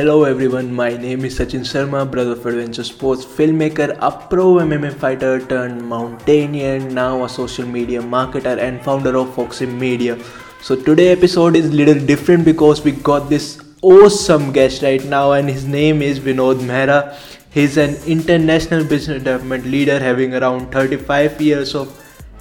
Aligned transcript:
Hello 0.00 0.24
everyone, 0.24 0.72
my 0.72 0.96
name 0.96 1.26
is 1.26 1.38
Sachin 1.38 1.64
Sharma, 1.70 2.10
brother 2.10 2.32
of 2.32 2.46
Adventure 2.46 2.84
Sports, 2.84 3.22
filmmaker, 3.22 3.98
a 4.00 4.10
pro 4.10 4.54
MMA 4.54 4.94
fighter 4.94 5.44
turned 5.46 5.86
mountaineer, 5.86 6.78
now 6.78 7.22
a 7.24 7.28
social 7.28 7.66
media 7.66 8.00
marketer 8.00 8.56
and 8.58 8.80
founder 8.82 9.14
of 9.18 9.34
Foxy 9.34 9.66
Media. 9.66 10.18
So 10.62 10.74
today 10.74 11.08
episode 11.12 11.54
is 11.54 11.70
little 11.70 12.02
different 12.06 12.46
because 12.46 12.82
we 12.82 12.92
got 12.92 13.28
this 13.28 13.60
awesome 13.82 14.52
guest 14.52 14.80
right 14.82 15.04
now 15.04 15.32
and 15.32 15.50
his 15.50 15.66
name 15.66 16.00
is 16.00 16.18
Vinod 16.18 16.60
Mehra. 16.70 17.14
He's 17.50 17.76
an 17.76 17.96
international 18.06 18.84
business 18.84 19.22
development 19.22 19.66
leader 19.66 19.98
having 19.98 20.32
around 20.32 20.72
35 20.72 21.42
years 21.42 21.74
of 21.74 21.92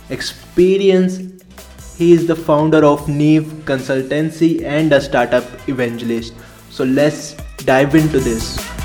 experience. 0.10 1.18
He 1.98 2.14
is 2.14 2.26
the 2.26 2.38
founder 2.38 2.86
of 2.86 3.10
Neve 3.10 3.52
Consultancy 3.66 4.64
and 4.64 4.94
a 4.94 5.02
startup 5.02 5.44
evangelist. 5.68 6.34
So 6.71 6.86
let's 6.86 7.36
dive 7.66 7.96
into 7.96 8.20
this. 8.20 8.79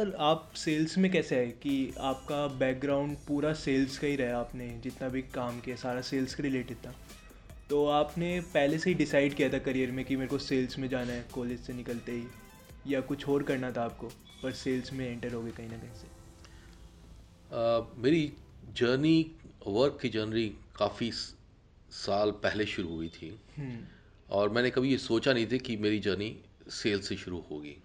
Sir 0.00 0.14
आप 0.18 0.52
sales 0.56 0.96
में 0.98 1.10
कैसे 1.12 1.36
है 1.36 1.46
कि 1.62 1.94
आपका 2.00 2.46
background 2.58 3.16
पूरा 3.16 3.52
sales 3.52 3.98
का 3.98 4.06
ही 4.06 4.16
रहा 4.16 4.38
आपने 4.38 4.68
जितना 4.84 5.08
भी 5.08 5.22
काम 5.22 5.60
किया 5.60 5.76
सारा 5.76 6.00
सेल्स 6.00 6.34
के 6.34 6.42
रिलेटेड 6.42 6.76
था। 6.76 6.94
तो 7.70 7.84
आपने 7.86 8.40
पहले 8.40 8.78
से 8.78 8.90
ही 8.90 8.94
डिसाइड 8.94 9.34
किया 9.34 9.48
था 9.48 9.58
करियर 9.58 9.90
में 9.90 10.04
कि 10.04 10.16
मेरे 10.16 10.28
को 10.28 10.38
सेल्स 10.38 10.78
में 10.78 10.88
जाना 10.88 11.12
है 11.12 11.26
कॉलेज 11.34 11.60
से 11.60 11.72
निकलते 11.72 12.12
ही 12.12 12.26
या 12.86 13.00
कुछ 13.00 13.28
और 13.28 13.42
करना 13.42 13.72
था 13.72 13.84
आपको 13.84 14.08
पर 14.42 14.52
सेल्स 14.52 14.92
में 14.92 15.06
एंटर 15.08 15.32
हो 15.32 15.42
गए 15.42 15.50
कहीं 15.50 15.68
ना 15.68 15.78
कहीं 15.78 15.94
से? 15.94 16.06
Uh, 17.50 18.04
मेरी 18.04 18.32
जर्नी 18.76 19.30
वर्क 19.66 19.98
की 20.02 20.08
जर्नी 20.08 20.48
काफ़ी 20.76 21.12
साल 21.90 22.30
पहले 22.30 22.66
शुरू 22.66 22.88
हुई 22.88 23.08
थी। 23.08 23.38
और 24.30 24.48
मैंने 24.48 24.70
कभी 24.70 24.90
ये 24.90 24.98
सोचा 24.98 25.32
नहीं 25.32 25.46
था 25.46 25.56
कि 25.56 25.76
मेरी 25.76 25.98
जर्नी 25.98 26.36
सेल 26.70 27.00
से 27.00 27.16
शुरू 27.16 27.44
होगी। 27.50 27.76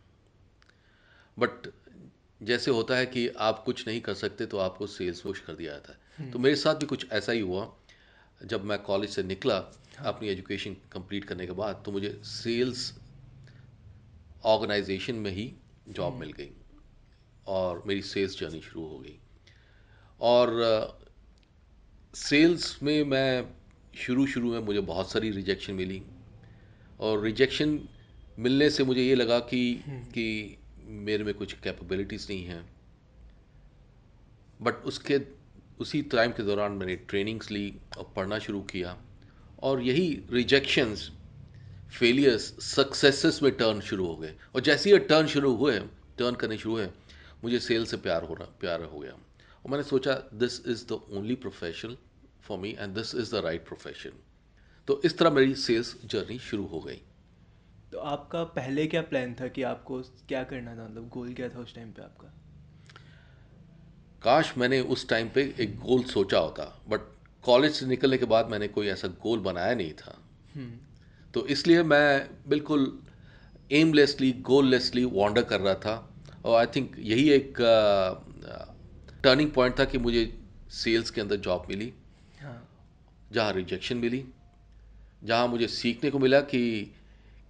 बट 1.39 1.73
जैसे 2.41 2.71
होता 2.71 2.97
है 2.97 3.05
कि 3.05 3.27
आप 3.39 3.63
कुछ 3.63 3.87
नहीं 3.87 4.01
कर 4.01 4.13
सकते 4.13 4.45
तो 4.45 4.57
आपको 4.57 4.87
सेल्स 4.87 5.21
पुश 5.21 5.39
कर 5.39 5.53
दिया 5.53 5.73
जाता 5.73 5.91
है। 5.91 6.31
तो 6.31 6.39
मेरे 6.39 6.55
साथ 6.55 6.75
भी 6.75 6.85
कुछ 6.85 7.11
ऐसा 7.11 7.31
ही 7.31 7.39
हुआ। 7.39 7.67
जब 8.45 8.63
मैं 8.63 8.77
कॉलेज 8.79 9.09
से 9.09 9.23
निकला 9.23 9.57
अपनी 9.99 10.27
एजुकेशन 10.29 10.75
कंप्लीट 10.91 11.25
करने 11.25 11.45
के 11.45 11.51
बाद 11.51 11.81
तो 11.85 11.91
मुझे 11.91 12.09
सेल्स 12.23 12.91
ऑर्गेनाइजेशन 14.45 15.15
में 15.15 15.31
ही 15.31 15.51
जॉब 15.89 16.13
मिल 16.13 16.31
गई 16.31 16.49
और 17.47 17.83
मेरी 17.87 18.01
सेल्स 18.01 18.39
जर्नी 18.39 18.61
शुरू 18.61 18.85
हो 18.87 18.99
गई। 18.99 19.19
और 20.19 20.99
सेल्स 22.13 22.83
में 22.83 23.03
मैं 23.03 23.45
शुरू 23.97 24.25
शुरू 24.27 24.51
में 24.51 24.59
मुझे 24.59 24.79
बहुत 24.79 25.11
सारी 25.11 25.29
रिजेक्शन 25.31 25.73
मिली 25.73 26.01
और 26.99 27.23
रिजेक्शन 27.23 27.79
मिलने 28.39 28.69
से 28.69 28.83
मुझे 28.83 29.01
ये 29.01 29.15
लगा 29.15 29.39
कि 29.39 29.83
कि 29.87 30.57
मेरे 30.87 31.23
में 31.23 31.33
कुछ 31.33 31.53
कैपेबिलिटीज़ 31.53 32.27
नहीं 32.29 32.45
हैं। 32.45 32.75
बट 34.61 34.75
उसके, 34.75 35.19
उसी 35.79 36.01
टाइम 36.01 36.31
के 36.31 36.43
दौरान 36.43 36.71
मैंने 36.71 36.95
ट्रेनिंग्स 36.95 37.51
ली 37.51 37.77
और 37.97 38.13
पढ़ना 38.15 38.39
शुरू 38.39 38.61
किया। 38.61 38.97
और 39.59 39.81
यही 39.81 40.23
रिजेक्शंस 40.31 41.11
फेलियर्स 41.99 42.43
सक्सेसेस 42.63 43.43
में 43.43 43.51
टर्न 43.51 43.79
शुरू 43.81 44.07
हो 44.07 44.15
गए। 44.15 44.35
और 44.55 44.61
जैसे 44.61 44.91
ही 44.91 44.97
टर्न 44.97 45.27
शुरू 45.27 45.55
हुए 45.55 45.79
टर्न 46.17 46.35
करने 46.35 46.57
शुरू 46.57 46.75
हुए, 46.75 46.89
मुझे 47.43 47.59
सेल 47.59 47.85
से 47.85 47.97
प्यार 47.97 48.23
हो 48.23 48.33
रहा, 48.33 48.47
प्यार 48.59 48.83
हो 48.83 48.99
गया। 48.99 49.11
और 49.11 49.71
मैंने 49.71 49.83
सोचा 49.83 50.13
this 50.33 50.67
is 50.67 50.85
the 50.85 50.91
only 50.91 51.35
profession 51.35 51.97
for 52.41 52.57
me 52.57 52.75
and 52.79 52.95
this 52.95 53.15
is 53.15 53.31
the 53.31 53.35
right 53.35 53.67
profession 53.67 54.11
तो 54.87 55.01
इस 55.05 55.17
तरह 55.17 55.29
मेरी 55.29 55.55
सेल्स 55.55 55.95
जर्नी 56.05 56.39
शुरू 56.39 56.65
हो 56.65 56.79
गई। 56.79 57.01
तो 57.95 57.99
आपका 58.01 58.43
पहले 58.43 58.85
क्या 58.87 59.01
प्लान 59.01 59.33
था 59.33 59.47
कि 59.47 59.61
आपको 59.63 59.99
क्या 60.27 60.43
करना 60.43 60.71
था? 60.75 60.83
मतलब 60.85 61.07
गोल 61.09 61.33
क्या 61.33 61.47
था 61.49 61.59
उस 61.59 61.73
टाइम 61.75 61.91
पे 61.91 62.01
आपका? 62.01 62.27
काश 64.23 64.53
मैंने 64.57 64.79
उस 64.93 65.07
टाइम 65.09 65.29
पे 65.29 65.43
एक 65.59 65.77
गोल 65.79 66.03
सोचा 66.03 66.37
होता 66.37 66.63
बट 66.89 67.01
कॉलेज 67.43 67.71
से 67.71 67.85
निकलने 67.85 68.17
के 68.17 68.25
बाद 68.25 68.49
मैंने 68.49 68.67
कोई 68.67 68.87
ऐसा 68.87 69.07
गोल 69.23 69.39
बनाया 69.39 69.75
नहीं 69.75 69.93
था। 69.93 70.15
तो 71.33 71.45
इसलिए 71.47 71.83
मैं 71.83 72.27
बिल्कुल 72.47 72.99
एमलेसली 73.71 74.31
गोललेसली 74.31 75.05
वॉन्डर 75.05 75.43
कर 75.43 75.61
रहा 75.61 75.75
था। 75.75 75.95
और 76.45 76.59
आई 76.59 76.65
थिंक 76.65 76.95
यही 76.99 77.29
एक 77.29 77.57
टर्निंग 79.23 79.49
uh, 79.49 79.55
पॉइंट 79.55 79.79
था 79.79 79.85
कि 79.85 79.97
मुझे 79.97 80.25
सेल्स 80.73 81.09
के 81.09 81.21
अंदर 81.21 81.35
जॉब 81.47 81.65
मिली। 81.69 81.93
हाँ। 82.41 82.59
जहाँ 83.31 83.53
रिजेक्शन 83.53 83.97
मिली 83.97 84.23
जहाँ 85.23 85.47
मुझे 85.47 85.67
सीखने 85.67 86.11
को 86.11 86.19
मिला 86.19 86.41
कि 86.41 86.61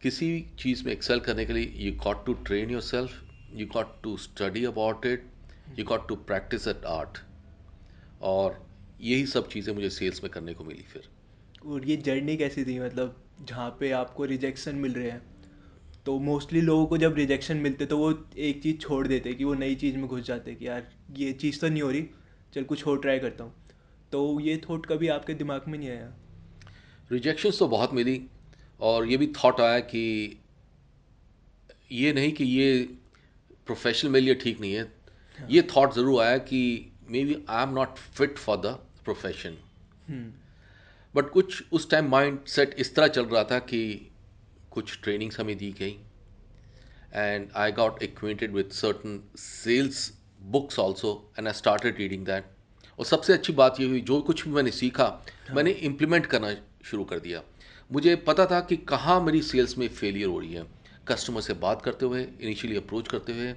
किसी 0.05 0.27
चीज़ 0.59 0.83
में 0.85 0.91
एक्सेल 0.91 1.19
करने 1.19 1.45
के 1.45 1.53
लिए 1.53 1.71
you 1.77 1.91
got 2.03 2.25
to 2.25 2.33
train 2.47 2.69
your 2.69 2.81
self 2.81 3.11
you 3.55 3.65
got 3.67 3.93
to 4.03 4.15
study 4.17 4.63
about 4.65 5.05
it 5.05 5.23
you 5.79 5.85
got 5.85 6.07
to 6.07 6.15
practise 6.27 6.67
at 6.67 6.85
art 6.85 7.17
और 8.21 8.59
यही 9.01 9.25
सब 9.25 9.47
चीज़ें 9.49 9.73
मुझे 9.73 9.89
सेल्स 9.89 10.23
में 10.23 10.31
करने 10.31 10.53
को 10.53 10.63
मिली 10.63 10.83
फिर। 10.83 11.07
और 11.65 11.85
ये 11.85 11.97
जर्नी 11.97 12.35
कैसी 12.37 12.65
थी? 12.65 12.79
मतलब 12.79 13.23
जहाँ 13.41 13.69
पे 13.79 13.91
आपको 13.91 14.25
रिजेक्शन 14.25 14.75
मिल 14.75 14.93
रहे 14.93 15.09
हैं 15.09 15.21
तो 16.05 16.19
मोस्टली 16.19 16.61
लोगों 16.61 16.85
को 16.85 16.97
जब 16.97 17.15
रिजेक्शन 17.15 17.57
मिलते 17.57 17.85
तो 17.85 17.97
वो 17.97 18.11
एक 18.39 18.61
चीज़ 18.63 18.77
छोड़ 18.77 19.07
देते 19.07 19.33
कि 19.33 19.43
वो 19.43 19.53
नई 19.53 19.75
चीज़ 19.75 19.97
में 19.97 20.07
घुस 20.07 20.23
जाते 20.23 20.55
कि 20.55 20.67
यार 20.67 20.87
ये 21.15 21.31
चीज़ 21.33 21.61
तो 21.61 21.69
नहीं 21.69 21.81
हो 21.81 21.89
रही 21.91 22.07
चल 22.53 22.63
कुछ 22.63 22.87
और 22.87 23.01
ट्राई 23.01 23.19
करता 23.19 23.43
हूँ। 23.43 23.53
तो 24.11 24.39
ये 24.39 24.61
थॉट 24.69 24.85
कभी 24.85 25.07
आपके 25.07 25.33
दिमाग 25.33 25.67
में 25.67 25.77
नहीं 25.79 25.89
आया? 25.89 26.13
रिजेक्शंस 27.11 27.59
तो 27.59 27.67
बहुत 27.67 27.93
मिली। 27.93 28.21
और 28.79 29.07
ये 29.07 29.17
भी 29.17 29.27
थॉट 29.35 29.61
आया 29.61 29.79
कि 29.81 30.03
ये 31.91 32.13
नहीं 32.13 32.31
कि 32.31 32.43
ये 32.43 32.81
प्रोफेशनल 33.67 34.11
मेरे 34.11 34.25
लिए 34.25 34.35
ठीक 34.35 34.59
नहीं 34.61 34.73
है। 34.73 34.91
ये 35.49 35.61
थॉट 35.75 35.93
ज़रूर 35.93 36.21
आया 36.23 36.37
कि 36.39 36.61
may 37.09 37.23
be 37.25 37.37
I 37.49 37.63
am 37.63 37.73
not 37.75 37.97
fit 38.17 38.37
for 38.37 38.57
the 38.57 38.77
profession 39.05 39.57
but 41.15 41.29
कुछ 41.31 41.63
उस 41.73 41.89
टाइम 41.89 42.09
माइंड 42.09 42.39
सेट 42.47 42.73
इस 42.79 42.93
तरह 42.95 43.07
चल 43.07 43.25
रहा 43.25 43.43
था 43.51 43.59
कि 43.61 44.11
कुछ 44.71 44.99
ट्रेनिंग्स 45.03 45.39
हमें 45.39 45.55
दी 45.57 45.71
गई। 45.79 45.97
And 47.13 47.47
I 47.55 47.71
got 47.71 48.01
acquainted 48.03 48.51
with 48.53 48.69
certain 48.73 49.19
sales 49.37 50.11
books 50.51 50.79
also 50.79 51.11
and 51.39 51.47
I 51.47 51.53
started 51.53 51.97
reading 51.97 52.25
that 52.25 52.45
और 52.99 53.05
सबसे 53.05 53.33
अच्छी 53.33 53.53
बात 53.53 53.79
ये 53.79 53.87
हुई 53.87 54.01
जो 54.01 54.19
कुछ 54.21 54.43
भी 54.47 54.53
मैंने 54.53 54.71
सीखा 54.71 55.07
मैंने 55.53 55.71
इम्प्लीमेंट 55.89 56.25
करना 56.25 56.53
शुरू 56.85 57.03
कर 57.03 57.19
दिया। 57.19 57.41
मुझे 57.89 58.15
पता 58.27 58.45
था 58.45 58.59
कि 58.59 58.75
कहाँ 58.89 59.19
मेरी 59.21 59.41
सेल्स 59.41 59.77
में 59.77 59.87
फेलियर 59.87 60.27
हो 60.27 60.39
रही 60.39 60.53
है। 60.53 60.65
कस्टमर 61.07 61.41
से 61.41 61.53
बात 61.53 61.81
करते 61.81 62.05
हुए 62.05 62.21
इनिशियली 62.21 62.77
अप्रोच 62.77 63.07
करते 63.07 63.33
हुए 63.33 63.47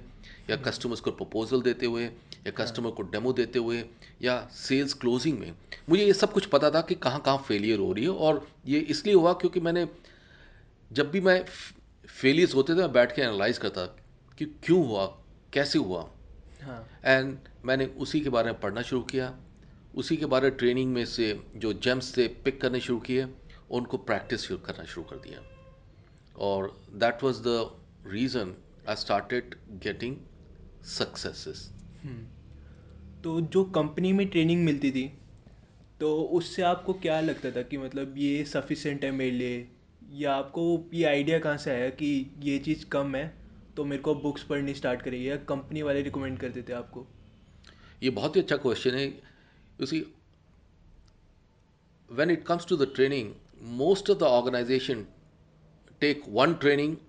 या 0.49 0.55
कस्टमर्स 0.57 0.99
को 0.99 1.11
प्रपोजल 1.11 1.61
देते 1.61 1.85
हुए 1.85 2.03
या 2.03 2.51
कस्टमर 2.57 2.91
को 2.91 3.03
डेमो 3.03 3.33
देते 3.33 3.59
हुए 3.59 3.83
या 4.21 4.39
सेल्स 4.53 4.93
क्लोजिंग 4.93 5.39
में 5.39 5.53
मुझे 5.89 6.03
ये 6.05 6.13
सब 6.13 6.33
कुछ 6.33 6.45
पता 6.45 6.69
था 6.71 6.81
कि 6.81 6.95
कहाँ 6.95 7.21
कहाँ 7.25 7.43
फेलियर 7.47 7.79
हो 7.79 7.91
रही 7.93 8.03
है। 8.03 8.09
और 8.09 8.47
ये 8.67 8.79
इसलिए 8.79 9.15
हुआ 9.15 9.33
क्योंकि 9.33 9.59
मैंने 9.59 9.87
जब 10.91 11.11
भी 11.11 11.21
मैं 11.21 11.43
फेलियर्स 12.09 12.55
होते 12.55 12.73
थे 12.73 12.77
मैं 12.77 12.91
बैठ 12.91 13.15
के 13.15 13.21
एनालाइज 13.21 13.57
करता 13.57 13.85
कि 14.37 14.45
क्यों 14.45 14.85
हुआ 14.87 15.05
कैसे 15.53 15.79
हुआ। 15.79 16.01
एंड 17.05 17.33
हाँ 17.33 17.41
मैंने 17.65 17.85
उसी 17.97 18.19
के 18.21 18.29
बारे 18.29 18.51
में 18.51 18.59
पढ़ना 18.59 18.81
शुरू 18.81 19.01
किया। 19.01 19.33
उसी 19.95 20.17
के 20.17 20.25
बारे 20.25 20.49
में 20.49 20.57
ट्रेनिंग 20.57 20.93
में 20.93 21.05
से 21.05 21.39
जो 21.55 21.73
जेम्स 21.73 22.17
थे 22.17 22.27
पिक 22.43 22.61
करने 22.61 22.79
शुरू 22.79 22.99
किए। 22.99 23.25
उनको 23.71 23.97
प्रैक्टिस 23.97 24.47
करना 24.47 24.83
शुरू 24.83 25.03
कर 25.03 25.15
दिया। 25.17 25.41
और 26.35 26.69
that 26.93 27.23
was 27.23 27.41
the 27.47 27.69
reason 28.07 28.55
I 28.89 28.95
started 28.95 29.55
getting 29.83 30.17
successes 30.89 31.69
तो 33.23 33.39
जो 33.43 33.63
कंपनी 33.63 34.13
में 34.13 34.27
ट्रेनिंग 34.27 34.63
मिलती 34.65 34.91
थी 34.91 35.07
तो 35.99 36.21
उससे 36.21 36.61
आपको 36.61 36.93
क्या 36.93 37.19
लगता 37.21 37.51
था 37.51 37.61
कि 37.61 37.77
मतलब 37.77 38.17
ये 38.17 38.43
सफिशेंट 38.45 39.03
है 39.05 39.11
मेरे 39.11 39.31
लिए? 39.31 39.67
या 40.11 40.33
आपको 40.33 40.63
ये 40.93 41.03
आइडिया 41.05 41.39
कहाँ 41.39 41.57
से 41.57 41.71
आया 41.71 41.89
कि 41.89 42.31
ये 42.39 42.59
चीज़ 42.59 42.85
कम 42.85 43.15
है 43.15 43.33
तो 43.77 43.85
मेरे 43.85 44.01
को 44.01 44.15
बुक्स 44.15 44.43
पढ़नी 44.43 44.73
स्टार्ट 44.73 45.01
करेगी 45.01 45.29
या 45.29 45.35
कंपनी 45.49 45.81
वाले 45.81 46.01
रिकमेंड 46.01 46.39
करते 46.39 46.61
थे 46.61 46.73
आपको? 46.73 47.05
ये 48.03 48.09
बहुत 48.09 48.35
ही 48.35 48.41
अच्छा 48.41 48.57
क्वेश्चन 48.57 48.95
है। 48.95 49.21
उसी 49.81 50.01
when 52.09 52.29
it 52.29 52.43
comes 52.43 52.67
to 52.67 52.77
the 52.77 52.93
training 52.93 53.27
most 53.61 54.09
of 54.09 54.19
the 54.19 54.27
organization 54.27 55.07
take 55.99 56.25
one 56.27 56.57
training 56.59 56.99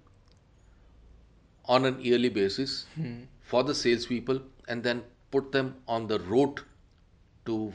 on 1.67 1.85
an 1.85 2.00
yearly 2.00 2.29
basis 2.29 2.87
hmm. 2.94 3.23
for 3.41 3.62
the 3.62 3.75
salespeople 3.75 4.41
and 4.69 4.82
then 4.82 5.02
put 5.31 5.52
them 5.52 5.76
on 5.87 6.06
the 6.06 6.19
road 6.20 6.61
to 7.47 7.73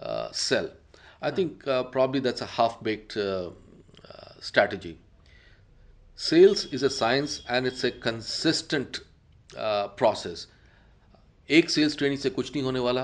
uh, 0.00 0.30
sell. 0.32 0.70
I 1.20 1.30
hmm. 1.30 1.36
think 1.36 1.68
uh, 1.68 1.84
probably 1.84 2.20
that's 2.20 2.40
a 2.40 2.46
half 2.46 2.82
baked 2.82 3.16
uh, 3.16 3.50
uh, 3.50 3.50
strategy. 4.40 4.98
Sales 6.14 6.66
is 6.66 6.82
a 6.82 6.90
science 6.90 7.42
and 7.48 7.66
it's 7.66 7.84
a 7.84 7.90
consistent 7.90 9.00
uh, 9.56 9.88
process. 9.88 10.46
एक 11.50 11.70
sales 11.70 11.96
training 11.98 12.20
से 12.20 12.30
कुछ 12.30 12.50
नहीं 12.52 12.62
होने 12.62 12.78
वाला 12.78 13.02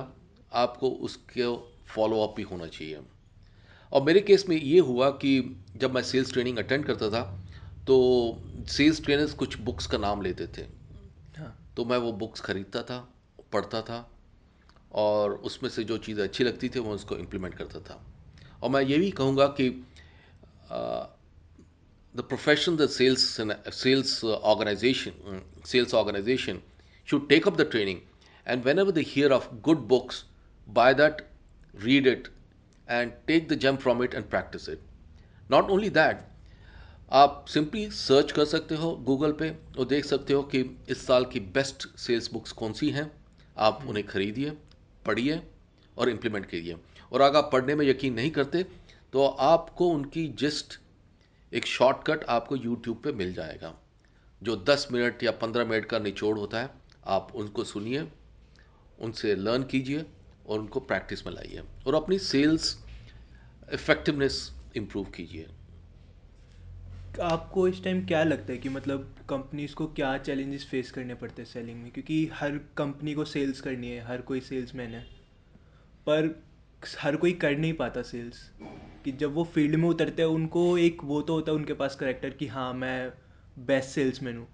आपको 0.60 0.90
उसके 1.06 1.46
follow 1.94 2.20
up 2.22 2.34
भी 2.36 2.42
होना 2.42 2.66
चाहिए 2.66 3.00
और 3.92 4.02
मेरे 4.02 4.20
केस 4.20 4.48
में 4.48 4.56
ये 4.56 4.78
हुआ 4.80 5.10
कि 5.22 5.32
जब 5.76 5.94
मैं 5.94 6.02
सेल्स 6.02 6.32
ट्रेनिंग 6.32 6.58
अटेंड 6.58 6.84
करता 6.84 7.10
था 7.10 7.22
तो 7.86 7.96
सेल्स 8.68 9.02
ट्रेनर्स 9.04 9.32
कुछ 9.34 9.58
बुक्स 9.60 9.86
का 9.86 9.98
नाम 9.98 10.22
लेते 10.22 10.46
थे। 10.46 10.62
हाँ। 11.38 11.54
तो 11.76 11.84
मैं 11.84 11.96
वो 11.98 12.12
बुक्स 12.14 12.40
ख़रीदता 12.40 12.82
था 12.82 12.98
पढ़ता 13.52 13.80
था 13.82 14.08
और 14.94 15.32
उसमें 15.44 15.68
से 15.70 15.84
जो 15.84 15.98
चीज़ 15.98 16.20
अच्छी 16.20 16.44
लगती 16.44 16.68
थी 16.68 16.78
वो 16.78 16.94
उसको 16.94 17.16
इम्प्लीमेंट 17.16 17.54
करता 17.54 17.80
था। 17.80 18.00
और 18.62 18.70
मैं 18.70 18.82
ये 18.82 18.98
भी 18.98 19.10
कहूँगा 19.10 19.46
कि 19.60 19.68
the 22.14 22.20
profession 22.20 22.76
the 22.76 22.86
sales 22.88 23.26
sales 23.74 24.24
organisation 24.24 25.42
sales 25.66 25.94
organisation 25.94 26.60
should 27.08 27.28
take 27.28 27.46
up 27.48 27.56
the 27.56 27.68
training 27.70 28.00
and 28.46 28.64
whenever 28.78 28.92
the 28.92 29.04
hear 29.06 29.32
of 29.32 29.48
good 29.64 29.86
books 29.88 30.24
buy 30.66 30.94
that 30.94 31.22
read 31.74 32.06
it 32.06 32.28
and 32.88 33.12
take 33.26 33.48
the 33.48 33.56
gem 33.56 33.78
from 33.78 34.02
it 34.02 34.14
and 34.14 34.28
practice 34.30 34.68
it. 34.68 34.80
Not 35.50 35.70
only 35.70 35.90
that, 35.92 36.24
आप 37.12 37.44
simply 37.48 37.88
search 37.90 38.32
कर 38.32 38.44
सकते 38.44 38.74
हो 38.74 38.90
Google 39.06 39.32
पे 39.32 39.50
और 39.78 39.86
देख 39.86 40.04
सकते 40.04 40.32
हो 40.32 40.42
कि 40.44 40.60
इस 40.90 41.06
साल 41.06 41.24
की 41.24 41.40
बेस्ट 41.54 41.86
सेल्स 41.98 42.32
बुक्स 42.32 42.52
कौन 42.52 42.72
सी 42.72 42.90
हैं। 42.90 43.10
आप 43.58 43.84
उन्हें 43.88 44.06
खरीदिए 44.06 44.50
पढ़िए 45.06 45.40
और 45.98 46.08
इम्प्लीमेंट 46.08 46.46
कीजिए। 46.46 46.76
और 47.12 47.20
अगर 47.20 47.38
आप 47.38 47.50
पढ़ने 47.52 47.74
में 47.74 47.86
यकीन 47.86 48.14
नहीं 48.14 48.30
करते 48.30 48.62
तो 49.12 49.26
आपको 49.26 49.88
उनकी 49.88 50.26
जिस्ट 50.38 50.78
एक 51.52 51.66
शॉर्टकट 51.66 52.24
आपको 52.28 52.56
यूट्यूब 52.56 53.00
पे 53.04 53.12
मिल 53.12 53.32
जाएगा। 53.34 53.74
जो 54.42 54.56
10 54.68 54.86
मिनट 54.92 55.22
या 55.22 55.32
15 55.38 55.66
मिनट 55.66 55.84
का 55.84 55.98
निचोड़ 55.98 56.38
होता 56.38 56.60
है 56.60 56.70
आप 57.06 57.32
उनको 57.34 57.64
सुनिए 57.64 58.06
उनसे 59.00 59.34
लर्न 59.34 59.62
कीजिए 59.62 60.04
और 60.48 60.58
उनको 60.58 60.80
प्रैक्टिस 60.80 61.26
में 61.26 61.34
लाइए। 61.34 61.62
और 61.86 61.94
अपनी 61.94 62.18
सेल्स 62.18 62.84
इफेक्टिवनेस 63.72 64.52
इम्प्रूव 64.76 65.04
कीजिए। 65.04 65.48
आपको 67.22 67.68
इस 67.68 67.84
टाइम 67.84 68.06
क्या 68.06 68.24
लगता 68.24 68.52
है 68.52 68.58
कि 68.58 68.68
मतलब 68.68 69.14
कंपनीज़ 69.28 69.74
को 69.74 69.86
क्या 69.86 70.18
चैलेंजेस 70.18 70.66
फेस 70.66 70.90
करने 70.90 71.14
पड़ते 71.14 71.42
हैं 71.42 71.48
सेलिंग 71.48 71.82
में? 71.82 71.90
क्योंकि 71.92 72.30
हर 72.32 72.58
कंपनी 72.58 73.14
को 73.14 73.24
सेल्स 73.24 73.60
करनी 73.60 73.90
है, 73.90 74.00
हर 74.00 74.20
कोई 74.20 74.40
सेल्समैन 74.40 74.90
है। 74.90 75.02
पर 76.06 76.44
हर 76.98 77.16
कोई 77.16 77.32
कर 77.32 77.56
नहीं 77.56 77.72
पाता 77.72 78.02
सेल्स। 78.02 78.50
कि 79.04 79.12
जब 79.12 79.34
वो 79.34 79.44
फ़ील्ड 79.44 79.76
में 79.76 79.88
उतरते 79.88 80.22
हैं, 80.22 80.28
उनको 80.28 80.78
एक 80.78 81.04
वो 81.04 81.22
तो 81.22 81.32
होता 81.32 81.52
है 81.52 81.56
उनके 81.56 81.74
पास 81.74 81.96
करेक्टर 81.96 82.30
कि 82.30 82.46
हाँ 82.46 82.74
मैं 82.74 83.12
बेस्ट 83.58 83.88
सेल्समैन 83.88 84.36
हूँ। 84.36 84.48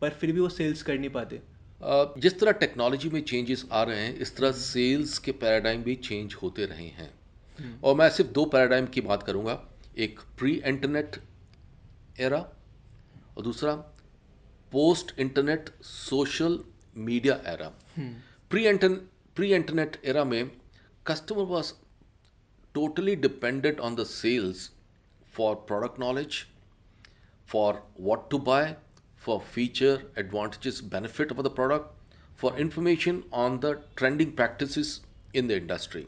पर 0.00 0.10
फिर 0.10 0.32
भी 0.32 0.40
वो 0.40 0.48
सेल्स 0.48 0.82
कर 0.82 0.98
नहीं 0.98 1.10
पाते। 1.10 1.42
जिस 1.82 2.38
तरह 2.40 2.52
टेक्नोलॉजी 2.52 3.08
में 3.10 3.20
चेंजेस 3.22 3.64
आ 3.72 3.82
रहे 3.82 4.00
हैं 4.00 4.14
इस 4.14 4.36
तरह 4.36 4.52
सेल्स 4.52 5.18
के 5.18 5.32
पैराडाइम 5.32 5.82
भी 5.82 5.94
चेंज 5.96 6.34
होते 6.42 6.66
रहे 6.66 6.86
हैं। 6.88 7.10
और 7.84 7.94
मैं 7.96 8.08
सिर्फ़ 8.10 8.30
दो 8.30 8.44
पैराडाइम 8.44 8.86
की 8.86 9.00
बात 9.00 9.22
करूँगा। 9.22 9.60
एक 9.98 10.20
प्री 10.38 10.52
इंटरनेट 10.66 11.16
एरा 12.20 12.40
और 13.36 13.42
दूसरा 13.42 13.74
post 14.72 15.18
internet 15.18 15.70
social 15.82 16.58
media 16.96 17.34
era 17.46 17.68
pre 18.50 18.72
pre 19.36 19.52
internet 19.54 20.00
era 20.04 20.24
में 20.24 20.50
customer 21.06 21.44
was 21.44 21.72
totally 22.74 23.14
dependent 23.16 23.80
on 23.80 23.96
the 23.96 24.04
sales 24.08 24.58
for 25.36 25.48
product 25.68 25.96
knowledge, 25.98 26.36
for 27.46 27.70
what 27.96 28.28
to 28.30 28.38
buy, 28.38 28.76
for 29.20 29.40
feature, 29.54 29.96
advantages, 30.16 30.80
benefit 30.92 31.30
of 31.30 31.42
the 31.42 31.50
product, 31.50 31.90
for 32.36 32.56
information 32.58 33.22
on 33.32 33.60
the 33.60 33.72
trending 33.96 34.32
practices 34.32 35.00
in 35.34 35.46
the 35.46 35.56
industry. 35.56 36.06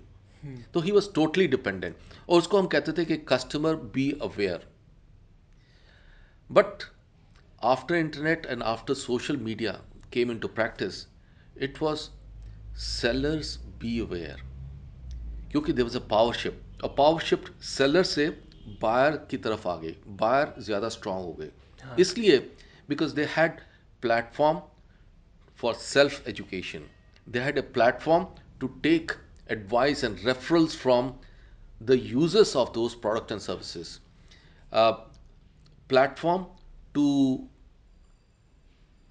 तो 0.74 0.80
he 0.80 0.92
was 0.92 1.08
totally 1.14 1.46
dependent 1.48 1.96
और 2.28 2.38
उसको 2.38 2.58
हम 2.58 2.66
कहते 2.66 2.92
थे 2.92 3.04
कि 3.04 3.16
customer 3.28 3.74
be 3.94 4.10
aware 4.22 4.66
but 6.50 6.82
after 7.62 7.94
internet 7.96 8.46
and 8.52 8.64
after 8.68 8.94
social 8.94 9.36
media 9.48 9.74
came 10.10 10.30
into 10.30 10.48
practice 10.48 10.96
it 11.66 11.80
was 11.80 12.08
sellers 12.86 13.52
be 13.84 13.92
aware 14.06 14.40
क्योंकि 15.52 15.72
there 15.72 15.84
was 15.84 15.96
a 15.96 16.00
power 16.10 16.34
shift 16.34 16.82
और 16.84 16.94
power 16.98 17.20
shift 17.22 17.52
seller 17.66 18.02
से 18.14 18.28
बायर 18.82 19.16
की 19.30 19.36
तरफ़ 19.46 19.68
आ 19.68 19.76
गई 19.76 19.94
बायर 20.20 20.54
ज़्यादा 20.62 20.88
स्ट्रांग 20.88 21.24
हो 21.24 21.32
गए 21.40 21.50
इसलिए 22.00 22.38
Because 22.91 23.11
they 23.13 23.25
had 23.35 23.59
platform 24.01 24.61
for 25.61 25.73
self 25.73 26.27
education 26.27 26.89
they 27.29 27.39
had 27.39 27.59
a 27.59 27.65
platform 27.77 28.27
to 28.59 28.69
take 28.83 29.15
advice 29.49 30.03
and 30.03 30.19
referrals 30.19 30.75
from 30.75 31.13
the 31.81 31.97
users 31.97 32.55
of 32.55 32.73
those 32.73 32.95
products 32.95 33.31
and 33.31 33.41
services. 33.41 33.99
A 34.71 34.95
platform 35.89 36.47
to 36.93 37.47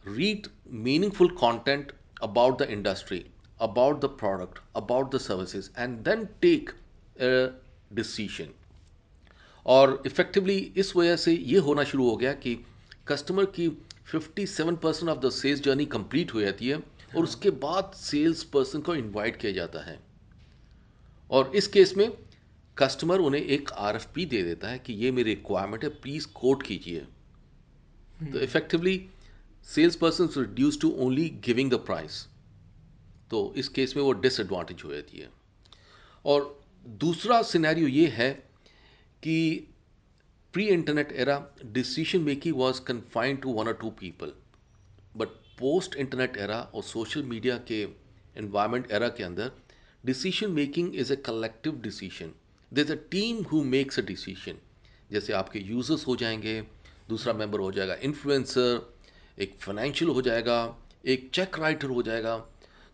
read 0.05 0.49
meaningful 0.67 1.31
content 1.31 1.93
about 2.23 2.59
the 2.59 2.71
industry, 2.71 3.31
about 3.61 4.01
the 4.01 4.09
product, 4.09 4.61
about 4.75 5.11
the 5.11 5.21
services, 5.21 5.71
and 5.77 6.05
then 6.05 6.29
take 6.41 6.73
a 7.21 7.51
decision. 7.95 8.55
और 9.67 10.03
effectively 10.07 10.57
इस 10.77 10.95
वजह 10.97 11.17
से 11.17 11.33
ये 11.33 11.59
होना 11.59 11.85
शुरू 11.85 12.09
हो 12.09 12.17
गया 12.17 12.33
कि 12.33 12.55
कस्टमर 13.12 13.46
की 13.60 13.68
57 14.12 14.78
percent 14.78 15.10
of 15.10 15.20
the 15.20 15.30
sales 15.30 15.62
journey 15.62 15.86
complete 15.86 16.34
हो 16.34 16.42
जाती 16.42 16.68
है 16.68 16.78
और 16.78 17.24
उसके 17.24 17.50
बाद 17.50 17.92
सेल्स 17.96 18.44
पर्सन 18.44 18.82
को 18.82 18.96
इनवाइट 18.96 19.36
किया 19.36 19.52
जाता 19.52 19.80
है। 19.80 20.00
और 21.32 21.52
इस 21.56 21.68
केस 21.68 21.94
में 21.98 22.12
कस्टमर 22.78 23.20
उन्हें 23.20 23.42
एक 23.42 23.72
आरएफपी 23.72 24.26
दे 24.26 24.42
देता 24.44 24.68
है 24.68 24.80
कि 24.80 24.94
ये 24.94 25.12
मेरी 25.12 25.34
रिक्वायरमेंट 25.34 25.84
है 25.84 25.90
प्लीज़ 26.02 26.28
कोट 26.34 26.64
कीजिए। 26.64 27.00
तो 28.34 28.40
effectively 28.40 29.10
sales 29.66 29.96
person 29.96 30.30
reduce 30.38 30.80
to 30.82 30.92
only 31.00 31.30
giving 31.46 31.72
the 31.72 31.76
price 31.76 32.26
तो 33.32 33.54
इस 33.58 33.68
केस 33.70 33.96
में 33.98 34.04
वो 34.04 34.12
डिसएडवांटेज 34.14 34.82
हो 34.86 34.94
जाती 34.94 35.18
है। 35.18 35.30
और 36.26 36.60
दूसरा 36.88 37.42
सिनेरियो 37.42 37.88
ये 37.88 38.08
है 38.08 38.32
कि 39.24 39.68
pre 40.54 40.66
internet 40.68 41.12
era 41.12 41.36
decision 41.66 42.22
making 42.22 42.56
was 42.58 42.80
confined 42.88 43.42
to 43.42 43.52
one 43.54 43.68
और 43.68 43.74
two 43.82 43.90
people 44.00 44.32
but 45.18 45.28
post 45.60 45.96
internet 45.96 46.38
era 46.38 46.60
और 46.76 46.84
सोशल 46.84 47.24
मीडिया 47.24 47.56
के 47.68 47.82
एनवायरनमेंट 48.38 48.92
एरा 48.92 49.08
के 49.10 49.24
अंदर 49.24 49.52
decision 50.06 50.52
making 50.52 50.96
is 50.96 51.14
a 51.14 51.16
collective 51.16 51.80
decision 51.84 52.34
there 52.72 52.82
is 52.82 52.92
a 52.92 52.96
team 53.12 53.42
who 53.44 53.64
makes 53.64 54.00
a 54.00 54.06
decision 54.06 54.58
जैसे 55.12 55.34
आपके 55.34 55.60
users 55.60 56.06
हो 56.08 56.16
जाएँगे, 56.16 56.60
दूसरा 57.10 57.34
मेंबर 57.34 57.60
हो 57.60 57.72
जाएगा 57.72 57.96
इन्फ्लुएंसर 58.04 58.94
एक 59.38 59.58
फाइनेंशियल 59.62 60.12
हो 60.12 60.22
जाएगा, 60.22 60.60
एक 61.06 61.30
चेक 61.34 61.60
राइटर 61.60 61.88
हो 61.88 62.04
जाएगा. 62.04 62.38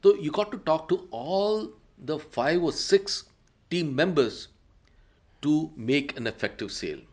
तो 0.04 0.16
you 0.24 0.32
got 0.32 0.52
to 0.52 0.58
talk 0.66 0.88
to 0.90 1.08
all 1.14 1.70
the 2.02 2.22
five 2.36 2.66
और 2.66 2.72
six 2.86 3.24
team 3.72 3.94
members 3.98 4.48
to 5.44 5.60
make 5.78 6.18
an 6.18 6.28
effective 6.28 6.68
sale 6.68 7.07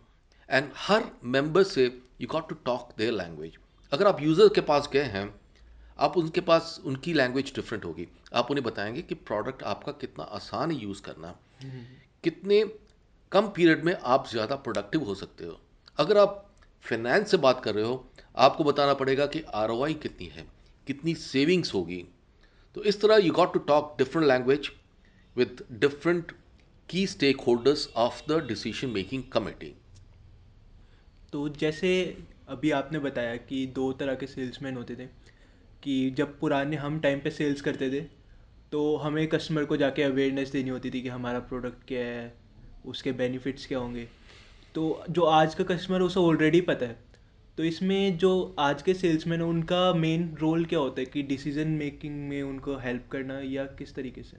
and 0.51 0.71
her 0.77 1.05
member 1.25 1.63
से 1.63 1.85
you 2.21 2.27
got 2.31 2.49
to 2.49 2.55
talk 2.65 2.95
their 2.99 3.13
language 3.13 3.59
अगर 3.93 4.07
आप 4.07 4.21
यूज़र 4.23 4.49
के 4.49 4.61
पास 4.61 4.89
गए 4.93 5.03
हैं, 5.03 5.35
आप 5.99 6.17
उनके 6.17 6.41
पास, 6.41 6.81
उनकी 6.85 7.13
लैंग्वेज 7.13 7.53
डिफरेंट 7.55 7.85
होगी। 7.85 8.07
आप 8.35 8.51
उन्हें 8.51 8.65
बताएँगे 8.65 9.03
कि 9.03 9.15
प्रोडक्ट 9.15 9.63
आपका 9.63 9.93
कितना 9.93 10.25
आसान 10.25 10.71
है 10.71 10.79
यूज़ 10.79 11.03
करना 11.03 11.35
कितने 12.25 12.65
कम 13.33 13.49
पीरियड 13.49 13.85
में 13.85 13.95
आप 13.95 14.29
ज़्यादा 14.29 14.57
प्रोडक्टिव 14.57 15.05
हो 15.05 15.15
सकते 15.15 15.45
हो। 15.45 15.59
अगर 15.99 16.19
आप 16.19 16.51
फाइनेंस 16.85 17.31
से 17.31 17.37
बात 17.37 17.63
कर 17.65 17.75
रहे 17.75 17.85
हो, 17.85 18.05
आपको 18.37 18.65
बताना 18.65 18.95
पड़ेगा 18.95 19.27
कि 19.27 19.43
आर 19.55 19.69
कितनी 19.95 20.27
है, 20.27 20.47
कितनी 20.87 21.15
सेविंग्स 21.15 21.75
होगी। 21.75 22.05
तो 22.77 22.83
इस 22.83 23.01
तरह 23.01 23.17
you 23.17 23.33
got 23.33 23.53
to 23.53 23.59
talk 23.61 23.95
different 23.99 24.27
language 24.29 24.71
with 25.37 25.65
different 25.73 26.33
की 26.89 27.07
stakeholders 27.41 27.89
of 27.97 28.23
the 28.29 28.45
decision 28.47 28.91
making 28.91 29.23
committee 29.33 29.75
तो 31.35 31.49
जैसे 31.51 31.89
अभी 32.49 32.71
आपने 32.71 32.99
बताया 32.99 33.37
कि 33.37 33.67
दो 33.67 33.93
तरह 33.93 34.15
के 34.15 34.27
सेल्समैन 34.27 34.77
होते 34.77 34.95
थे, 34.97 35.07
कि 35.83 36.11
जब 36.11 36.39
पुराने 36.41 36.77
हम 36.77 36.99
टाइम 37.01 37.21
पे 37.21 37.31
सेल्स 37.31 37.61
करते 37.61 37.91
थे 37.91 38.01
तो 38.73 38.97
हमें 38.97 39.27
कस्टमर 39.29 39.65
को 39.65 39.77
जाके 39.77 40.03
अवेयरनेस 40.03 40.53
देनी 40.53 40.71
होती 40.71 40.91
थी 40.91 41.03
कि 41.03 41.09
हमारा 41.09 41.39
प्रोडक्ट 41.41 41.87
क्या 41.89 42.01
है, 42.01 42.33
उसके 42.85 43.13
बेनिफिट्स 43.13 43.67
क्या 43.67 43.79
होंगे। 43.79 44.07
तो 44.75 45.05
जो 45.11 45.25
आज 45.25 45.55
का 45.55 45.65
कस्टमर 45.65 46.03
उसे 46.03 46.21
ऑलरेडी 46.21 46.61
पता 46.61 46.87
है। 46.87 46.97
तो 47.59 47.65
इसमें 47.65 48.17
जो 48.19 48.55
आज 48.59 48.83
के 48.83 48.95
सेल्समैन 48.95 49.41
हैं, 49.41 49.49
उनका 49.49 49.93
मेन 49.95 50.35
रोल 50.41 50.65
क्या 50.65 50.79
होता 50.79 51.01
है 51.01 51.07
कि 51.07 51.23
डिसीज़न 51.25 51.69
मेकिंग 51.75 52.29
में 52.29 52.43
उनको 52.43 52.79
हेल्प 52.79 53.09
करना 53.13 53.41
या 53.45 53.65
किस 53.79 53.95
तरीके 53.95 54.23
से? 54.23 54.37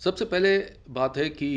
सबसे 0.00 0.24
पहले 0.24 0.58
बात 0.90 1.16
है 1.16 1.28
कि 1.30 1.50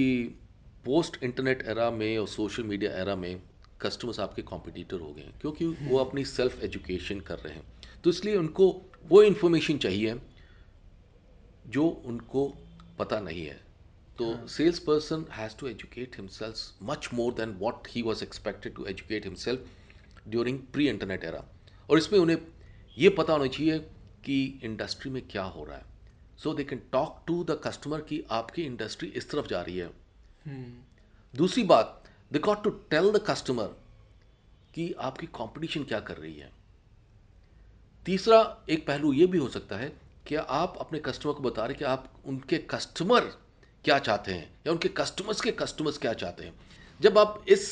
पोस्ट 0.85 1.23
इंटरनेट 1.23 1.67
एरा 1.67 1.91
में 1.91 2.17
और 2.17 2.27
सोशल 2.27 2.63
मीडिया 2.63 2.91
एरा 2.91 3.15
में 3.15 3.41
कस्टमर्स 3.81 4.19
आपके 4.19 4.41
कॉम्पिटिटर 4.41 4.99
हो 4.99 5.11
गए 5.13 5.21
हैं 5.21 5.33
क्योंकि 5.41 5.65
वो 5.65 5.97
अपनी 5.97 6.25
सेल्फ 6.25 6.63
एजुकेशन 6.63 7.19
कर 7.19 7.39
रहे 7.39 7.53
हैं। 7.53 7.63
तो 8.03 8.09
इसलिए 8.09 8.35
उनको 8.35 8.69
वो 9.07 9.21
इन्फॉर्मेशन 9.23 9.77
चाहिए 9.77 10.15
जो 11.67 11.87
उनको 12.05 12.47
पता 12.99 13.19
नहीं 13.19 13.45
है। 13.45 13.59
तो 14.17 14.47
sales 14.47 14.79
person 14.79 15.25
has 15.31 15.55
to 15.59 15.67
educate 15.67 16.15
himself 16.17 16.83
much 16.83 17.09
more 17.13 17.33
than 17.33 17.49
what 17.59 17.87
he 17.89 18.01
was 18.01 18.23
expected 18.23 18.73
to 18.75 18.85
educate 18.85 19.25
himself 19.25 19.67
during 20.27 20.59
pre 20.73 20.87
internet 20.89 21.23
era 21.23 21.43
और 21.89 21.97
इसमें 21.97 22.19
उन्हें 22.19 22.37
ये 22.97 23.09
पता 23.09 23.33
होना 23.33 23.47
चाहिए 23.47 23.79
कि 24.25 24.59
इंडस्ट्री 24.63 25.11
में 25.11 25.21
क्या 25.27 25.43
हो 25.43 25.63
रहा 25.63 25.77
है। 25.77 25.85
So 26.37 26.53
they 26.53 26.63
can 26.63 26.81
talk 26.91 27.23
to 27.27 27.43
the 27.43 27.59
customer 27.63 28.01
कि 28.01 28.23
आपकी 28.31 28.63
इंडस्ट्री 28.63 29.07
इस 29.15 29.29
तरफ़ 29.31 29.47
जा 29.47 29.61
रही 29.61 29.77
है। 29.77 29.89
दूसरी 31.33 31.63
बात 31.63 31.98
they 32.31 32.39
got 32.39 32.63
to 32.63 32.69
tell 32.89 33.11
the 33.11 33.23
customer 33.27 33.75
कि 34.73 34.91
आपकी 34.99 35.27
कंपटीशन 35.27 35.83
क्या 35.83 35.99
कर 35.99 36.17
रही 36.17 36.35
है। 36.35 36.51
तीसरा 38.05 38.57
एक 38.69 38.85
पहलू 38.87 39.13
ये 39.13 39.25
भी 39.25 39.37
हो 39.37 39.47
सकता 39.49 39.77
है 39.77 39.91
कि 40.27 40.35
आप 40.35 40.77
अपने 40.79 40.99
कस्टमर 40.99 41.33
को 41.33 41.43
बता 41.43 41.65
रहे 41.65 41.75
कि 41.75 41.85
आप 41.85 42.11
उनके 42.25 42.57
कस्टमर 42.69 43.31
क्या 43.85 43.99
चाहते 43.99 44.31
हैं 44.31 44.49
या 44.67 44.71
उनके 44.71 44.89
कस्टमर्स 44.89 45.41
के 45.41 45.51
कस्टमर्स 45.51 45.97
क्या 45.97 46.13
चाहते 46.13 46.43
हैं। 46.43 46.53
जब 46.99 47.17
आप 47.17 47.43
इस 47.47 47.67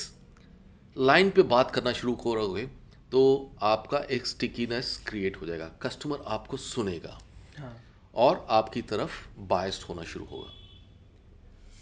लाइन 0.98 1.30
पे 1.30 1.42
बात 1.42 1.72
करना 1.72 1.92
शुरू 1.92 2.16
करोगे 2.16 2.66
तो 3.12 3.22
आपका 3.62 3.98
एक 3.98 4.28
स्टिकीनेस 4.28 4.98
क्रिएट 5.08 5.42
हो 5.42 5.46
जाएगा। 5.46 5.68
कस्टमर 5.82 6.24
आपको 6.28 6.58
सुनेगा। 6.58 7.18
हाँ। 7.58 7.76
और 8.16 8.46
आपकी 8.50 8.82
तरफ़ 8.82 9.12
बायस्ड 9.40 9.84
होना 9.84 10.04
शुरू 10.04 10.26
होगा। 10.26 10.52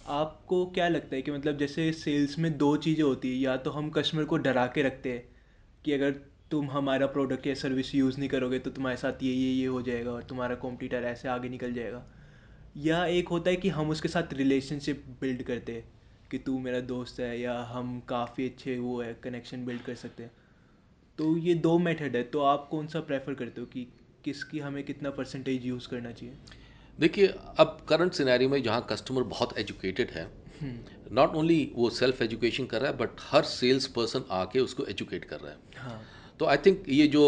आपको 0.05 0.65
क्या 0.65 0.87
लगता 0.87 1.15
है 1.15 1.21
कि 1.21 1.31
मतलब 1.31 1.57
जैसे 1.57 1.91
सेल्स 1.93 2.37
में 2.39 2.57
दो 2.57 2.75
चीज़ें 2.77 3.03
होती 3.03 3.29
है, 3.29 3.35
या 3.35 3.55
तो 3.57 3.71
हम 3.71 3.89
कस्टमर 3.89 4.25
को 4.25 4.37
डरा 4.37 4.65
के 4.67 4.81
रखते 4.83 5.11
हैं 5.11 5.23
कि 5.85 5.91
अगर 5.93 6.11
तुम 6.51 6.69
हमारा 6.71 7.07
प्रोडक्ट 7.07 7.47
या 7.47 7.53
सर्विस 7.55 7.93
यूज़ 7.95 8.19
नहीं 8.19 8.29
करोगे 8.29 8.59
तो 8.59 8.71
तुम्हारे 8.71 8.97
साथ 8.97 9.23
ये 9.23 9.31
ये 9.33 9.51
ये 9.51 9.65
हो 9.67 9.81
जाएगा 9.81 10.11
और 10.11 10.23
तुम्हारा 10.23 10.55
कॉम्पिटिटर 10.55 11.03
ऐसे 11.03 11.27
आगे 11.27 11.49
निकल 11.49 11.73
जाएगा। 11.73 12.03
या 12.75 13.05
एक 13.07 13.29
होता 13.29 13.49
है 13.49 13.55
कि 13.55 13.69
हम 13.69 13.89
उसके 13.89 14.07
साथ 14.07 14.33
रिलेशनशिप 14.33 15.05
बिल्ड 15.21 15.43
करते 15.43 15.71
हैं 15.71 15.85
कि 16.31 16.37
तू 16.37 16.57
मेरा 16.59 16.79
दोस्त 16.85 17.19
है 17.19 17.39
या 17.41 17.59
हम 17.69 17.99
काफ़ी 18.09 18.49
अच्छे 18.49 18.77
वो 18.79 19.01
है 19.01 19.13
कनेक्शन 19.23 19.65
बिल्ड 19.65 19.81
कर 19.81 19.95
सकते 19.95 20.23
हैं। 20.23 20.31
तो 21.17 21.35
ये 21.39 21.55
दो 21.57 21.77
मेथड 21.79 22.15
है 22.15 22.23
तो 22.25 22.41
आप 22.43 22.67
कौन 22.71 22.87
सा 22.87 22.99
प्रेफर 23.03 23.33
करते 23.33 23.61
हो 23.61 23.67
कि 23.67 23.87
किसकी 24.23 24.59
हमें 24.59 24.83
कितना 24.83 25.09
परसेंटेज 25.11 25.65
यूज़ 25.65 25.87
करना 25.89 26.11
चाहिए? 26.11 26.37
देखिए 26.99 27.27
अब 27.59 27.77
करंट 27.89 28.13
सिनेरियो 28.13 28.49
में 28.49 28.61
जहाँ 28.63 28.85
कस्टमर 28.89 29.23
बहुत 29.33 29.57
एजुकेटेड 29.57 30.11
है 30.11 30.27
नॉट 31.11 31.35
ओनली 31.35 31.71
वो 31.75 31.89
सेल्फ 31.89 32.21
एजुकेशन 32.21 32.65
कर 32.65 32.81
रहा 32.81 32.91
है 32.91 32.97
बट 32.97 33.09
हर 33.21 33.43
सेल्स 33.43 33.87
पर्सन 33.87 34.23
आके 34.31 34.59
उसको 34.59 34.85
एजुकेट 34.85 35.25
कर 35.25 35.39
रहा 35.39 35.51
है। 35.51 35.57
हाँ। 35.77 36.01
तो 36.39 36.45
आई 36.45 36.57
थिंक 36.57 36.83
ये 36.89 37.07
जो 37.07 37.23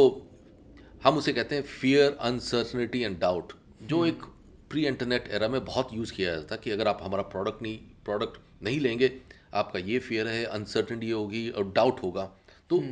हम 1.04 1.18
उसे 1.18 1.34
कहते 1.34 1.56
हैं 1.56 1.64
फियर 1.64 2.18
अनसर्टनिटी 2.22 3.02
एंड 3.02 3.20
डाउट 3.20 3.54
जो 3.84 4.06
एक 4.06 4.24
प्री 4.70 4.86
इंटरनेट 4.86 5.28
एरा 5.32 5.48
में 5.48 5.64
बहुत 5.66 5.94
यूज़ 5.94 6.14
किया 6.14 6.34
जाता 6.34 6.48
था 6.52 6.60
कि 6.62 6.72
अगर 6.72 6.88
आप 6.88 7.00
हमारा 7.04 7.24
प्रोडक्ट 7.34 7.62
नहीं 7.62 7.78
प्रोडक्ट 8.06 8.40
नहीं 8.64 8.80
लेंगे 8.80 9.12
आपका 9.54 9.80
ये 9.80 10.00
फियर 10.00 10.28
है 10.28 10.44
अनसर्टनिटी 10.46 11.12
होगी 11.12 11.50
और 11.50 11.72
डाउट 11.72 12.02
होगा। 12.04 12.24
तो 12.70 12.84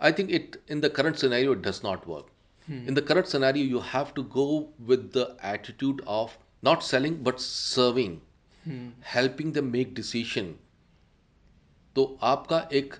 I 0.00 0.12
think 0.12 0.30
it 0.30 0.60
in 0.70 0.80
the 0.80 0.88
current 0.88 1.16
scenario 1.16 1.52
it 1.52 1.58
does 1.58 1.80
not 1.84 2.08
work 2.08 2.31
in 2.70 2.94
the 2.94 3.06
current 3.10 3.26
scenario 3.26 3.64
you 3.74 3.80
have 3.94 4.14
to 4.14 4.28
go 4.36 4.48
with 4.90 5.08
the 5.16 5.26
attitude 5.54 6.04
of 6.06 6.28
not 6.64 6.80
selling 6.92 7.22
but 7.22 7.34
serving. 7.78 8.20
Hmm. 8.68 8.90
helping 9.16 9.52
them 9.52 9.72
make 9.74 9.94
decision. 9.94 10.44
तो 11.96 12.18
आपका 12.22 12.68
एक 12.72 12.94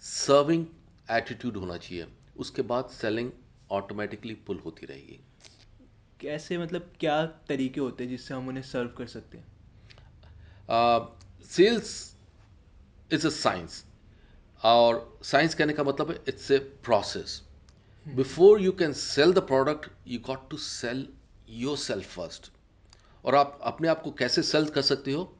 serving 0.00 0.66
attitude 1.10 1.56
होना 1.56 1.76
चाहिए। 1.76 2.06
उसके 2.36 2.62
बाद 2.62 2.84
selling 2.84 3.30
automatically 3.70 4.34
pull 4.34 4.58
होती 4.58 4.86
रहेगी। 4.86 5.20
कैसे 6.20 6.58
मतलब 6.58 6.92
क्या 7.00 7.26
तरीके 7.26 7.80
होते 7.80 8.04
हैं 8.04 8.10
जिससे 8.10 8.34
हम 8.34 8.48
उन्हें 8.48 8.62
सर्व 8.62 8.88
कर 8.88 9.06
सकते 9.06 9.38
हैं? 9.38 9.46
सेल्स 11.44 12.16
इज़ 13.12 13.26
अ 13.26 13.30
साइंस 13.30 13.84
और 14.62 15.18
साइंस 15.22 15.54
कहने 15.54 15.72
का 15.72 15.84
मतलब 15.84 16.10
है 16.10 16.20
it's 16.28 16.50
a 16.50 16.58
process 16.58 17.42
before 18.06 18.60
you 18.60 18.72
can 18.72 18.92
sell 18.92 19.32
the 19.32 19.38
product 19.38 19.90
you 20.06 20.18
got 20.18 20.48
to 20.50 20.56
sell 20.56 21.06
your 21.50 21.76
self 21.76 22.14
first 22.14 22.50
और 23.24 23.34
आप 23.34 23.58
अपने 23.62 23.88
आप 23.88 24.02
को 24.02 24.10
कैसे 24.10 24.42
सेल 24.42 24.64
कर 24.64 24.82
सकते 24.82 25.12
हो? 25.12 25.36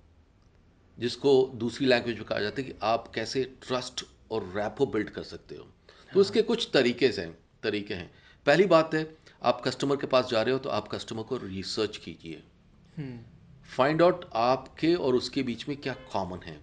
जिसको 0.98 1.50
दूसरी 1.54 1.86
लैंग्वेज 1.86 2.16
में 2.16 2.24
कहा 2.24 2.40
जाता 2.40 2.62
है 2.62 2.68
कि 2.68 2.74
आप 2.82 3.10
कैसे 3.14 3.42
ट्रस्ट 3.62 4.04
और 4.30 4.52
रैपो 4.56 4.86
बिल्ड 4.86 5.10
कर 5.10 5.22
सकते 5.22 5.54
हो। 5.54 5.66
तो 6.12 6.20
इसके 6.20 6.42
कुछ 6.42 6.68
तरीके 6.74 7.08
हैं 7.08 7.38
तरीके 7.62 7.94
हैं। 7.94 8.10
पहली 8.46 8.66
बात 8.66 8.94
है 8.94 9.16
आप 9.42 9.62
कस्टमर 9.64 9.96
के 9.96 10.06
पास 10.06 10.28
जा 10.30 10.42
रहे 10.42 10.52
हो 10.52 10.58
तो 10.58 10.70
आप 10.70 10.88
कस्टमर 10.88 11.22
को 11.22 11.36
रिसर्च 11.36 11.96
कीजिए। 11.96 12.42
फाइंड 13.76 14.02
आउट 14.02 14.24
आपके 14.34 14.94
और 14.94 15.14
उसके 15.14 15.42
बीच 15.42 15.68
में 15.68 15.76
क्या 15.76 15.94
कॉमन 16.12 16.38
है। 16.38 16.60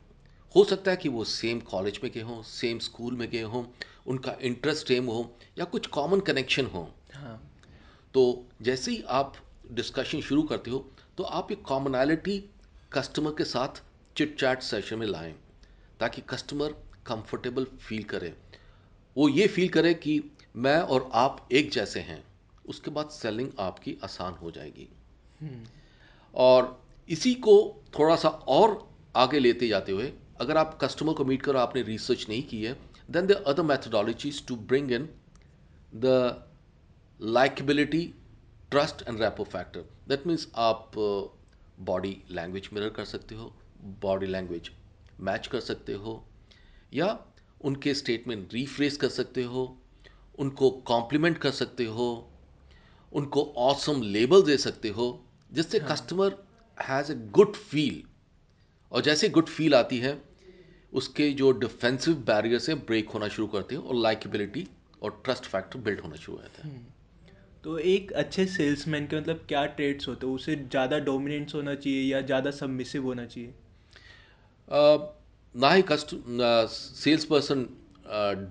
हो 0.56 0.64
सकता 0.64 0.92
है 0.92 0.98
कि 0.98 1.10
वो 1.10 1.24
सेम 1.24 1.60
कॉलेज 1.62 2.00
में 2.04 2.12
गए 2.12 2.22
हों 2.22 2.42
सेम 2.44 2.80
स्कूल 2.80 3.16
में 3.16 3.30
गए 3.30 3.42
हों 3.44 3.64
उनका 4.08 4.36
इंटरेस्ट 4.42 4.88
सेम 4.88 5.06
हो 5.06 5.20
या 5.60 5.66
कुछ 5.66 5.88
कॉमन 5.88 6.20
कनेक्शन 6.20 6.66
हो। 6.66 6.88
हाँ। 7.14 7.38
तो 8.14 8.24
जैसे 8.62 8.92
ही 8.92 9.04
आप 9.10 9.34
डिस्कशन 9.72 10.22
शुरू 10.22 10.42
करते 10.44 10.72
हो 10.72 10.86
तो 11.18 11.24
आप 11.24 11.52
ये 11.52 11.56
कॉमनैलिटी 11.66 12.38
कस्टमर 12.92 13.32
के 13.32 13.44
साथ 13.46 13.82
चिट 14.16 14.36
चैट 14.40 14.62
सेशन 14.62 15.00
में 15.00 15.08
लाएँ 15.08 15.34
ताकि 16.00 16.22
कस्टमर 16.30 16.76
कंफर्टेबल 17.06 17.66
फील 17.80 18.04
करे। 18.04 18.34
वो 19.16 19.30
ये 19.30 19.48
फील 19.48 19.70
करे 19.70 19.94
कि 19.94 20.22
मैं 20.56 20.78
और 20.78 21.10
आप 21.14 21.48
एक 21.52 21.72
जैसे 21.72 22.00
हैं 22.00 22.24
उसके 22.66 22.92
बाद 22.92 23.10
सेलिंग 23.10 23.50
आपकी 23.60 23.98
आसान 24.04 24.34
हो 24.34 24.52
जाएगी। 24.52 24.88
और 26.34 26.80
इसी 27.10 27.34
को 27.36 27.56
थोड़ा 28.00 28.16
सा 28.16 28.30
और 28.30 28.78
आगे 29.16 29.40
लेते 29.40 29.68
जाते 29.68 29.92
हुए 29.92 30.12
अगर 30.42 30.58
आप 30.58 30.78
कस्टमर 30.84 31.14
को 31.14 31.26
मीट 31.26 31.42
करो 31.42 31.60
आपने 31.60 31.82
रिसर्च 31.86 32.26
नहीं 32.30 32.44
की 32.44 32.64
है 32.64 32.78
then 33.10 33.28
the 33.28 33.44
other 33.48 33.64
methodologies 33.66 34.46
to 34.48 34.56
bring 34.68 34.92
in 34.92 35.10
the 35.96 36.16
likability 37.20 38.06
trust 38.72 39.02
and 39.08 39.20
rapport 39.22 39.44
factor 39.44 39.84
that 40.08 40.26
means 40.28 40.48
आप 40.60 40.92
बॉडी 41.80 42.16
लैंग्वेज 42.32 42.70
मिरर 42.74 42.90
कर 42.90 43.06
सकते 43.06 43.36
हो 43.36 43.54
बॉडी 44.02 44.26
लैंग्वेज 44.26 44.70
मैच 45.20 45.48
कर 45.48 45.60
सकते 45.60 45.94
हो 45.96 46.14
या 46.94 47.18
उनके 47.62 47.94
स्टेटमेंट 47.94 48.54
रीफ्रेस 48.54 48.98
कर 48.98 49.10
सकते 49.10 49.44
हो 49.44 49.66
उनको 50.40 50.70
कॉम्प्लीमेंट 50.88 51.38
कर 51.38 51.52
सकते 51.52 51.86
हो 51.90 52.08
उनको 53.12 53.44
ऑसम 53.60 54.02
लेबल 54.02 54.44
दे 54.44 54.58
सकते 54.58 54.90
हो 54.90 55.08
जिससे 55.52 55.80
customer 55.82 56.38
has 56.78 57.12
a 57.12 57.16
good 57.32 57.56
feel 57.56 58.04
और 58.92 59.02
जैसे 59.02 59.30
गुड 59.30 59.50
फील 59.50 59.76
आती 59.76 59.98
है 59.98 60.20
उसके 60.94 61.30
जो 61.32 61.52
डिफेंसिव 61.60 62.16
बैरियर्स 62.28 62.70
हैं 62.70 62.78
ब्रेक 62.86 63.10
होना 63.10 63.28
शुरू 63.28 63.48
करते 63.48 63.76
हैं 63.76 63.82
और 63.82 63.96
लाइकेबिलिटी 63.96 64.68
और 65.02 65.22
ट्रस्ट 65.26 65.46
फैक्टर 65.46 65.80
बिल्ड 65.80 66.00
होना 66.00 66.16
शुरू 66.16 66.38
हो 66.38 66.44
जाता 66.44 66.68
है। 66.68 66.80
तो 67.64 67.78
एक 67.80 68.12
अच्छे 68.14 68.46
सेल्समैन 68.48 69.08
के 69.08 69.16
मतलब 69.16 69.46
क्या 69.48 69.66
ट्रेड्स 69.68 70.08
होते 70.08 70.28
हैं? 70.28 70.34
उसे 70.34 70.56
ज़्यादा 70.56 71.00
डोमिनेंस 71.00 71.56
होना 71.56 71.76
चाहिए 71.76 72.02
या 72.04 72.22
ज़्यादा 72.22 72.52
सबमिसिव 72.52 73.04
होना 73.04 73.26
चाहिए? 73.26 73.50
अ, 74.68 75.16
ना 75.56 75.72
ही 75.72 75.82
कस्ट 75.82 76.16
सेल्स 76.70 77.26
पर्सन 77.26 77.68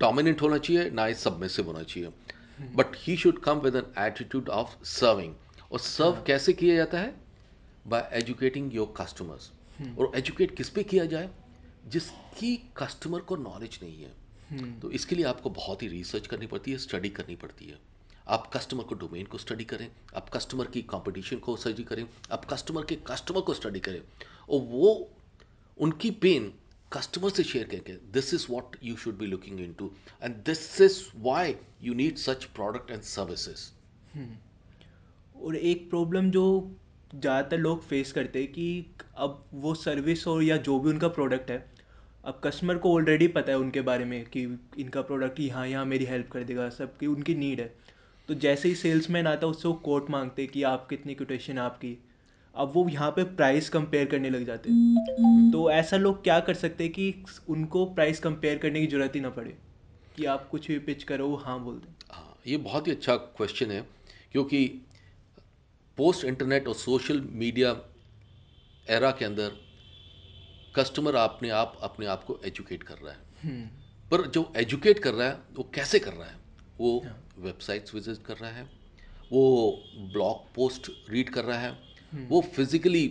डोमिनेंट 0.00 0.42
होना 0.42 0.58
चाहिए 0.58 0.90
ना 0.90 1.04
ही 1.04 1.14
सबमिसिव 1.16 1.66
होना 1.66 1.82
चाहिए। 1.82 2.12
But 2.76 2.96
he 2.98 3.16
should 3.16 3.38
come 3.42 3.58
with 3.60 3.76
an 3.76 3.92
attitude 3.98 4.48
of 4.48 4.76
serving 4.86 5.34
और 5.72 5.78
सर्व 5.80 6.22
कैसे 6.26 6.52
किया 6.52 6.76
जाता 6.76 6.98
है? 6.98 7.14
बाय 7.86 8.08
एजुकेटिंग 8.12 8.74
योर 8.74 8.92
कस्टमर्स 8.96 9.50
और 9.98 10.12
एजुकेट 10.16 10.56
किस 10.56 10.68
पे 10.70 10.82
किया 10.84 11.04
जाए? 11.06 11.30
जिसकी 11.86 12.56
कस्टमर 12.76 13.20
को 13.20 13.36
नॉलेज 13.38 13.78
नहीं 13.82 14.02
है 14.02 14.78
तो 14.80 14.90
इसके 14.90 15.16
लिए 15.16 15.24
आपको 15.26 15.50
बहुत 15.52 15.82
ही 15.82 15.88
रिसर्च 15.88 16.26
करनी 16.26 16.46
पड़ती 16.46 16.72
है 16.72 16.78
स्टडी 16.78 17.08
करनी 17.10 17.36
पड़ती 17.36 17.66
है। 17.66 17.78
आप 18.26 18.50
कस्टमर 18.54 18.84
को 18.84 18.94
डोमेन 18.94 19.26
को 19.26 19.38
स्टडी 19.38 19.64
करें 19.64 19.88
आप 20.16 20.28
कस्टमर 20.30 20.66
की 20.66 20.82
कंपटीशन 20.90 21.36
को 21.38 21.56
स्टडी 21.56 21.82
करें 21.84 22.04
आप 22.32 22.44
कस्टमर 22.44 22.84
के 22.84 22.96
कस्टमर 23.06 23.40
को 23.40 23.54
स्टडी 23.54 23.80
करें। 23.80 24.00
और 24.50 24.60
वो 24.60 25.10
उनकी 25.78 26.10
पेन 26.24 26.52
कस्टमर 26.92 27.30
से 27.30 27.44
शेयर 27.44 27.66
करके 27.68 27.92
this 28.12 28.32
is 28.34 28.46
what 28.50 28.76
you 28.84 28.96
should 28.96 29.18
be 29.18 29.26
looking 29.26 29.60
into 29.60 29.90
and 30.22 30.34
this 30.46 30.80
is 30.80 31.02
why 31.16 31.54
you 31.82 31.94
need 31.94 32.16
such 32.18 32.44
product 32.54 32.90
and 32.90 33.02
services 33.02 33.68
और 35.44 35.56
एक 35.56 35.88
प्रॉब्लम 35.90 36.30
जो 36.30 36.46
ज़्यादातर 37.14 37.58
लोग 37.58 37.82
फेस 37.82 38.12
करते 38.12 38.38
हैं 38.38 38.52
कि 38.52 38.86
अब 39.16 39.44
वो 39.54 39.74
सर्विस 39.74 40.26
हो 40.26 40.40
या 40.42 40.56
जो 40.58 40.78
भी 40.80 40.90
उनका 40.90 41.08
प्रोडक्ट 41.10 41.50
है 41.50 41.58
अब 42.24 42.40
कस्टमर 42.44 42.78
को 42.78 42.92
ऑलरेडी 42.94 43.26
पता 43.28 43.52
है 43.52 43.58
उनके 43.58 43.80
बारे 43.80 44.04
में 44.04 44.24
कि 44.24 44.42
इनका 44.78 45.02
प्रोडक्ट 45.02 45.40
यहाँ 45.40 45.66
यहाँ 45.68 45.84
मेरी 45.84 46.04
हेल्प 46.04 46.28
कर 46.32 46.42
देगा 46.44 46.68
सबकी 46.68 47.06
उनकी 47.06 47.34
नीड 47.34 47.60
है। 47.60 47.72
तो 48.28 48.34
जैसे 48.34 48.68
ही 48.68 48.74
सेल्समैन 48.74 49.26
आता 49.26 49.46
है 49.46 49.50
उससे 49.50 49.68
वो 49.68 49.74
कोट 49.74 50.10
मांगते 50.10 50.42
हैं 50.42 50.50
कि 50.50 50.62
आप 50.62 50.86
कितनी 50.90 51.14
कोटेशन 51.14 51.58
आपकी। 51.58 51.96
अब 52.54 52.72
वो 52.74 52.88
यहाँ 52.88 53.10
पे 53.10 53.24
प्राइस 53.24 53.68
कंपेयर 53.68 54.06
करने 54.06 54.30
लग 54.30 54.44
जाते 54.46 54.70
हैं। 54.70 55.50
तो 55.52 55.70
ऐसा 55.70 55.96
लोग 55.96 56.22
क्या 56.22 56.38
कर 56.40 56.54
सकते 56.54 56.84
हैं 56.84 56.92
कि 56.92 57.14
उनको 57.48 57.84
प्राइस 57.94 58.20
कंपेयर 58.20 58.58
करने 58.58 58.80
की 58.80 58.86
ज़रूरत 58.86 59.14
ही 59.14 59.20
ना 59.20 59.30
पड़े 59.30 59.56
कि 60.16 60.24
आप 60.24 60.48
कुछ 60.50 60.68
भी 60.68 60.78
पिच 60.80 61.02
करो 61.02 61.28
वो 61.28 61.36
हाँ 61.36 61.58
बोल 61.64 61.74
दें। 61.74 61.92
हाँ 62.10 62.36
ये 62.46 62.56
बहुत 62.58 62.86
ही 62.86 62.92
अच्छा 62.92 63.16
क्वेश्चन 63.16 63.70
है 63.70 63.80
क्योंकि 64.32 64.66
पोस्ट 65.98 66.24
इंटरनेट 66.24 66.68
और 66.68 66.74
सोशल 66.74 67.20
मीडिया 67.32 67.76
एरा 68.86 69.10
के 69.10 69.24
अंदर 69.24 69.52
कस्टमर 70.76 71.14
अपने 71.16 71.50
आप 71.50 71.78
अपने 71.82 72.06
आप 72.06 72.24
को 72.24 72.38
एजुकेट 72.44 72.82
कर 72.82 72.98
रहा 72.98 73.12
है। 73.12 73.68
पर 74.10 74.26
जो 74.26 74.52
एजुकेट 74.56 74.98
कर 74.98 75.14
रहा 75.14 75.28
है 75.28 75.38
वो 75.56 75.70
कैसे 75.74 75.98
कर 75.98 76.12
रहा 76.12 76.28
है? 76.28 76.36
वो 76.78 77.04
वेबसाइट्स 77.38 77.94
विज़िट 77.94 78.22
कर 78.26 78.36
रहा 78.36 78.50
है 78.50 78.62
वो 79.32 79.42
ब्लॉग 80.12 80.44
पोस्ट 80.54 80.90
रीड 81.10 81.28
कर 81.30 81.44
रहा 81.44 81.58
है 81.58 82.26
वो 82.28 82.40
physically 82.54 83.02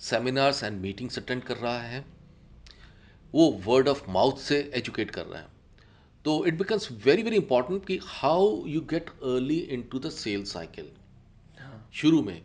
seminars 0.00 0.62
and 0.64 0.80
meetings 0.80 1.18
attend 1.18 1.42
कर 1.42 1.56
रहा 1.56 1.80
है 1.80 2.04
वो 3.34 3.50
वर्ड 3.66 3.88
ऑफ़ 3.88 4.10
माउथ 4.10 4.38
से 4.38 4.58
एजुकेट 4.74 5.10
कर 5.10 5.26
रहा 5.26 5.40
है। 5.40 5.48
तो 6.24 6.44
it 6.46 6.58
becomes 6.58 6.90
very 7.04 7.22
very 7.22 7.36
important 7.36 7.84
कि 7.86 7.98
how 8.04 8.66
you 8.66 8.80
get 8.90 9.10
early 9.10 9.58
into 9.82 9.98
the 9.98 10.10
sale 10.10 10.44
cycle 10.44 10.90
शुरू 11.94 12.22
में। 12.22 12.42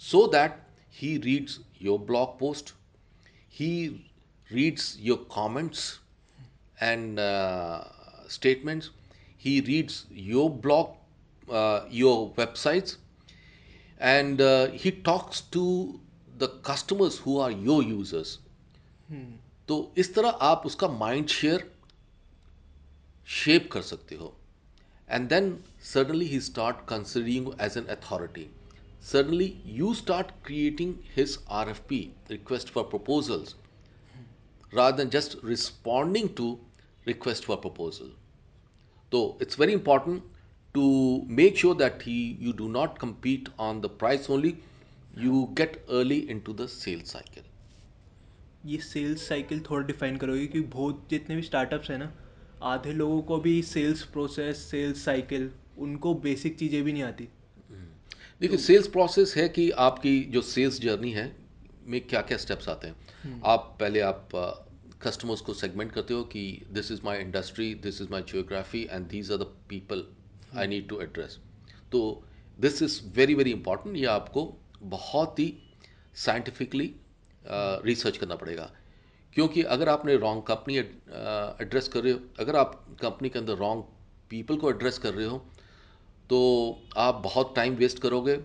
So 0.00 0.26
that 0.26 0.58
he 0.94 1.16
reads 1.18 1.58
your 1.82 1.98
blog 2.00 2.38
post 2.38 2.74
He 3.53 3.71
reads 4.49 4.95
your 4.99 5.27
comments 5.31 5.89
and 6.81 7.19
statements 8.31 8.91
he 9.37 9.61
reads 9.61 10.05
your 10.11 10.49
blog, 10.49 10.95
uh, 11.47 11.81
your 11.89 12.31
websites, 12.31 12.97
and 13.99 14.41
uh, 14.41 14.67
he 14.69 14.91
talks 14.91 15.41
to 15.41 15.99
the 16.37 16.49
customers 16.63 17.17
who 17.17 17.39
are 17.39 17.51
your 17.51 17.81
users. 17.83 18.39
तो 19.67 19.75
इस 19.97 20.13
तरह 20.15 20.37
आप 20.47 20.63
उसका 20.65 20.87
mind 20.87 21.27
share 21.29 21.63
shape 23.27 23.69
कर 23.71 23.81
सकते 23.81 24.15
हो 24.15 24.33
and 25.09 25.27
then 25.29 25.51
suddenly 25.83 26.25
he 26.25 26.39
start 26.41 26.77
considering 26.89 27.47
as 27.61 27.77
an 27.77 27.85
authority 27.95 28.45
suddenly 29.01 29.61
you 29.63 29.93
start 29.93 30.31
creating 30.43 31.03
his 31.15 31.37
RFP, 31.49 32.11
request 32.29 32.69
for 32.69 32.83
proposals, 32.83 33.55
rather 34.71 34.97
than 34.97 35.09
just 35.09 35.37
responding 35.43 36.33
to 36.35 36.59
request 37.05 37.45
for 37.45 37.57
proposal. 37.57 38.09
So 39.11 39.37
it's 39.39 39.55
very 39.55 39.73
important 39.73 40.23
to 40.73 41.23
make 41.27 41.57
sure 41.57 41.75
that 41.75 42.01
he, 42.01 42.37
you 42.39 42.53
do 42.53 42.67
not 42.67 42.99
compete 42.99 43.49
on 43.57 43.81
the 43.81 43.89
price 43.89 44.29
only, 44.29 44.57
you 45.15 45.49
get 45.55 45.83
early 45.89 46.29
into 46.29 46.53
the 46.53 46.67
sales 46.67 47.09
cycle. 47.09 47.43
ये 48.65 48.77
sales 48.81 49.27
cycle 49.27 49.59
थोड़ा 49.69 49.85
define 49.87 50.17
करोगे 50.17 50.45
क्योंकि 50.45 50.69
बहुत 50.69 51.05
जितने 51.09 51.35
भी 51.35 51.41
startups 51.41 51.89
हैं 51.91 51.97
ना 51.97 52.11
आधे 52.73 52.93
लोगों 52.93 53.21
को 53.29 53.37
भी 53.41 53.61
सेल्स 53.63 54.01
प्रोसेस 54.13 54.65
सेल्स 54.71 55.03
साइकिल 55.05 55.49
उनको 55.85 56.13
बेसिक 56.25 56.57
चीज़ें 56.59 56.83
भी 56.83 56.93
नहीं 56.93 57.03
आती 57.03 57.27
देखिए 58.42 58.58
सेल्स 58.58 58.86
प्रोसेस 58.88 59.34
है 59.36 59.48
कि 59.48 59.70
आपकी 59.70 60.20
जो 60.30 60.40
सेल्स 60.42 60.80
जर्नी 60.80 61.10
है 61.12 61.24
में 61.86 62.00
क्या 62.00 62.20
क्या 62.20 62.36
स्टेप्स 62.38 62.68
आते 62.68 62.86
हैं। 62.86 63.40
आप 63.46 63.76
पहले 63.80 64.00
आप 64.00 64.28
कस्टमर्स 65.02 65.40
को 65.40 65.54
सेगमेंट 65.54 65.92
करते 65.92 66.14
हो 66.14 66.22
कि 66.24 66.42
this 66.72 66.90
is 66.92 67.00
my 67.04 67.18
industry 67.18 67.74
this 67.84 68.00
is 68.02 68.08
my 68.10 68.22
geography 68.22 68.82
and 68.90 69.06
these 69.08 69.30
are 69.32 69.38
the 69.38 69.46
people 69.68 70.04
I 70.56 70.66
need 70.66 70.88
to 70.88 71.00
address 71.00 71.38
तो 71.92 72.00
this 72.58 72.82
is 72.82 73.00
very 73.16 73.34
very 73.34 73.50
important 73.50 73.96
ये 73.96 74.06
आपको 74.06 74.44
बहुत 74.96 75.38
ही 75.38 75.52
साइंटिफिकली 76.16 76.92
रिसर्च 77.86 78.16
करना 78.16 78.34
पड़ेगा। 78.34 78.70
क्योंकि 79.34 79.62
अगर 79.76 79.88
आपने 79.88 80.16
रॉन्ग 80.16 80.42
कंपनी 80.42 80.78
एड्रेस 80.78 81.88
कर 81.88 82.02
रहे 82.02 82.12
हो 82.12 82.20
अगर 82.38 82.56
आप 82.56 82.74
कंपनी 83.02 83.28
के 83.28 83.38
अंदर 83.38 83.56
रॉन्ग 83.58 83.84
पीपल 84.30 84.56
को 84.56 84.70
एड्रेस 84.70 84.98
कर 84.98 85.14
रहे 85.14 85.26
हो 85.26 85.44
तो 86.30 86.38
आप 86.96 87.14
बहुत 87.14 87.54
टाइम 87.56 87.74
वेस्ट 87.74 87.98
करोगे। 87.98 88.40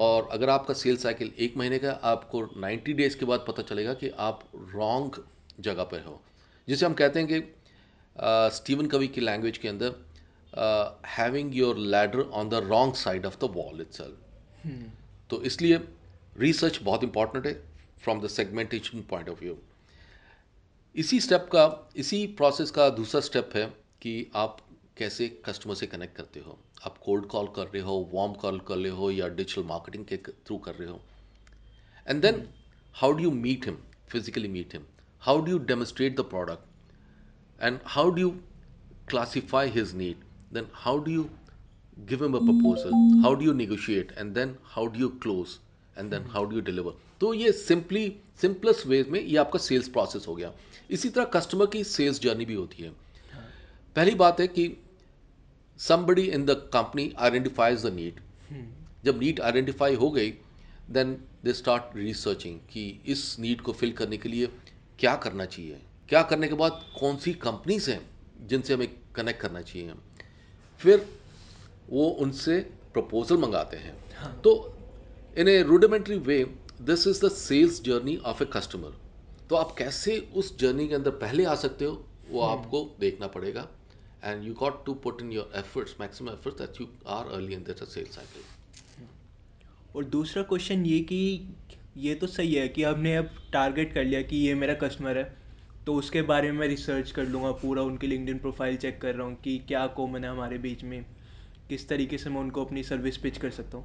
और 0.00 0.28
अगर 0.32 0.50
आपका 0.50 0.74
सेल 0.74 0.96
साइकिल 0.96 1.32
एक 1.38 1.56
महीने 1.56 1.78
का 1.78 1.92
आपको 2.04 2.42
90 2.60 2.92
डेज़ 2.92 3.16
के 3.18 3.26
बाद 3.26 3.44
पता 3.48 3.62
चलेगा 3.62 3.94
कि 3.94 4.08
आप 4.18 4.42
रॉन्ग 4.74 5.22
जगह 5.60 5.84
पर 5.84 6.00
हो। 6.00 6.20
जिसे 6.68 6.86
हम 6.86 6.94
कहते 6.94 7.20
हैं 7.20 7.28
कि 7.28 8.56
स्टीवन 8.56 8.86
कवि 8.86 9.08
की 9.08 9.20
लैंग्वेज 9.20 9.58
के 9.58 9.68
अंदर 9.68 9.94
having 11.06 11.54
your 11.56 11.78
ladder 11.78 12.20
on 12.20 12.48
the 12.48 12.54
wrong 12.54 12.94
side 12.94 13.26
of 13.26 13.38
the 13.38 13.50
wall 13.50 13.80
it 13.80 14.02
तो 15.30 15.42
इसलिए 15.42 15.80
रिसर्च 16.36 16.80
बहुत 16.82 17.04
इंपॉर्टेंट 17.04 17.46
है 17.46 17.54
from 18.02 18.20
the 18.20 18.28
segmentation 18.28 19.00
point 19.00 19.28
of 19.28 19.40
view 19.40 19.56
इसी 20.94 21.20
स्टेप 21.20 21.48
का 21.52 21.90
इसी 21.96 22.26
प्रोसेस 22.26 22.70
का 22.70 22.88
दूसरा 22.90 23.20
स्टेप 23.20 23.50
है 23.54 23.66
कि 24.02 24.30
आप 24.36 24.60
कैसे 24.96 25.28
कस्टमर 25.44 25.74
से 25.74 25.86
कनेक्ट 25.86 26.16
करते 26.16 26.40
हो। 26.40 26.58
आप 26.86 26.98
कोल्ड 26.98 27.24
कॉल 27.26 27.46
कर 27.56 27.66
रहे 27.66 27.82
हो 27.82 27.98
वार्म 28.14 28.32
कॉल 28.40 28.58
कर 28.68 28.76
रहे 28.76 28.92
हो 28.92 29.10
या 29.10 29.28
डिजिटल 29.28 29.62
मार्केटिंग 29.64 30.04
के 30.04 30.16
थ्रू 30.16 30.56
कर 30.58 30.74
रहे 30.74 30.88
हो। 30.88 31.00
And 32.06 32.22
then 32.22 32.42
how 32.94 33.12
do 33.12 33.22
you 33.22 33.30
meet 33.30 33.66
him 33.66 33.78
physically 34.08 34.48
meet 34.48 34.74
him 34.74 34.84
how 35.22 35.40
do 35.44 35.52
you 35.52 35.58
demonstrate 35.70 36.16
the 36.16 36.24
product 36.30 37.62
and 37.62 37.78
how 37.86 38.10
do 38.10 38.20
you 38.20 38.30
classify 39.08 39.70
his 39.70 39.94
need 39.94 40.24
then 40.54 40.66
how 40.74 40.98
do 41.04 41.12
you 41.12 41.28
give 42.10 42.22
him 42.24 42.36
a 42.36 42.40
proposal 42.40 43.22
how 43.22 43.34
do 43.34 43.44
you 43.44 43.52
negotiate 43.52 44.12
and 44.12 44.34
then 44.34 44.56
how 44.74 44.86
do 44.86 45.00
you 45.00 45.08
close 45.22 45.58
and 45.98 46.10
then 46.10 46.26
how 46.30 46.44
do 46.44 46.56
you 46.56 46.62
deliver 46.62 46.98
तो 47.20 47.34
ये 47.34 47.52
simply 47.52 48.08
simplest 48.40 48.86
way 48.86 49.02
में 49.10 49.20
ये 49.20 49.36
आपका 49.38 49.58
sales 49.58 49.88
process 49.88 50.26
हो 50.28 50.34
गया। 50.34 50.52
इसी 50.90 51.08
तरह 51.08 51.24
customer 51.34 51.66
की 51.66 51.82
सेल्स 51.84 52.20
जर्नी 52.20 52.44
भी 52.44 52.54
होती 52.54 52.82
है। 52.82 52.90
पहली 53.96 54.14
बात 54.14 54.40
है 54.40 54.46
कि 54.48 54.66
somebody 55.80 56.30
in 56.32 56.44
the 56.46 56.56
company 56.70 57.12
identifies 57.18 57.82
the 57.82 57.90
need. 57.90 58.20
जब 59.04 59.18
नीड 59.20 59.40
आइडेंटिफाई 59.40 59.94
हो 59.94 60.10
गई 60.10 60.30
देन 60.90 61.12
दे 61.44 61.52
स्टार्ट 61.52 61.96
रिसर्चिंग 61.96 62.58
कि 62.70 63.02
इस 63.06 63.36
नीड 63.40 63.60
को 63.60 63.72
फिल 63.72 63.92
करने 63.92 64.16
के 64.16 64.28
लिए 64.28 64.46
क्या 64.98 65.14
करना 65.16 65.44
चाहिए। 65.44 65.80
क्या 66.08 66.22
करने 66.22 66.48
के 66.48 66.54
बाद 66.54 66.80
कौन 67.00 67.16
सी 67.16 67.32
कंपनीज़ 67.32 67.90
हैं 67.90 68.00
जिनसे 68.48 68.74
हमें 68.74 68.88
कनेक्ट 69.14 69.40
करना 69.40 69.60
चाहिए। 69.62 69.92
फिर 70.80 71.06
वो 71.90 72.08
उनसे 72.08 72.58
प्रपोजल 72.94 73.36
मंगाते 73.36 73.76
हैं। 73.76 73.94
हाँ. 74.16 74.40
तो 74.44 74.76
in 75.38 75.48
a 75.48 75.62
rudimentary 75.62 76.16
way 76.16 76.44
this 76.82 77.06
is 77.06 77.24
the 77.26 77.30
sales 77.30 77.82
journey 77.82 78.16
of 78.16 78.42
a 78.42 78.46
customer 78.52 78.98
तो 79.48 79.56
आप 79.56 79.74
कैसे 79.78 80.18
उस 80.34 80.58
जर्नी 80.58 80.88
के 80.88 80.94
अंदर 80.94 81.10
पहले 81.10 81.44
आ 81.44 81.54
सकते 81.54 81.84
हो 81.84 82.04
वो 82.30 82.40
hmm. 82.40 82.50
आपको 82.50 82.96
देखना 83.00 83.26
पड़ेगा। 83.26 83.68
And 84.24 84.44
you 84.44 84.54
got 84.54 84.84
to 84.86 84.94
put 85.04 85.22
in 85.22 85.32
your 85.32 85.52
efforts 85.56 85.96
maximum 86.00 86.30
efforts 86.30 86.60
that 86.60 86.80
you 86.80 86.88
are 87.06 87.32
early 87.32 87.54
in 87.54 87.62
this 87.62 87.94
sales 87.94 88.14
cycle 88.16 89.06
और 89.96 90.04
दूसरा 90.04 90.42
क्वेश्चन 90.42 90.86
ये 90.86 90.98
कि 91.00 91.48
ये 91.96 92.14
तो 92.14 92.26
सही 92.26 92.54
है 92.54 92.68
कि 92.68 92.82
हमने 92.82 93.16
अब 93.16 93.30
टारगेट 93.52 93.92
कर 93.94 94.04
लिया 94.04 94.22
कि 94.22 94.36
ये 94.36 94.54
मेरा 94.54 94.74
कस्टमर 94.74 95.18
है 95.18 95.24
तो 95.86 95.94
उसके 95.94 96.22
बारे 96.22 96.50
में 96.52 96.58
मैं 96.58 96.68
रिसर्च 96.68 97.10
कर 97.10 97.24
लूँगा 97.24 97.50
पूरा, 97.52 97.82
उनकी 97.82 98.06
लिंकडिन 98.06 98.38
प्रोफ़ाइल 98.38 98.76
चेक 98.76 99.00
कर 99.00 99.14
रहा 99.14 99.26
हूँ 99.26 99.34
कि 99.34 99.58
क्या 99.68 99.86
कॉमन 99.96 100.24
है 100.24 100.30
हमारे 100.30 100.58
बीच 100.58 100.82
में, 100.84 101.04
किस 101.68 101.88
तरीके 101.88 102.18
से 102.18 102.30
मैं 102.30 102.40
उनको 102.40 102.64
अपनी 102.64 102.82
सर्विस 102.82 103.16
पिच 103.16 103.38
कर 103.38 103.50
सकता 103.50 103.78
हूँ। 103.78 103.84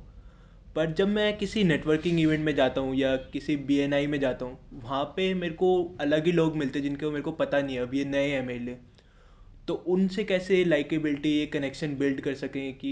पर 0.75 0.93
जब 0.93 1.08
मैं 1.08 1.38
किसी 1.38 1.63
नेटवर्किंग 1.63 2.19
इवेंट 2.19 2.45
में 2.45 2.54
जाता 2.56 2.82
हूँ 2.82 2.95
या 2.95 3.15
किसी 3.34 3.56
बी 3.58 4.08
में 4.08 4.19
जाता 4.19 4.45
हूँ, 4.45 4.58
वहाँ 4.73 5.04
पे 5.15 5.34
मेरे 5.34 5.54
को 5.54 5.97
अलग 6.02 6.25
ही 6.25 6.32
लोग 6.32 6.56
मिलते 6.58 6.80
हैं 6.80 6.84
जिनके 6.84 7.10
मेरे 7.10 7.21
को 7.21 7.32
पता 7.32 7.62
नहीं 7.62 7.75
है, 7.75 7.82
अब 7.82 7.93
ये 7.93 8.06
नए 8.06 8.30
हैं 8.30 8.45
मेरे 8.47 8.60
लिए। 8.60 8.78
तो 9.69 9.73
उनसे 9.73 10.23
कैसे 10.23 10.63
लाइकेबिलिटी 10.65 11.29
ये 11.29 11.45
कनेक्शन 11.45 11.95
बिल्ड 11.95 12.21
कर 12.21 12.36
सकें 12.36 12.77
कि 12.77 12.91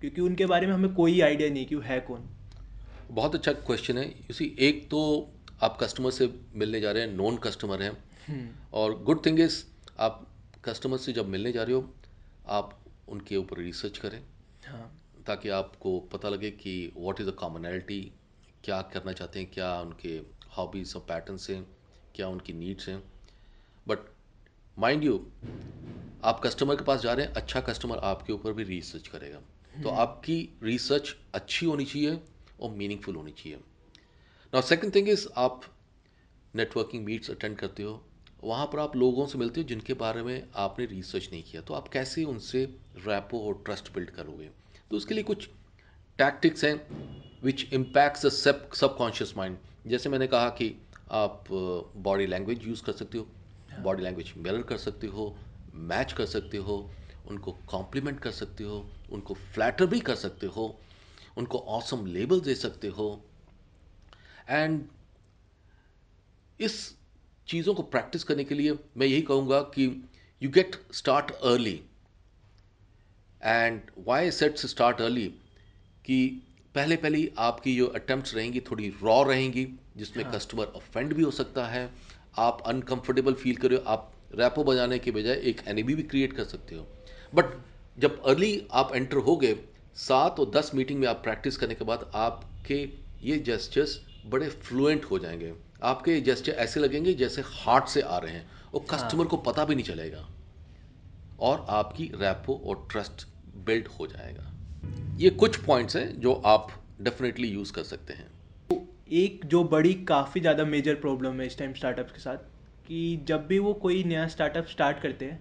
क्योंकि 0.00 0.20
उनके 0.20 0.46
बारे 0.46 0.66
में 0.66 0.74
हमें 0.74 0.94
कोई 0.94 1.20
आइडिया 1.20 1.50
नहीं 1.50 1.66
कि 1.66 1.74
वो 1.74 1.82
है 1.82 2.00
कौन। 2.00 2.24
बहुत 3.10 3.34
अच्छा 3.34 3.52
क्वेश्चन 3.52 3.98
है। 3.98 4.04
इसी 4.30 4.56
एक 4.58 4.88
तो 4.90 5.00
आप 5.62 5.78
कस्टमर 5.82 6.10
से 6.10 6.34
मिलने 6.54 6.80
जा 6.80 6.92
रहे 6.92 7.02
हैं 7.02 7.12
नॉन 7.16 7.36
कस्टमर 7.36 7.82
हैं। 7.82 7.90
हम्म। 8.28 8.48
और 8.72 9.02
गुड 9.02 9.26
थिंग 9.26 9.40
इज़ 9.40 9.64
आप 9.98 10.26
कस्टमर 10.64 10.96
से 10.96 11.12
जब 11.12 11.28
मिलने 11.28 11.52
जा 11.52 11.62
रहे 11.62 11.74
हो 11.74 11.94
आप 12.48 12.78
उनके 13.08 13.36
ऊपर 13.36 13.58
रिसर्च 13.58 13.98
करें। 13.98 14.20
हाँ. 14.66 14.96
ताकि 15.26 15.48
आपको 15.48 16.00
पता 16.00 16.28
लगे 16.28 16.50
कि 16.50 16.92
व्हाट 16.96 17.20
इज़ 17.20 17.28
द 17.28 17.32
कॉमनैलिटी 17.32 18.12
क्या 18.64 18.82
करना 18.82 19.12
चाहते 19.12 19.38
हैं 19.38 19.50
क्या 19.50 19.80
उनके 19.80 20.20
हॉबीज़ 20.56 20.94
और 20.94 21.06
पैटर्न्स 21.08 21.50
हैं 21.50 21.66
क्या 22.14 22.28
उनकी 22.28 22.52
नीड्स 22.52 22.88
हैं। 22.88 23.02
बट 23.88 23.98
माइंड 24.78 25.04
यू 25.04 25.26
आप 26.24 26.40
कस्टमर 26.44 26.76
के 26.76 26.84
पास 26.84 27.00
जा 27.00 27.12
रहे 27.12 27.26
हैं 27.26 27.32
अच्छा 27.32 27.60
कस्टमर 27.60 27.98
आपके 27.98 28.32
ऊपर 28.32 28.52
भी 28.52 28.62
रिसर्च 28.62 29.08
करेगा। 29.08 29.38
तो 29.82 29.88
हम्म। 29.88 30.00
आपकी 30.00 30.48
रिसर्च 30.62 31.16
अच्छी 31.34 31.66
होनी 31.66 31.84
चाहिए 31.84 32.20
और 32.60 32.70
मीनिंगफुल 32.70 33.16
होनी 33.16 33.30
चाहिए। 33.30 33.58
नाउ 34.54 34.62
सेकंड 34.62 34.94
थिंग 34.94 35.08
इज़ 35.08 35.28
आप 35.36 35.62
नेटवर्किंग 36.54 37.04
मीट्स 37.04 37.30
अटेंड 37.30 37.56
करते 37.56 37.82
हो। 37.82 38.02
वहाँ 38.44 38.66
पर 38.66 38.78
आप 38.78 38.96
लोगों 38.96 39.26
से 39.26 39.38
मिलते 39.38 39.60
हो 39.60 39.68
जिनके 39.68 39.94
बारे 39.94 40.22
में 40.22 40.48
आपने 40.56 40.86
रिसर्च 40.86 41.28
नहीं 41.32 41.42
किया। 41.42 41.62
तो 41.62 41.74
आप 41.74 41.88
कैसे 41.88 42.24
उनसे 42.24 42.64
रैपो 42.96 43.40
और 43.40 43.62
ट्रस्ट 43.66 43.94
बिल्ड 43.94 44.10
करोगे? 44.10 44.50
तो 44.90 44.96
उसके 44.96 45.14
लिए 45.14 45.24
कुछ 45.24 45.48
टैक्टिक्स 46.18 46.64
हैं 46.64 46.76
which 47.42 47.66
impacts 47.72 48.26
the 48.26 48.28
sub 48.28 48.72
subconscious 48.72 49.34
mind 49.36 49.58
जैसे 49.86 50.08
मैंने 50.08 50.26
कहा 50.26 50.48
कि 50.48 50.74
आप 51.10 51.44
बॉडी 51.96 52.26
लैंग्वेज 52.26 52.68
यूज़ 52.68 52.82
कर 52.82 52.92
सकते 52.92 53.18
हो। 53.18 53.26
बॉडी 53.82 54.02
लैंग्वेज 54.02 54.32
मिरर 54.36 54.62
कर 54.62 54.76
सकते 54.76 55.06
हो 55.06 55.38
मैच 55.74 56.12
कर 56.12 56.26
सकते 56.26 56.56
हो 56.56 56.90
उनको 57.26 57.52
कॉम्प्लीमेंट 57.52 58.20
कर 58.20 58.30
सकते 58.30 58.64
हो 58.64 58.90
उनको 59.10 59.34
फ्लैटर 59.34 59.86
भी 59.86 60.00
कर 60.00 60.14
सकते 60.14 60.46
हो 60.46 60.80
उनको 61.36 61.58
ऑसम 61.58 62.06
लेबल 62.06 62.40
दे 62.40 62.54
सकते 62.54 62.88
हो। 62.88 63.24
एंड 64.50 64.84
इस 66.60 66.96
चीज़ों 67.48 67.74
को 67.74 67.82
प्रैक्टिस 67.82 68.24
करने 68.24 68.44
के 68.44 68.54
लिए 68.54 68.78
मैं 68.96 69.06
यही 69.06 69.22
कहूँगा 69.22 69.60
कि 69.60 70.08
you 70.42 70.50
get 70.50 70.86
start 70.92 71.30
early 71.30 71.82
and 73.44 73.82
why 73.98 74.30
sets 74.30 74.66
start 74.66 75.00
early 75.00 75.28
कि 76.04 76.42
पहले 76.74 76.96
पहले 76.96 77.32
आपकी 77.38 77.76
जो 77.76 77.86
अटैम्प्ट 77.86 78.34
रहेंगी 78.34 78.60
थोड़ी 78.60 78.94
रॉ 79.02 79.22
रहेंगी 79.22 79.68
जिसमें 79.96 80.30
कस्टमर 80.30 80.64
हाँ. 80.64 80.72
ऑफेंड 80.72 81.14
भी 81.14 81.22
हो 81.22 81.30
सकता 81.30 81.66
है 81.66 81.90
आप 82.38 82.62
अनकंफर्टेबल 82.66 83.32
फील 83.32 83.56
कर 83.56 83.70
रहे 83.70 83.78
हो 83.78 83.84
आप 83.84 84.12
रैपो 84.34 84.64
बजाने 84.64 84.98
के 84.98 85.10
बजाय 85.10 85.34
एक 85.34 85.60
एनिमी 85.68 85.94
भी 85.94 86.02
क्रिएट 86.02 86.32
कर 86.32 86.44
सकते 86.44 86.74
हो। 86.74 86.86
बट 87.34 87.44
जब 87.98 88.24
अर्ली 88.24 88.68
आप 88.72 88.94
एंटर 88.94 89.16
हो 89.16 89.36
गए 89.36 89.58
सात 89.94 90.40
और 90.40 90.50
दस 90.50 90.70
मीटिंग 90.74 91.00
में 91.00 91.08
आप 91.08 91.16
प्रैक्टिस 91.16 91.56
करने 91.56 91.74
के 91.74 91.84
बाद 91.84 92.10
आपके 92.14 92.88
ये 93.22 93.38
जेस्टर्स 93.38 94.00
बड़े 94.26 94.48
फ्लुएंट 94.48 95.04
हो 95.04 95.18
जाएँगे। 95.18 95.54
आपके 95.82 96.20
जेस्चर 96.20 96.52
ऐसे 96.52 96.80
लगेंगे 96.80 97.14
जैसे 97.14 97.42
हार्ट 97.46 97.88
से 97.88 98.00
आ 98.00 98.18
रहे 98.18 98.32
हैं 98.32 98.50
और 98.74 98.80
कस्टमर 98.80 99.20
हाँ। 99.20 99.26
को 99.26 99.36
पता 99.36 99.64
भी 99.64 99.74
नहीं 99.74 99.84
चलेगा। 99.84 100.28
और 101.40 101.66
आपकी 101.68 102.04
रैपो 102.04 102.62
और 102.66 102.88
ट्रस्ट 102.90 103.26
बिल्ड 103.66 103.86
हो 103.86 104.06
जाएगा। 104.06 104.52
ये 105.18 105.30
कुछ 105.30 105.56
पॉइंट्स 105.56 105.96
हैं 105.96 106.20
जो 106.20 106.34
आप 106.34 106.82
डेफिनेटली 107.00 107.48
यूज़ 107.48 107.72
कर 107.72 107.82
सकते 107.82 108.12
हैं। 108.12 108.35
एक 109.06 109.44
जो 109.44 109.62
बड़ी 109.64 109.92
काफ़ी 110.04 110.40
ज़्यादा 110.40 110.64
मेजर 110.64 110.94
प्रॉब्लम 110.94 111.40
है 111.40 111.46
इस 111.46 111.58
टाइम 111.58 111.72
स्टार्टअप्स 111.72 112.12
के 112.12 112.18
साथ 112.18 112.36
कि 112.86 113.24
जब 113.28 113.46
भी 113.46 113.58
वो 113.58 113.74
कोई 113.74 114.02
नया 114.04 114.26
स्टार्टअप 114.28 114.66
स्टार्ट 114.66 115.00
करते 115.00 115.24
हैं 115.24 115.40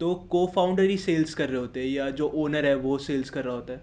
तो 0.00 0.14
को 0.14 0.46
फाउंडर 0.46 0.82
ही 0.82 0.96
सेल्स 0.98 1.34
कर 1.34 1.48
रहे 1.48 1.60
होते 1.60 1.80
हैं 1.80 1.88
या 1.88 2.10
जो 2.10 2.28
ओनर 2.34 2.66
है 2.66 2.74
वो 2.74 2.96
सेल्स 2.98 3.30
कर 3.30 3.44
रहा 3.44 3.54
होता 3.54 3.72
है। 3.72 3.82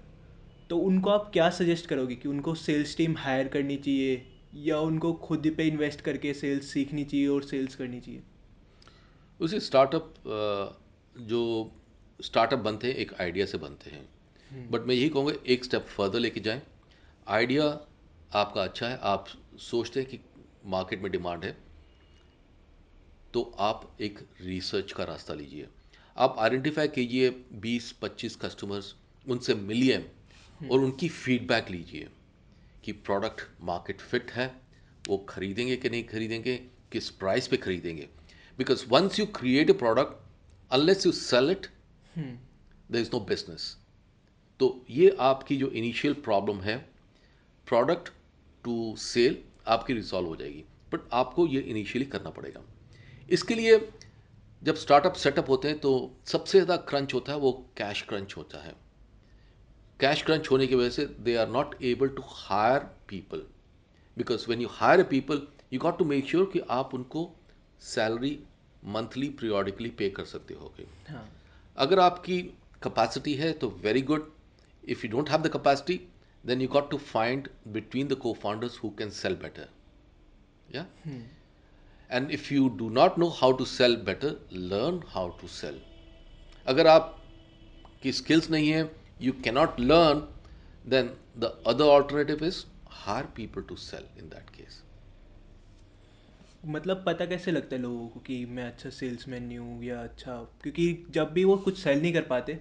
तो 0.69 0.77
उनको 0.79 1.09
आप 1.09 1.29
क्या 1.33 1.49
सजेस्ट 1.49 1.85
करोगे 1.85 2.15
कि 2.15 2.27
उनको 2.29 2.53
सेल्स 2.55 2.95
टीम 2.97 3.15
हायर 3.17 3.47
करनी 3.47 3.77
चाहिए 3.77 4.25
या 4.55 4.79
उनको 4.79 5.13
खुद 5.13 5.53
पे 5.57 5.67
इन्वेस्ट 5.67 6.01
करके 6.01 6.33
सेल्स 6.33 6.71
सीखनी 6.73 7.03
चाहिए 7.03 7.27
और 7.27 7.43
सेल्स 7.43 7.75
करनी 7.75 7.99
चाहिए? 7.99 8.21
उसे 9.39 9.59
स्टार्टअप 9.59 10.13
जो 11.21 11.71
स्टार्टअप 12.19 12.59
बनते 12.59 12.87
हैं 12.87 12.95
एक 12.95 13.13
आइडिया 13.21 13.45
से 13.45 13.57
बनते 13.57 13.89
हैं। 13.89 14.03
But 14.69 14.75
hmm. 14.75 14.87
मैं 14.87 14.95
यही 14.95 15.09
कहूँगा 15.09 15.33
एक 15.47 15.65
स्टेप 15.65 15.85
फर्दर 15.87 16.19
लेके 16.19 16.39
जाएँ। 16.39 16.61
आइडिया 17.27 17.65
आपका 18.33 18.63
अच्छा 18.63 18.87
है 18.87 18.97
आप 19.03 19.25
सोचते 19.61 19.99
हैं 19.99 20.09
कि 20.09 20.19
मार्केट 20.65 21.01
में 21.01 21.11
डिमांड 21.11 21.43
है 21.45 21.55
तो 23.33 23.41
आप 23.59 23.97
एक 24.01 24.19
रिसर्च 24.41 24.91
का 24.91 25.03
रास्ता 25.03 25.33
लीजिए। 25.33 25.67
आप 26.17 26.35
आइडेंटिफाई 26.39 26.87
कीजिए 26.87 27.29
20-25 27.61 28.35
कस्टमर्स 28.35 28.93
उनसे 29.25 29.53
मिलिए 29.55 29.97
और 30.61 30.79
उनकी 30.79 31.09
फीडबैक 31.09 31.69
लीजिए 31.69 32.07
कि 32.83 32.91
प्रोडक्ट 32.91 33.41
मार्केट 33.61 34.01
फिट 34.01 34.31
है 34.31 34.47
वो 35.07 35.17
खरीदेंगे 35.29 35.75
कि 35.75 35.89
नहीं 35.89 36.03
खरीदेंगे 36.03 36.55
किस 36.91 37.09
प्राइस 37.11 37.47
पे 37.47 37.57
खरीदेंगे। 37.57 38.07
Because 38.59 38.85
once 38.89 39.19
you 39.19 39.25
create 39.35 39.69
a 39.69 39.73
product 39.73 40.73
unless 40.73 41.05
you 41.05 41.11
sell 41.11 41.51
it 41.51 41.67
there 42.17 43.01
is 43.01 43.09
no 43.13 43.19
business 43.25 43.75
तो 44.59 44.85
ये 44.89 45.15
आपकी 45.21 45.57
जो 45.57 45.69
इनिशियल 45.71 46.13
प्रॉब्लम 46.23 46.61
है 46.61 46.77
प्रोडक्ट 47.67 48.11
टू 48.63 48.95
सेल 48.99 49.37
आपकी 49.67 49.93
रिजॉल्व 49.93 50.27
हो 50.27 50.35
जाएगी। 50.35 50.63
बट 50.93 51.09
आपको 51.13 51.47
ये 51.47 51.59
इनिशियली 51.61 52.05
करना 52.07 52.29
पड़ेगा। 52.29 52.61
इसके 53.29 53.55
लिए 53.55 53.77
जब 54.61 54.75
स्टार्टअप 54.75 55.13
सेटअप 55.15 55.49
होते 55.49 55.67
हैं 55.67 55.79
तो 55.79 55.91
सबसे 56.27 56.59
ज़्यादा 56.59 56.75
क्रंच 56.89 57.13
होता 57.13 57.31
है 57.31 57.37
वो 57.39 57.51
कैश 57.77 58.01
क्रंच 58.09 58.35
होता 58.37 58.63
है। 58.63 58.73
कैश 59.99 60.21
क्रंच 60.21 60.49
होने 60.51 60.67
की 60.67 60.75
वजह 60.75 60.89
से 60.89 61.05
they 61.19 61.35
are 61.35 61.49
not 61.49 61.75
able 61.83 62.07
to 62.09 62.23
hire 62.27 62.79
people 63.09 63.43
because 64.17 64.45
when 64.49 64.61
you 64.61 64.67
hire 64.71 64.99
a 64.99 65.03
people 65.09 65.41
you 65.73 65.79
got 65.79 65.97
to 65.97 66.05
make 66.05 66.29
sure 66.29 66.49
कि 66.53 66.59
आप 66.71 66.93
उनको 66.93 67.29
सैलरी 67.83 68.37
मंथली 68.87 69.29
पीरियोडिकली 69.31 69.89
पे 69.89 70.09
कर 70.09 70.25
सकते 70.25 70.53
हो। 70.53 70.73
हाँ. 71.09 71.29
अगर 71.77 71.99
आपकी 71.99 72.41
कैपेसिटी 72.83 73.33
है 73.35 73.51
तो 73.53 73.69
very 73.83 74.01
good 74.03 74.31
if 74.83 75.05
you 75.05 75.11
don't 75.11 75.29
have 75.29 75.41
the 75.41 75.51
capacity 75.51 75.99
then 76.43 76.59
you 76.59 76.67
got 76.67 76.89
to 76.91 76.99
find 76.99 77.49
between 77.71 78.07
the 78.07 78.15
co-founders 78.15 78.75
who 78.75 78.91
can 78.91 79.11
sell 79.11 79.35
better 79.35 79.67
yeah 80.69 80.85
hmm. 81.03 81.21
and 82.09 82.31
if 82.31 82.51
you 82.51 82.69
do 82.83 82.89
not 82.89 83.17
know 83.17 83.29
how 83.29 83.51
to 83.61 83.65
sell 83.65 83.95
better 84.11 84.35
learn 84.73 85.01
how 85.15 85.25
to 85.41 85.51
sell 85.57 85.81
अगर 86.67 86.87
आप 86.87 87.15
की 88.03 88.11
skills 88.21 88.49
नहीं 88.51 88.69
है 88.69 88.83
you 89.19 89.33
cannot 89.47 89.79
learn 89.91 90.23
then 90.85 91.11
the 91.43 91.51
other 91.71 91.89
alternative 91.97 92.41
is 92.49 92.65
hire 93.03 93.29
people 93.39 93.63
to 93.71 93.77
sell 93.89 94.09
in 94.21 94.29
that 94.35 94.51
case 94.57 94.81
मतलब 96.65 97.03
पता 97.05 97.25
कैसे 97.25 97.51
लगता 97.51 97.75
है 97.75 97.81
लोगों 97.81 98.07
को 98.09 98.19
कि 98.27 98.45
मैं 98.57 98.63
अच्छा 98.63 98.89
सेल्समैन 98.89 99.43
नहीं 99.43 99.57
हूँ 99.57 99.83
या 99.83 99.99
अच्छा 100.03 100.35
क्योंकि 100.63 100.85
जब 101.11 101.31
भी 101.33 101.43
वो 101.43 101.55
कुछ 101.65 101.77
सेल 101.77 102.01
नहीं 102.01 102.13
कर 102.13 102.21
पाते 102.29 102.59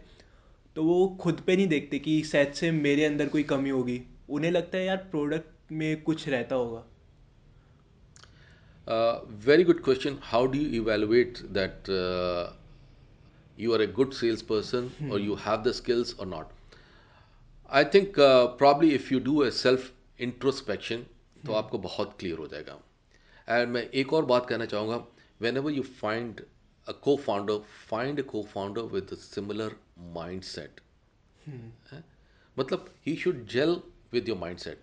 तो 0.77 0.83
वो 0.85 1.07
खुद 1.21 1.41
पे 1.47 1.57
नहीं 1.57 1.67
देखते 1.69 1.99
कि 1.99 2.23
शायद 2.25 2.53
से 2.53 2.71
मेरे 2.71 3.05
अंदर 3.05 3.29
कोई 3.29 3.43
कमी 3.43 3.71
होगी। 3.71 4.01
उन्हें 4.29 4.51
लगता 4.51 4.79
है 4.79 4.85
यार 4.85 4.97
प्रोडक्ट 5.11 5.73
में 5.73 6.03
कुछ 6.03 6.29
रहता 6.29 6.57
होगा। 6.57 6.85
Very 9.47 9.65
good 9.65 9.83
question 9.85 10.19
how 10.23 10.47
do 10.47 10.59
you 10.59 10.83
evaluate 10.83 11.39
that 11.59 11.91
you 13.59 13.73
are 13.75 13.83
a 13.83 13.87
good 13.99 14.13
sales 14.13 14.43
person 14.43 15.11
और 15.13 15.21
यू 15.21 15.35
हैव 15.41 15.63
द 15.63 15.73
स्किल्स 15.73 16.15
और 16.21 16.27
not 16.27 16.47
I 17.71 17.85
think 17.95 18.15
probably 18.19 18.91
if 18.95 19.13
you 19.15 19.21
do 19.21 19.43
a 19.45 19.51
self 19.51 19.93
introspection 20.21 20.97
तो 20.97 21.49
hmm. 21.49 21.57
आपको 21.57 21.79
बहुत 21.79 22.17
क्लियर 22.19 22.39
हो 22.39 22.47
जाएगा। 22.47 22.79
एंड 23.49 23.69
मैं 23.69 23.83
एक 23.91 24.13
और 24.13 24.25
बात 24.25 24.47
कहना 24.49 24.67
चाहूँगा। 24.67 24.97
Whenever 25.57 25.73
you 25.73 25.83
find 25.83 26.41
a 26.87 26.93
co 27.05 27.17
founder 27.17 27.59
find 27.89 28.19
a 28.19 28.23
co 28.23 28.43
founder 28.53 28.83
with 28.93 29.15
similar 29.17 29.77
mind 30.15 30.43
set 30.43 30.81
मतलब 32.59 32.95
he 33.07 33.17
should 33.17 33.47
gel 33.47 33.81
with 34.13 34.29
your 34.29 34.39
mind 34.39 34.59
set 34.59 34.81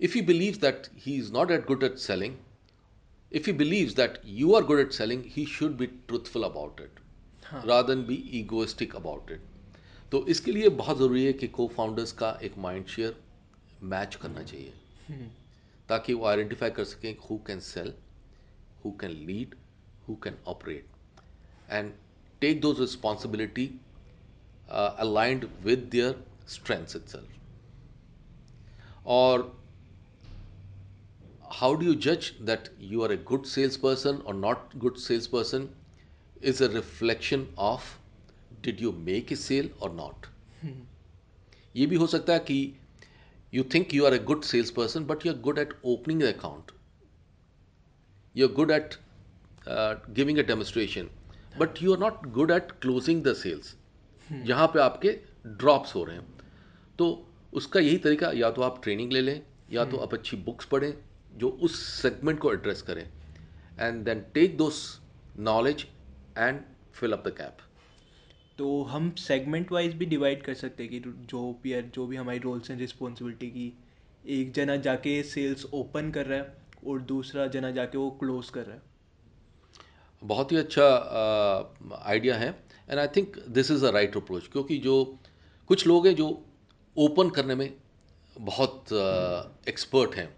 if 0.00 0.18
you 0.18 0.24
believe 0.24 0.56
that 0.56 0.88
he 0.96 1.16
is 1.16 1.32
not 1.32 1.50
at 1.50 1.66
good 1.66 1.82
at 1.82 1.96
selling 1.98 2.36
if 3.32 3.50
you 3.50 3.56
believe 3.56 3.92
that 3.96 4.20
you 4.24 4.54
are 4.54 4.64
good 4.64 4.80
at 4.80 4.92
selling 4.92 5.22
he 5.26 5.46
should 5.46 5.76
be 5.76 5.86
truthful 5.86 6.42
about 6.42 6.80
it 6.80 7.00
rather 7.66 8.02
be 8.02 8.14
egoistic 8.40 8.96
about 8.96 9.30
it 9.30 9.42
तो 10.12 10.26
इसके 10.26 10.52
लिए 10.52 10.68
बहुत 10.68 10.98
ज़रूरी 10.98 11.24
है 11.24 11.32
कि 11.32 11.48
co 11.48 11.66
founders 11.68 12.12
का 12.12 12.38
एक 12.42 12.58
mind 12.58 12.86
share 12.86 13.16
match 13.82 14.14
करना 14.14 14.42
चाहिए। 14.42 14.72
hmm. 15.10 15.28
ताकि 15.88 16.14
वो 16.14 16.26
आइडेंटिफाई 16.26 16.70
कर 16.70 16.84
सकें 16.84 17.16
who 17.30 17.38
can 17.38 17.60
sell 17.60 17.92
who 18.84 18.90
can 18.90 19.10
lead 19.10 19.54
who 20.08 20.14
can 20.14 20.36
operate 20.46 20.86
and 21.70 21.92
take 22.40 22.60
those 22.60 22.80
responsibility 22.80 23.70
uh, 24.69 24.95
aligned 24.97 25.49
with 25.63 25.89
their 25.91 26.15
strengths 26.45 26.95
itself 26.95 27.27
or 29.03 29.51
how 31.59 31.75
do 31.75 31.85
you 31.85 31.95
judge 31.95 32.35
that 32.39 32.69
you 32.79 33.03
are 33.03 33.11
a 33.11 33.17
good 33.31 33.45
salesperson 33.45 34.21
or 34.25 34.33
not 34.33 34.77
good 34.79 34.97
salesperson 34.99 35.69
is 36.41 36.61
a 36.61 36.69
reflection 36.69 37.47
of 37.57 37.97
did 38.61 38.79
you 38.79 38.91
make 38.91 39.31
a 39.31 39.35
sale 39.35 39.69
or 39.79 39.89
not 39.89 40.27
hmm. 40.63 40.79
ये 41.75 41.85
भी 41.91 41.95
हो 41.95 42.07
सकता 42.07 42.33
है 42.33 42.39
कि 42.49 42.57
you 43.57 43.63
think 43.73 43.93
you 43.93 44.05
are 44.09 44.13
a 44.15 44.23
good 44.29 44.45
salesperson 44.51 45.05
but 45.11 45.25
you're 45.25 45.41
good 45.47 45.59
at 45.63 45.73
opening 45.93 46.19
the 46.23 46.29
account 46.29 46.71
you're 48.33 48.55
good 48.59 48.71
at 48.71 48.97
uh, 49.67 49.95
giving 50.19 50.39
a 50.39 50.43
demonstration 50.51 51.09
but 51.57 51.81
you 51.81 51.91
are 51.93 51.99
not 51.99 52.25
good 52.35 52.51
at 52.51 52.71
closing 52.81 53.23
the 53.23 53.33
sales 53.41 53.75
जहाँ 54.32 54.66
पे 54.66 54.80
आपके 54.80 55.18
drops 55.46 55.94
हो 55.94 56.04
रहे 56.04 56.16
हैं। 56.16 56.26
तो 56.98 57.26
उसका 57.52 57.80
यही 57.80 57.98
तरीका 57.98 58.30
या 58.34 58.50
तो 58.50 58.62
आप 58.62 58.82
ट्रेनिंग 58.82 59.12
ले 59.12 59.20
लें 59.20 59.40
या 59.72 59.84
तो 59.84 59.96
आप 59.96 60.14
अच्छी 60.14 60.36
बुक्स 60.36 60.66
पढ़ें 60.66 60.92
जो 61.34 61.48
उस 61.48 61.80
सेगमेंट 61.92 62.38
को 62.38 62.52
एड्रेस 62.52 62.82
करें। 62.82 63.02
And 63.78 64.04
then 64.04 64.24
take 64.34 64.56
those 64.56 65.00
knowledge 65.38 65.86
and 66.38 66.60
fill 66.94 67.12
up 67.12 67.28
the 67.28 67.34
gap 67.38 67.58
तो 68.58 68.82
हम 68.82 69.10
सेगमेंट 69.18 69.72
वाइज 69.72 69.94
भी 69.94 70.06
डिवाइड 70.06 70.42
कर 70.42 70.54
सकते 70.54 70.82
हैं 70.82 70.92
कि 70.92 71.26
जो 71.26 71.60
भी 71.62 71.80
जो 71.94 72.06
भी 72.06 72.16
हमारी 72.16 72.38
रोल्स 72.38 72.70
एंड 72.70 72.80
रिस्पॉन्सिबिलिटी 72.80 73.50
की। 73.50 73.72
एक 74.24 74.52
जना 74.52 74.76
जाके 74.76 75.22
सेल्स 75.22 75.64
ओपन 75.74 76.10
कर 76.10 76.26
रहा 76.26 76.38
है 76.38 76.56
और 76.86 77.00
दूसरा 77.02 77.46
जना 77.46 77.70
जाके 77.70 77.98
वो 77.98 78.10
क्लोज 78.20 78.48
कर 78.50 78.64
रहा 78.64 78.76
है। 78.76 78.82
बहुत 80.22 80.52
ही 80.52 80.56
अच्छा 80.56 80.84
आइडिया 82.04 82.36
है। 82.36 82.48
And 82.88 82.98
I 82.98 83.06
think 83.16 83.38
this 83.50 83.70
is 83.70 83.84
a 83.86 83.90
right 83.90 84.16
approach 84.16 84.48
क्योंकि 84.52 84.78
जो 84.78 84.94
कुछ 85.70 85.86
लोग 85.86 86.06
हैं 86.06 86.14
जो 86.16 86.28
ओपन 86.96 87.30
करने 87.30 87.54
में 87.54 87.72
बहुत 88.36 88.92
एक्सपर्ट 89.68 90.14
हैं। 90.14 90.28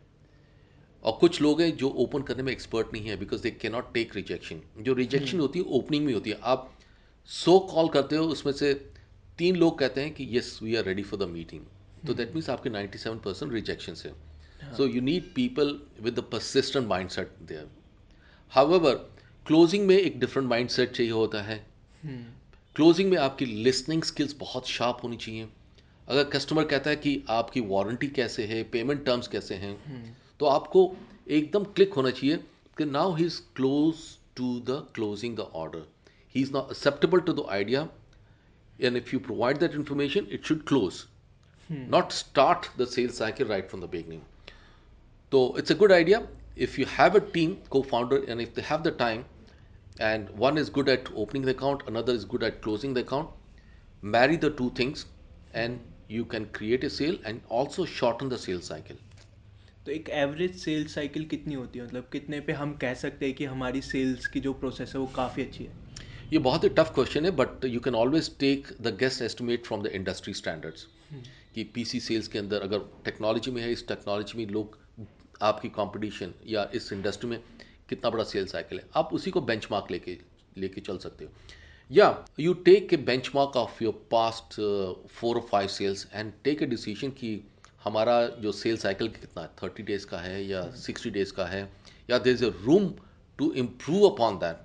और 1.03 1.13
कुछ 1.21 1.41
लोग 1.43 1.61
हैं 1.61 1.77
जो 1.77 1.89
ओपन 1.99 2.23
करने 2.23 2.43
में 2.43 2.53
एक्सपर्ट 2.53 2.93
नहीं 2.93 3.09
है 3.09 3.17
because 3.17 3.43
they 3.43 3.51
can 3.53 3.73
not 3.73 3.93
take 3.95 4.17
rejection 4.17 4.61
जो 4.79 4.93
रिजेक्शन 4.95 5.41
होती 5.41 5.59
है 5.59 5.65
ओपनिंग 5.79 6.05
में 6.07 6.13
होती 6.15 6.31
है। 6.31 6.39
आप 6.45 6.71
सो 7.29 7.59
कॉल 7.71 7.89
करते 7.89 8.17
हो 8.17 8.25
उसमें 8.29 8.53
से 8.53 8.73
तीन 9.39 9.57
लोग 9.57 9.79
कहते 9.79 10.01
हैं 10.01 10.13
कि 10.15 10.25
yes 10.31 10.59
we 10.63 10.75
are 10.77 10.85
ready 10.85 11.03
for 11.03 11.19
the 11.21 11.29
meeting 11.29 11.63
तो 12.07 12.15
दैट 12.15 12.35
मीन्स 12.35 12.51
आपके 12.51 12.71
97 12.71 13.19
परसेंट 13.25 13.53
रिजेक्शन 13.53 13.95
है। 14.05 14.13
So 14.77 14.87
you 14.87 15.01
need 15.01 15.33
people 15.35 15.79
with 16.01 16.15
the 16.15 16.25
persistent 16.33 16.87
mind 16.89 17.11
set 17.11 17.33
there 17.43 17.69
however 18.53 18.95
closing 19.51 19.87
में 19.87 19.97
एक 19.97 20.21
डिफरेंट 20.21 20.49
माइंड 20.49 20.69
सेट 20.69 20.91
चाहिए 20.91 21.13
होता 21.13 21.43
है। 21.43 21.67
Closing 22.77 23.09
hmm. 23.09 23.17
में 23.17 23.25
आपकी 23.25 23.47
लिसनिंग 23.47 24.03
स्किल्स 24.03 24.37
बहुत 24.41 24.69
शार्प 24.69 24.99
होनी 25.03 25.17
चाहिए। 25.17 25.49
अगर 26.09 26.25
कस्टमर 26.25 26.65
कहता 26.65 26.91
है 26.91 26.97
कि 26.97 27.25
आपकी 27.29 27.61
वारंटी 27.61 28.09
कैसे 28.09 28.45
है 28.45 28.63
पेमेंट 28.65 29.05
टर्म्स 29.05 29.29
कैसे 29.29 29.55
हैं 29.55 29.73
hmm. 29.85 30.39
तो 30.41 30.47
आपको 30.47 30.97
एकदम 31.29 31.65
क्लिक 31.65 31.93
होना 31.93 32.11
चाहिए 32.11 32.37
कि 32.79 32.85
now 32.85 33.15
he 33.15 33.25
is 33.25 33.41
close 33.57 33.95
to 34.37 34.61
the 34.61 34.87
closing 34.95 35.37
the 35.37 35.41
order 35.41 35.83
he 36.35 36.43
is 36.43 36.53
not 36.53 36.71
acceptable 36.71 37.21
to 37.21 37.33
the 37.33 37.47
idea 37.51 37.89
and 38.81 38.97
if 38.97 39.11
you 39.15 39.21
provide 39.21 39.59
that 39.59 39.75
information 39.75 40.27
it 40.31 40.45
should 40.45 40.65
close 40.67 41.05
not 41.73 42.13
start 42.13 42.83
the 42.83 42.89
sales 42.89 43.19
cycle 43.19 43.47
right 43.47 43.69
from 43.69 43.83
the 43.83 43.91
beginning 43.91 44.21
तो 45.33 45.55
it's 45.59 45.73
a 45.73 45.75
good 45.75 45.93
idea 45.93 46.27
if 46.59 46.81
you 46.81 46.87
have 46.91 47.15
a 47.15 47.31
team 47.33 47.57
co 47.71 47.83
founder 47.83 48.25
and 48.29 48.41
if 48.41 48.51
they 48.51 48.63
have 48.63 48.83
the 48.83 48.97
time 48.99 49.25
and 50.01 50.31
one 50.43 50.59
is 50.59 50.71
good 50.71 50.89
at 50.89 51.09
opening 51.15 51.43
the 51.43 51.55
account 51.57 51.83
another 51.87 52.13
is 52.13 52.25
good 52.25 52.43
at 52.43 52.61
closing 52.63 52.95
the 52.95 53.03
account. 53.03 53.29
Marry 54.03 54.37
the 54.37 54.51
two 54.51 54.71
things 54.71 55.07
and 55.55 55.81
you 56.09 56.25
can 56.25 56.47
create 56.59 56.85
a 56.85 56.91
sale 56.91 57.19
and 57.25 57.43
also 57.49 57.85
shorten 57.85 58.31
the 58.35 58.39
sales 58.39 58.71
cycle. 58.73 58.97
तो 59.87 59.93
एक 59.93 60.09
average 60.23 60.55
sales 60.61 60.95
cycle 60.95 61.25
कितनी 61.29 61.55
होती 61.55 61.79
है? 61.79 61.85
मतलब 61.85 62.09
कितने 62.13 62.41
पे 62.47 62.53
हम 62.53 62.73
कह 62.81 62.95
सकते 63.03 63.27
हैं 63.27 63.35
कि 63.35 63.45
हमारी 63.45 63.81
सेल्स 63.83 64.27
की 64.35 64.41
जो 64.41 64.53
प्रोसेस 64.63 64.93
है 64.95 65.01
वो 65.01 65.07
काफ़ी 65.17 65.43
अच्छी 65.43 65.65
है? 65.65 65.71
ये 66.33 66.39
बहुत 66.39 66.65
ही 66.65 66.69
टफ 66.79 66.93
क्वेश्चन 66.95 67.25
है 67.25 67.31
but 67.37 67.65
you 67.65 67.81
can 67.81 67.95
always 67.95 68.31
take 68.41 68.69
the 68.83 68.97
guest 69.01 69.23
estimate 69.23 69.67
from 69.67 69.83
the 69.83 69.87
industry 70.01 70.35
standards 70.43 70.87
कि 71.55 71.65
पीसी 71.75 72.01
सेल्स 72.01 72.29
के 72.29 72.39
अंदर 72.39 72.63
अगर 72.63 72.85
टेक्नोलॉजी 73.05 73.51
में 73.51 73.63
है 73.63 73.73
इस 73.73 73.87
टेक्नोलॉजी 73.89 74.39
में 74.39 74.53
लोग 74.53 74.79
आपकी 75.43 75.69
कंपटीशन 75.79 76.35
या 76.47 76.69
इस 76.75 76.93
इंडस्ट्री 76.93 77.31
में 77.31 77.39
कितना 77.91 78.11
बड़ा 78.11 78.25
सेल्स 78.25 78.53
साइकिल 78.53 78.79
है। 78.79 78.85
आप 78.97 79.13
उसी 79.15 79.31
को 79.31 79.41
बेंच 79.43 79.69
मार्क 79.73 79.91
लेके 79.91 80.19
लेके 80.57 80.81
चल 80.81 80.99
सकते 80.99 81.25
हो। 81.25 81.31
या 81.91 82.07
you 82.41 82.53
take 82.65 82.93
a 82.95 82.97
benchmark 83.35 83.57
of 83.57 83.83
your 83.85 83.93
past 84.11 84.55
four 85.11 85.37
और 85.37 85.47
five 85.51 85.69
sales 85.69 86.07
and 86.15 86.33
take 86.45 86.63
a 86.63 86.67
decision 86.67 87.11
कि 87.11 87.41
हमारा 87.85 88.15
जो 88.41 88.53
सेल 88.53 88.77
साइकिल 88.77 89.09
कितना 89.09 89.43
है 89.43 89.49
थर्टी 89.63 89.83
डेज़ 89.83 90.07
का 90.07 90.19
है 90.19 90.45
या 90.45 90.63
सिक्सटी 90.77 91.11
डेज़ 91.11 91.33
का 91.33 91.47
है 91.47 91.63
या 92.11 92.19
there 92.19 92.35
is 92.35 92.45
a 92.45 92.51
room 92.65 92.93
to 93.39 93.53
improve 93.53 94.09
upon 94.09 94.37
that 94.39 94.57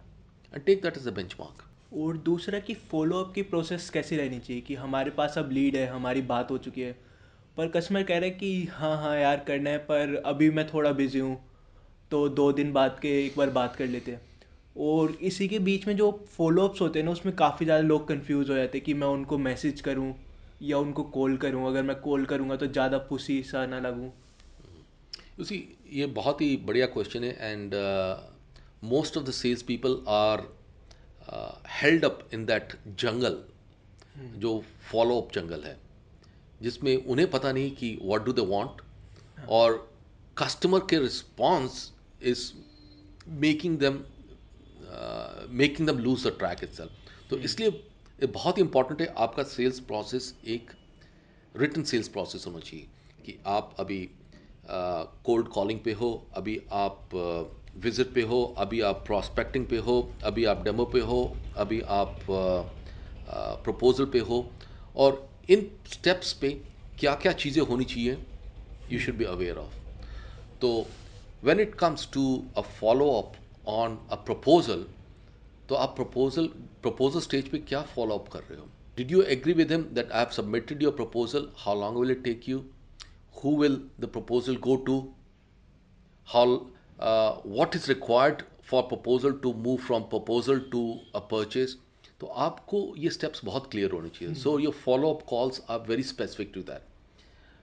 and 0.54 0.64
take 0.66 0.82
that 0.82 0.98
is 0.98 1.08
a 1.10 1.12
benchmark 1.40 1.64
और 1.94 2.18
दूसरा 2.18 2.60
कि 2.60 2.74
फॉलोअप 2.92 3.32
की 3.36 3.42
प्रोसेस 3.42 3.90
कैसी 3.90 4.18
रहनी 4.18 4.40
चाहिए 4.40 4.62
कि 4.62 4.76
हमारे 4.76 5.12
पास 5.12 5.38
अब 5.38 5.52
लीड 5.52 5.76
है 5.76 5.88
हमारी 5.88 6.22
बात 6.32 6.52
हो 6.52 6.58
चुकी 6.58 6.82
है 6.82 6.92
पर 7.58 7.68
कस्टमर 7.68 8.04
कह 8.04 8.18
रहे 8.18 8.30
हैं 8.30 8.38
कि 8.40 8.66
हाँ 8.72 8.96
हाँ 8.98 9.18
यार 9.20 9.44
करना 9.48 9.70
है 9.70 9.78
पर 9.78 10.16
अभी 10.26 10.50
मैं 10.50 10.68
थोड़ा 10.74 10.92
बिज़ी 10.92 11.20
हूँ। 11.20 11.38
तो 12.16 12.28
दो 12.32 12.52
दिन 12.52 12.74
बाद 12.74 13.00
के 13.02 13.10
एक 13.26 13.38
बार 13.38 13.50
बात 13.52 13.76
कर 13.76 13.88
लेते 13.88 14.12
हैं। 14.12 14.22
और 14.76 15.12
इसी 15.22 15.48
के 15.48 15.60
बीच 15.60 15.88
में 15.88 15.96
जो 15.98 16.12
फॉलोअप्स 16.38 16.82
होते 16.82 17.00
हैं 17.00 17.06
ना 17.06 17.12
उसमें 17.12 17.36
काफ़ी 17.36 17.66
ज़्यादा 17.66 17.84
लोग 17.84 18.08
कंफ्यूज 18.08 18.50
हो 18.50 18.56
जाते 18.56 18.78
हैं 18.78 18.86
कि 18.86 18.94
मैं 18.94 19.08
उनको 19.08 19.38
मैसेज 19.38 19.82
करूँ 19.82 20.14
या 20.62 20.78
उनको 20.78 21.04
कॉल 21.16 21.36
करूँ। 21.38 21.68
अगर 21.68 21.84
मैं 21.84 21.96
कॉल 22.02 22.26
करूँगा 22.26 22.56
तो 22.56 22.68
ज़्यादा 22.68 22.98
पुसी 23.10 23.42
सा 23.44 23.66
ना 23.66 23.80
लगूँ। 23.80 24.12
उसी 25.40 25.58
ये 25.94 26.06
बहुत 26.18 26.42
ही 26.42 26.56
बढ़िया 26.68 26.86
क्वेश्चन 26.86 27.24
है 27.24 27.52
and 27.52 27.74
most 28.84 29.18
of 29.18 29.26
the 29.26 29.32
sales 29.34 29.62
people 29.64 29.98
are 30.08 30.48
held 31.76 32.06
up 32.06 32.20
in 32.34 32.46
that 32.46 32.74
jungle 33.04 33.36
जो 34.40 34.52
फॉलो 34.92 35.20
अप 35.22 35.32
जंगल 35.34 35.64
है 35.64 35.78
जिसमें 36.62 36.96
उन्हें 36.96 37.30
पता 37.32 37.52
नहीं 37.52 37.72
कि 37.72 37.98
व्हाट 38.04 38.26
डू 38.26 38.34
दे 38.34 38.46
वांट 38.48 38.82
और 39.50 39.78
कस्टमर 40.38 40.80
के 40.90 41.00
response 41.00 41.92
is 42.26 42.52
making 43.42 43.78
them 43.80 44.04
making 45.58 45.88
them 45.88 46.00
lose 46.00 46.28
the 46.28 46.36
track 46.40 46.64
itself 46.64 47.30
तो 47.30 47.38
इसलिए 47.40 47.82
बहुत 48.20 48.58
ही 48.58 48.64
इंपॉर्टेंट 48.64 49.02
है 49.02 49.14
आपका 49.20 49.44
सेल्स 49.46 49.80
प्रोसेस 49.88 50.34
एक 50.48 50.72
रिटर्न 51.56 51.84
सेल्स 51.86 52.08
प्रोसेस 52.08 52.46
होना 52.48 52.60
चाहिए 52.60 52.88
कि 53.26 53.38
आप 53.48 53.76
अभी 53.80 54.00
कोल्ड 54.70 55.46
uh, 55.46 55.54
कॉलिंग 55.54 55.80
पे 55.80 55.94
हो 55.94 56.12
अभी 56.36 56.60
आप 56.74 57.10
विज़िट 57.14 58.08
uh, 58.08 58.14
पे 58.14 58.22
हो 58.24 58.44
अभी 58.58 58.82
आप 58.82 59.04
प्रॉस्पेक्टिंग 59.08 59.66
पे 59.68 59.78
हो 59.78 59.98
अभी 60.24 60.46
आप 60.46 60.64
डेमो 60.64 60.86
पे 60.94 61.00
हो 61.02 61.22
अभी 61.58 61.82
आप 61.90 62.20
प्रपोजल 62.28 64.06
uh, 64.06 64.12
पे 64.12 64.20
हो 64.20 64.46
और 64.96 65.28
इन 65.50 65.70
स्टेप्स 65.92 66.34
पे 66.34 66.50
क्या 67.00 67.14
क्या 67.16 67.32
चीज़ें 67.34 67.62
होनी 67.64 67.86
चाहिए 67.86 68.18
you 68.92 69.00
should 69.00 69.16
be 69.16 69.24
aware 69.26 69.58
of 69.58 69.74
तो 70.62 70.72
when 71.45 71.61
it 71.61 71.75
comes 71.79 72.09
to 72.13 72.25
a 72.57 72.63
follow 72.81 73.11
up 73.19 73.37
on 73.71 73.99
a 74.11 74.17
proposal 74.27 74.85
तो 75.69 75.75
आप 75.77 75.95
प्रपोजल 75.97 76.47
प्रपोजल 76.83 77.21
स्टेज 77.21 77.49
पे 77.49 77.59
क्या 77.65 77.83
फॉलो 77.95 78.15
अप 78.19 78.29
कर 78.33 78.41
रहे 78.41 78.59
हो 78.61 78.67
did 78.97 79.13
you 79.13 79.23
agree 79.35 79.53
with 79.53 79.73
him 79.73 79.83
that 79.95 80.13
I 80.13 80.19
have 80.19 80.33
submitted 80.33 80.83
your 80.83 80.93
proposal 80.95 81.49
how 81.57 81.81
long 81.81 81.99
will 81.99 82.11
it 82.11 82.23
take 82.25 82.49
you 82.49 82.63
who 83.35 83.57
will 83.57 83.77
the 84.01 84.09
proposal 84.13 84.57
go 84.65 84.77
to 84.87 84.99
how 86.29 86.57
what 87.49 87.77
is 87.77 87.89
required 87.89 88.43
for 88.71 88.83
proposal 88.89 89.33
to 89.43 89.53
move 89.59 89.77
from 89.87 90.03
proposal 90.11 90.61
to 90.73 90.83
a 91.15 91.19
purchase 91.31 91.77
तो 92.21 92.27
आपको 92.47 92.83
ये 92.99 93.11
steps 93.11 93.45
बहुत 93.45 93.71
clear 93.71 93.93
होने 93.93 94.09
चाहिए 94.09 94.35
so 94.35 94.59
your 94.59 94.75
follow 94.75 95.13
up 95.15 95.23
calls 95.29 95.63
are 95.71 95.79
very 95.87 96.03
specific 96.03 96.51
to 96.55 96.63
that 96.63 96.89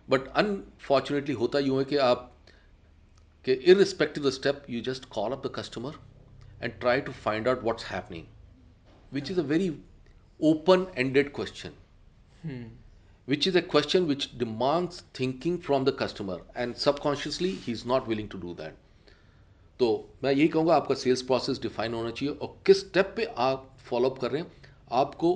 but 0.08 0.28
unfortunately 0.38 1.34
होता 1.36 1.60
यूँ 1.60 1.78
है 1.78 1.84
कि 1.86 1.98
आप 2.04 2.31
कि 3.45 3.53
in 3.53 3.77
respective 3.79 4.27
the 4.27 4.31
step 4.33 4.65
you 4.71 4.81
just 4.83 5.05
call 5.11 5.33
up 5.33 5.47
the 5.47 5.53
customer 5.55 5.95
and 6.63 6.79
try 6.81 7.01
to 7.01 7.13
find 7.15 7.49
out 7.49 7.65
what's 7.65 7.85
happening 7.85 8.27
which 9.13 9.31
is 9.31 9.41
a 9.41 9.45
very 9.45 9.69
open 10.41 10.87
ended 10.97 11.33
question 11.35 11.73
which 13.29 13.49
is 13.49 13.59
a 13.59 13.61
question 13.71 14.05
which 14.05 14.29
demands 14.37 15.05
thinking 15.21 15.59
from 15.59 15.85
the 15.85 15.97
customer 16.01 16.45
and 16.57 16.75
subconsciously 16.77 17.51
he 17.63 17.73
is 17.73 17.87
not 17.89 18.09
willing 18.09 18.29
to 18.29 18.39
do 18.39 18.55
that 18.55 18.77
तो 19.81 19.89
मैं 20.25 20.33
यही 20.33 20.49
कहूँगा 20.49 20.75
आपका 20.75 20.95
sales 20.95 21.23
process 21.23 21.61
define 21.61 21.95
होना 21.95 22.11
चाहिए 22.11 22.35
और 22.35 22.57
किस 22.67 22.81
step 22.81 23.13
पे 23.17 23.25
आप 23.41 23.69
फॉलोअप 23.85 24.19
कर 24.19 24.31
रहे 24.31 24.43
हैं 24.43 24.71
आपको 24.93 25.31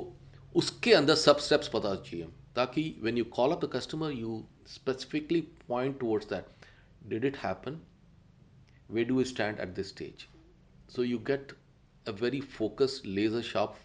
उसके 0.55 0.92
अंदर 0.95 1.14
सब 1.14 1.38
स्टेप्स 1.38 1.69
पता 1.69 1.95
चाहिए 1.95 2.27
ताकि 2.57 2.83
when 3.03 3.19
you 3.19 3.25
call 3.33 3.53
up 3.53 3.64
the 3.64 3.69
customer 3.73 4.12
you 4.12 4.42
specifically 4.69 5.40
point 5.69 5.99
towards 6.01 6.29
that 6.29 6.69
did 7.09 7.25
it 7.25 7.37
happen 7.37 7.81
where 8.90 9.05
do 9.05 9.25
stand 9.25 9.61
at 9.61 9.75
this 9.77 9.88
stage 9.88 10.27
so 10.94 11.05
you 11.05 11.18
get 11.31 11.57
a 12.09 12.12
very 12.22 12.40
focus 12.59 13.01
laser 13.07 13.42
sharp 13.53 13.79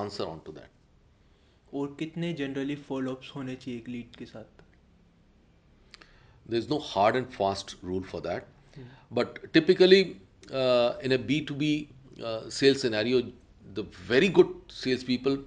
answer 0.00 0.24
on 0.24 0.40
to 0.46 0.52
that 0.52 1.74
और 1.74 1.94
कितने 1.98 2.32
generally 2.40 2.76
follow-ups 2.90 3.32
होने 3.36 3.56
चाहिए 3.56 3.80
एक 3.80 3.88
lead 3.88 4.16
के 4.16 4.26
साथ 4.26 4.62
there 6.50 6.58
is 6.58 6.68
no 6.70 6.78
hard 6.92 7.16
and 7.16 7.26
fast 7.38 7.76
rule 7.84 8.02
for 8.12 8.20
that 8.20 8.54
But 9.10 9.52
typically, 9.52 10.20
uh, 10.52 10.94
in 11.02 11.12
a 11.12 11.18
B2B 11.18 11.88
uh, 12.22 12.50
sales 12.50 12.80
scenario, 12.80 13.22
the 13.74 13.84
very 14.06 14.28
good 14.28 14.48
salespeople 14.68 15.38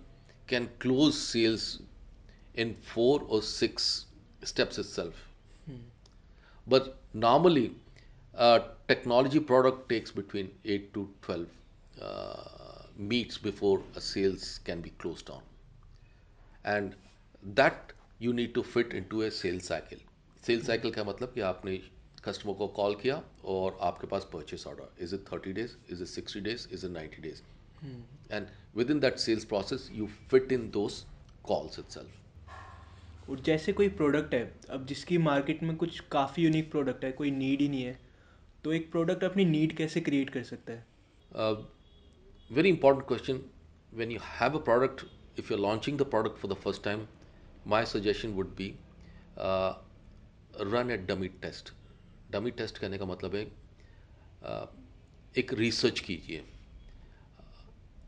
can 0.48 0.70
close 0.80 1.18
sales 1.18 1.82
in 2.56 2.76
four 2.76 3.22
or 3.28 3.42
six 3.42 4.06
steps 4.44 4.78
itself. 4.78 5.14
Hmm. 5.66 5.78
But 6.68 6.98
normally, 7.14 7.76
a 8.40 8.64
technology 8.88 9.40
product 9.40 9.90
takes 9.90 10.12
between 10.12 10.50
8 10.66 10.94
to 10.94 11.10
12 11.22 11.48
uh, 12.02 12.84
meets 12.98 13.38
before 13.38 13.82
a 13.96 14.02
sales 14.02 14.60
can 14.64 14.82
be 14.82 14.92
closed 14.92 15.30
on. 15.30 15.42
And 16.66 16.96
that 17.44 17.94
you 18.20 18.34
need 18.34 18.54
to 18.54 18.64
fit 18.64 18.94
into 18.94 19.24
a 19.24 19.32
sales 19.32 19.66
cycle. 19.66 20.00
Sales 20.44 20.66
cycle 20.68 20.92
का 20.92 21.04
मतलब 21.04 21.34
कि 21.34 21.42
आपने 21.42 21.80
customer 22.26 22.54
को 22.54 22.68
call 22.78 22.96
किया 23.02 23.22
और 23.46 23.78
आपके 23.82 24.08
पास 24.08 24.28
purchase 24.34 24.66
order 24.68 25.04
is 25.04 25.16
it 25.16 25.26
thirty 25.32 25.54
days 25.54 25.76
is 25.92 26.02
it 26.04 26.08
sixty 26.08 26.40
days 26.42 26.68
is 26.74 26.86
it 26.86 26.92
ninety 26.92 27.22
days 27.22 27.42
and 28.34 28.48
within 28.92 29.00
that 29.00 29.18
sales 29.20 29.46
process 29.46 29.90
you 29.94 30.08
fit 30.32 30.52
in 30.52 30.70
those 30.72 31.04
calls 31.44 31.80
it 31.80 31.98
और 33.30 33.40
जैसे 33.46 33.74
कोई 33.74 33.90
प्रोडक्ट 33.98 34.34
है 34.34 34.44
अब 34.70 34.86
जिसकी 34.86 35.18
मार्केट 35.18 35.64
में 35.64 35.76
कुछ 35.78 36.00
काफ़ी 36.12 36.44
यूनिक 36.44 36.72
प्रोडक्ट 36.72 37.04
है 37.06 37.12
कोई 37.12 37.32
नीड 37.32 37.62
ही 37.62 37.68
नहीं 37.70 37.84
है 37.84 38.00
तो 38.64 38.72
एक 38.74 38.92
प्रोडक्ट 38.92 39.24
अपनी 39.24 39.46
नीड 39.46 39.76
कैसे 39.78 40.02
क्रिएट 40.02 40.30
कर 40.30 40.44
सकता 40.44 40.74
है? 40.74 40.86
Very 42.52 42.70
important 42.70 43.08
question 43.08 43.42
when 43.94 44.12
you 44.12 44.20
have 44.24 44.58
a 44.58 44.64
product 44.64 45.06
if 45.40 45.52
you 45.54 45.58
launching 45.60 45.98
the 46.00 46.10
product 46.10 46.38
for 46.38 46.52
the 46.54 46.56
first 46.64 46.84
time 46.84 47.06
my 47.68 47.86
suggestion 47.86 48.34
would 48.34 48.56
be 48.56 48.68
run 50.74 50.92
at 50.92 51.06
dummy 51.08 51.28
test 51.42 51.74
dummy 52.32 52.52
test 52.52 52.78
कहने 52.78 52.98
का 52.98 53.06
मतलब 53.06 53.36
है 53.36 53.44
एक 55.38 55.54
रिसर्च 55.54 56.00
कीजिए। 56.00 56.44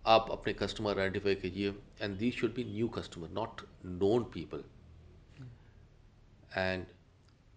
आप 0.08 0.28
अपने 0.32 0.54
कस्टमर 0.54 1.00
आइडेंटिफाई 1.00 1.36
कीजिए 1.42 1.74
and 2.02 2.18
these 2.18 2.36
should 2.36 2.54
be 2.56 2.64
new 2.74 2.88
customer 2.98 3.30
not 3.40 3.62
known 3.86 4.24
people 4.34 4.64
and 6.58 6.86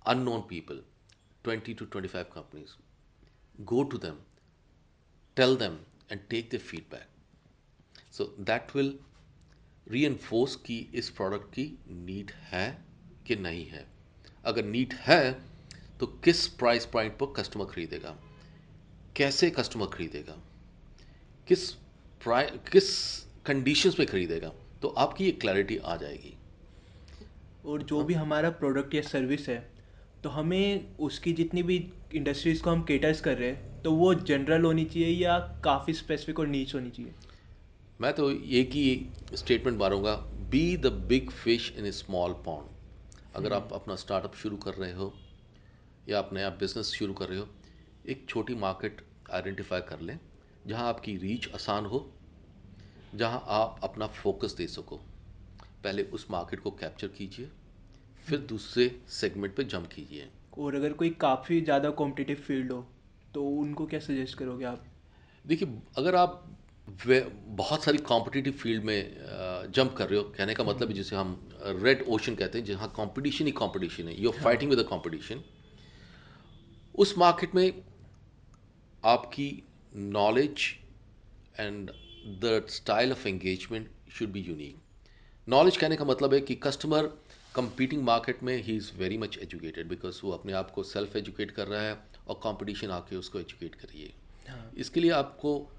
unknown 0.23 0.41
people 0.49 0.83
twenty 1.45 1.75
to 1.75 1.85
twenty 1.85 2.09
five 2.09 2.27
companies 2.35 2.77
go 3.63 3.85
to 3.85 3.99
them, 3.99 4.17
tell 5.37 5.57
them, 5.57 5.75
and 6.13 6.21
take 6.33 6.51
their 6.51 6.63
feedback. 6.63 7.07
So 8.19 8.45
that 8.45 8.77
will 8.77 8.93
reinforce 9.93 10.57
कि 10.57 10.91
इस 10.95 11.11
product 11.11 11.45
की 11.45 11.79
need 11.89 12.31
है 12.31 12.85
कि 13.27 13.37
नहीं 13.37 13.67
है। 13.67 13.87
अगर 14.45 14.65
need 14.65 14.93
है 14.93 15.43
तो 16.01 16.07
किस 16.07 16.47
प्राइस 16.49 16.87
पॉइंट 16.87 17.19
पर 17.19 17.33
कस्टमर 17.37 17.65
खरीदेगा? 17.65 18.19
कैसे 19.17 19.51
कस्टमर 19.51 19.87
खरीदेगा? 19.87 20.39
किस 21.49 21.73
प्राइ 22.25 22.47
किस 22.47 23.21
कंडीशंस 23.47 23.95
पे 23.95 24.07
खरीदेगा? 24.07 24.49
तो 24.83 24.89
आपकी 24.89 25.25
ये 25.25 25.33
क्लैरिटी 25.33 25.77
आ 25.77 25.97
जाएगी। 25.97 26.39
और 27.65 27.83
जो 27.83 28.05
भी 28.05 28.15
हमारा 28.15 28.51
प्रोडक्ट 28.51 28.95
या 28.95 29.03
सर्विस 29.03 29.49
है 29.49 29.74
तो 30.25 30.29
हमें 30.31 30.97
उसकी 31.01 31.33
जितनी 31.33 31.63
भी 31.63 31.77
इंडस्ट्रीज़ 32.15 32.63
को 32.63 32.71
हम 32.71 32.83
केटर्स 32.83 33.21
कर 33.21 33.37
रहे 33.39 33.49
हैं 33.51 33.83
तो 33.85 33.93
वो 33.93 34.15
जनरल 34.15 34.65
होनी 34.65 34.85
चाहिए 34.85 35.09
या 35.25 35.39
काफ़ी 35.65 35.93
स्पेसिफिक 35.95 36.39
और 36.41 36.47
नीच 36.47 36.75
होनी 36.75 36.91
चाहिए? 36.91 37.15
मैं 38.01 38.13
तो 38.13 38.31
एक 38.31 38.71
ही 38.73 39.37
statement 39.37 39.79
मारूँगा 39.79 40.15
be 40.51 40.77
the 40.77 40.93
big 41.09 41.31
fish 41.33 41.73
in 41.79 41.87
a 41.87 41.91
small 41.93 42.33
pond 42.45 42.69
अगर 43.35 43.53
आप 43.53 43.73
अपना 43.73 43.97
स्टार्टअप 43.97 44.35
शुरू 44.35 44.57
कर 44.57 44.75
रहे 44.75 44.93
हो 44.93 45.13
या 46.07 46.19
अपने 46.19 46.43
आप 46.43 46.53
बिज़नेस 46.53 46.93
शुरू 46.93 47.15
कर 47.15 47.29
रहे 47.29 47.39
हो 47.39 47.49
एक 48.05 48.27
छोटी 48.29 48.55
मार्केट 48.57 49.03
आइडेंटिफाई 49.33 49.81
कर 49.81 50.01
लें 50.01 50.19
जहाँ 50.67 50.89
आपकी 50.89 51.17
रीच 51.17 51.51
आसान 51.55 51.87
हो 51.87 52.01
जहाँ 53.13 53.45
आप 53.49 53.81
अपना 53.83 54.07
फोकस 54.15 54.55
दे 54.59 54.67
सको। 54.67 54.97
पहले 55.85 56.03
उस 56.13 56.27
मार्केट 56.31 56.61
को 56.61 56.71
कैप्चर 56.71 57.09
कीजिए 57.09 57.51
फिर 58.27 58.39
दूसरे 58.49 58.91
सेगमेंट 59.11 59.55
पे 59.57 59.65
जंप 59.65 59.87
कीजिए। 59.93 60.29
और 60.59 60.75
अगर 60.75 60.93
कोई 60.93 61.11
काफ़ी 61.21 61.61
ज़्यादा 61.61 61.91
कॉम्पिटिटिव 61.93 62.45
फ़ील्ड 62.47 62.73
हो 62.73 62.81
तो 63.35 63.45
उनको 63.61 63.87
क्या 63.87 64.01
सजेस्ट 64.01 64.39
करोगे 64.39 64.65
आप? 64.65 64.85
देखिए 65.45 65.79
अगर 65.97 66.15
आप 66.15 66.45
बहुत 66.99 67.85
सारी 67.85 67.99
कॉम्पिटिटिव 67.99 68.53
फ़ील्ड 68.53 68.85
में 68.85 69.71
जंप 69.75 69.95
कर 69.99 70.09
रहे 70.09 70.19
हो 70.19 70.25
कहने 70.37 70.55
का 70.55 70.65
मतलब 70.65 70.89
है 70.89 70.95
जिसे 70.95 71.17
हम 71.17 71.37
रेड 71.83 72.05
ओशन 72.09 72.35
कहते 72.35 72.59
हैं 72.59 72.65
जहाँ 72.65 72.89
कंपटीशन 72.97 73.47
ही 73.47 73.53
कंपटीशन 73.53 74.09
है 74.09 74.21
you 74.23 74.31
are 74.31 74.43
fighting 74.43 74.71
with 74.71 74.79
the 74.79 74.87
competition 74.91 75.43
उस 76.95 77.17
मार्केट 77.19 77.55
में 77.55 77.83
आपकी 79.05 79.49
knowledge 79.97 80.67
and 81.55 81.91
the 82.45 82.65
style 82.71 83.13
of 83.13 83.27
engagement 83.29 83.91
should 84.13 84.33
be 84.33 84.41
unique 84.41 84.83
knowledge 85.49 85.77
कहने 85.77 85.97
का 85.97 86.05
मतलब 86.05 86.35
है 86.35 86.41
कि 86.41 86.55
कस्टमर 86.63 87.11
कंपीटिंग 87.55 88.03
मार्केट 88.03 88.43
में 88.43 88.63
he 88.63 88.77
is 88.77 88.91
very 88.99 89.19
much 89.19 89.39
educated 89.39 89.89
because 89.89 90.21
वो 90.25 90.31
अपने 90.31 90.53
आप 90.53 90.71
को 90.71 90.83
सेल्फ 90.83 91.17
एजुकेट 91.17 91.51
कर 91.51 91.67
रहा 91.67 91.83
है 91.83 91.99
और 92.29 92.35
कंपटीशन 92.35 92.91
आके 92.91 93.17
उसको 93.17 93.41
एजुकेट 93.41 93.75
करिए। 93.75 94.13
इसके 94.77 95.01
लिए 95.01 95.11
आपको 95.11 95.71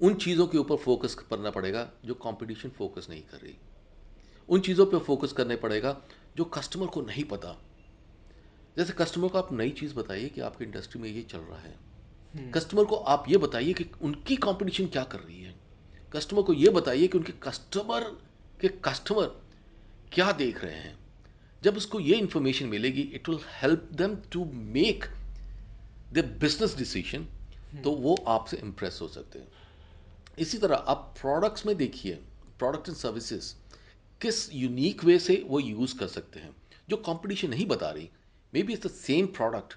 उन 0.00 0.14
चीज़ों 0.14 0.46
के 0.46 0.58
ऊपर 0.58 0.76
फोकस 0.76 1.14
करना 1.14 1.50
पड़ेगा 1.50 1.90
जो 2.04 2.14
कंपटीशन 2.14 2.68
फोकस 2.68 3.06
नहीं 3.10 3.22
कर 3.22 3.38
रही। 3.38 3.56
उन 4.48 4.60
चीज़ों 4.60 4.86
पे 4.86 4.98
फोकस 4.98 5.32
करने 5.32 5.56
पड़ेगा 5.56 5.96
जो 6.36 6.44
कस्टमर 6.44 6.86
को 6.86 7.00
नहीं 7.00 7.24
पता। 7.24 7.56
जैसे 8.76 8.92
कस्टमर 8.92 9.28
को 9.28 9.38
आप 9.38 9.52
नई 9.52 9.70
चीज़ 9.70 9.94
बताइए 9.94 10.28
कि 10.28 10.40
आपकी 10.40 10.64
इंडस्ट्री 10.64 11.02
में 11.02 11.08
ये 11.10 11.22
चल 11.22 11.38
रहा 11.38 11.58
है। 11.58 12.50
कस्टमर 12.52 12.84
को 12.84 12.96
आप 12.96 13.24
ये 13.28 13.36
बताइए 13.36 13.72
कि 13.72 13.86
उनकी 14.02 14.36
कंपटीशन 14.36 14.86
क्या 14.86 15.02
कर 15.04 15.18
रही 15.18 15.42
है। 15.42 15.54
कस्टमर 16.12 16.42
को 16.42 16.52
ये 16.52 16.70
बताइए 16.70 17.06
कि 17.06 17.18
उनके 17.18 17.32
कस्टमर 17.32 18.04
के 18.60 18.68
कस्टमर 18.68 19.26
क्या 20.12 20.32
देख 20.32 20.64
रहे 20.64 20.74
हैं। 20.74 20.99
जब 21.62 21.76
उसको 21.76 22.00
ये 22.00 22.16
इंफॉर्मेशन 22.18 22.66
मिलेगी 22.68 23.02
it 23.14 23.28
will 23.28 23.38
help 23.60 23.88
them 23.94 24.16
to 24.32 24.44
make 24.74 25.04
the 26.12 26.24
business 26.40 26.76
decision 26.76 27.26
तो 27.84 27.90
वो 27.96 28.14
आपसे 28.28 28.56
इम्प्रेस 28.56 28.98
हो 29.02 29.08
सकते 29.08 29.38
हैं। 29.38 29.48
इसी 30.38 30.58
तरह 30.58 30.76
आप 30.88 31.14
प्रोडक्ट्स 31.20 31.66
में 31.66 31.76
देखिए 31.76 32.14
प्रोडक्ट 32.58 32.88
एंड 32.88 32.96
सर्विसेज़ 32.96 33.52
किस 34.20 34.52
यूनिक 34.54 35.04
वे 35.04 35.18
से 35.18 35.42
वो 35.48 35.60
यूज़ 35.60 35.98
कर 35.98 36.06
सकते 36.08 36.40
हैं। 36.40 36.54
जो 36.88 36.96
कंपटीशन 36.98 37.50
नहीं 37.50 37.66
बता 37.66 37.90
रही 37.90 38.08
may 38.52 38.62
be 38.62 38.72
it's 38.72 38.86
the 38.86 38.90
same 38.90 39.26
product 39.36 39.74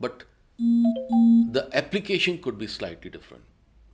but 0.00 0.22
the 1.54 1.70
application 1.74 2.36
could 2.36 2.58
be 2.58 2.66
slightly 2.68 3.10
different 3.10 3.44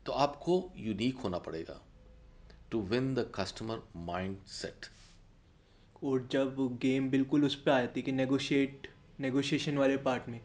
तो 0.06 0.12
आपको 0.24 0.58
यूनिक 0.78 1.18
होना 1.18 1.38
पड़ेगा 1.38 1.80
to 2.70 2.80
win 2.90 3.14
the 3.14 3.30
customer 3.34 3.82
mind 4.06 4.36
set 4.50 4.86
और 6.04 6.28
जब 6.32 6.56
गेम 6.82 7.08
बिल्कुल 7.10 7.44
उस 7.44 7.54
पर 7.54 7.70
आती 7.70 8.02
कि 8.02 8.12
नेगोशिएट 8.12 8.86
नेगोशिएशन 9.20 9.76
वाले 9.78 9.96
पार्ट 9.96 10.28
में, 10.28 10.40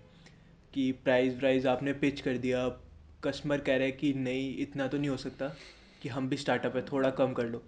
कि 0.74 0.92
प्राइस 1.04 1.34
प्राइस 1.34 1.66
आपने 1.66 1.94
पिच 1.94 2.22
कर 2.22 2.38
दिया 2.38 2.68
कस्टमर 3.24 3.58
कह 3.58 3.76
रहा 3.76 3.86
है 3.86 3.92
कि 3.92 4.14
नहीं, 4.14 4.58
इतना 4.58 4.88
तो 4.88 4.98
नहीं 4.98 5.10
हो 5.10 5.18
सकता 5.18 5.48
कि 6.02 6.10
हम 6.10 6.30
भी 6.30 6.38
स्टार्टअप 6.38 6.76
है, 6.76 6.82
थोड़ा 6.82 7.10
कम 7.10 7.34
कर 7.34 7.46
लो। 7.46 7.64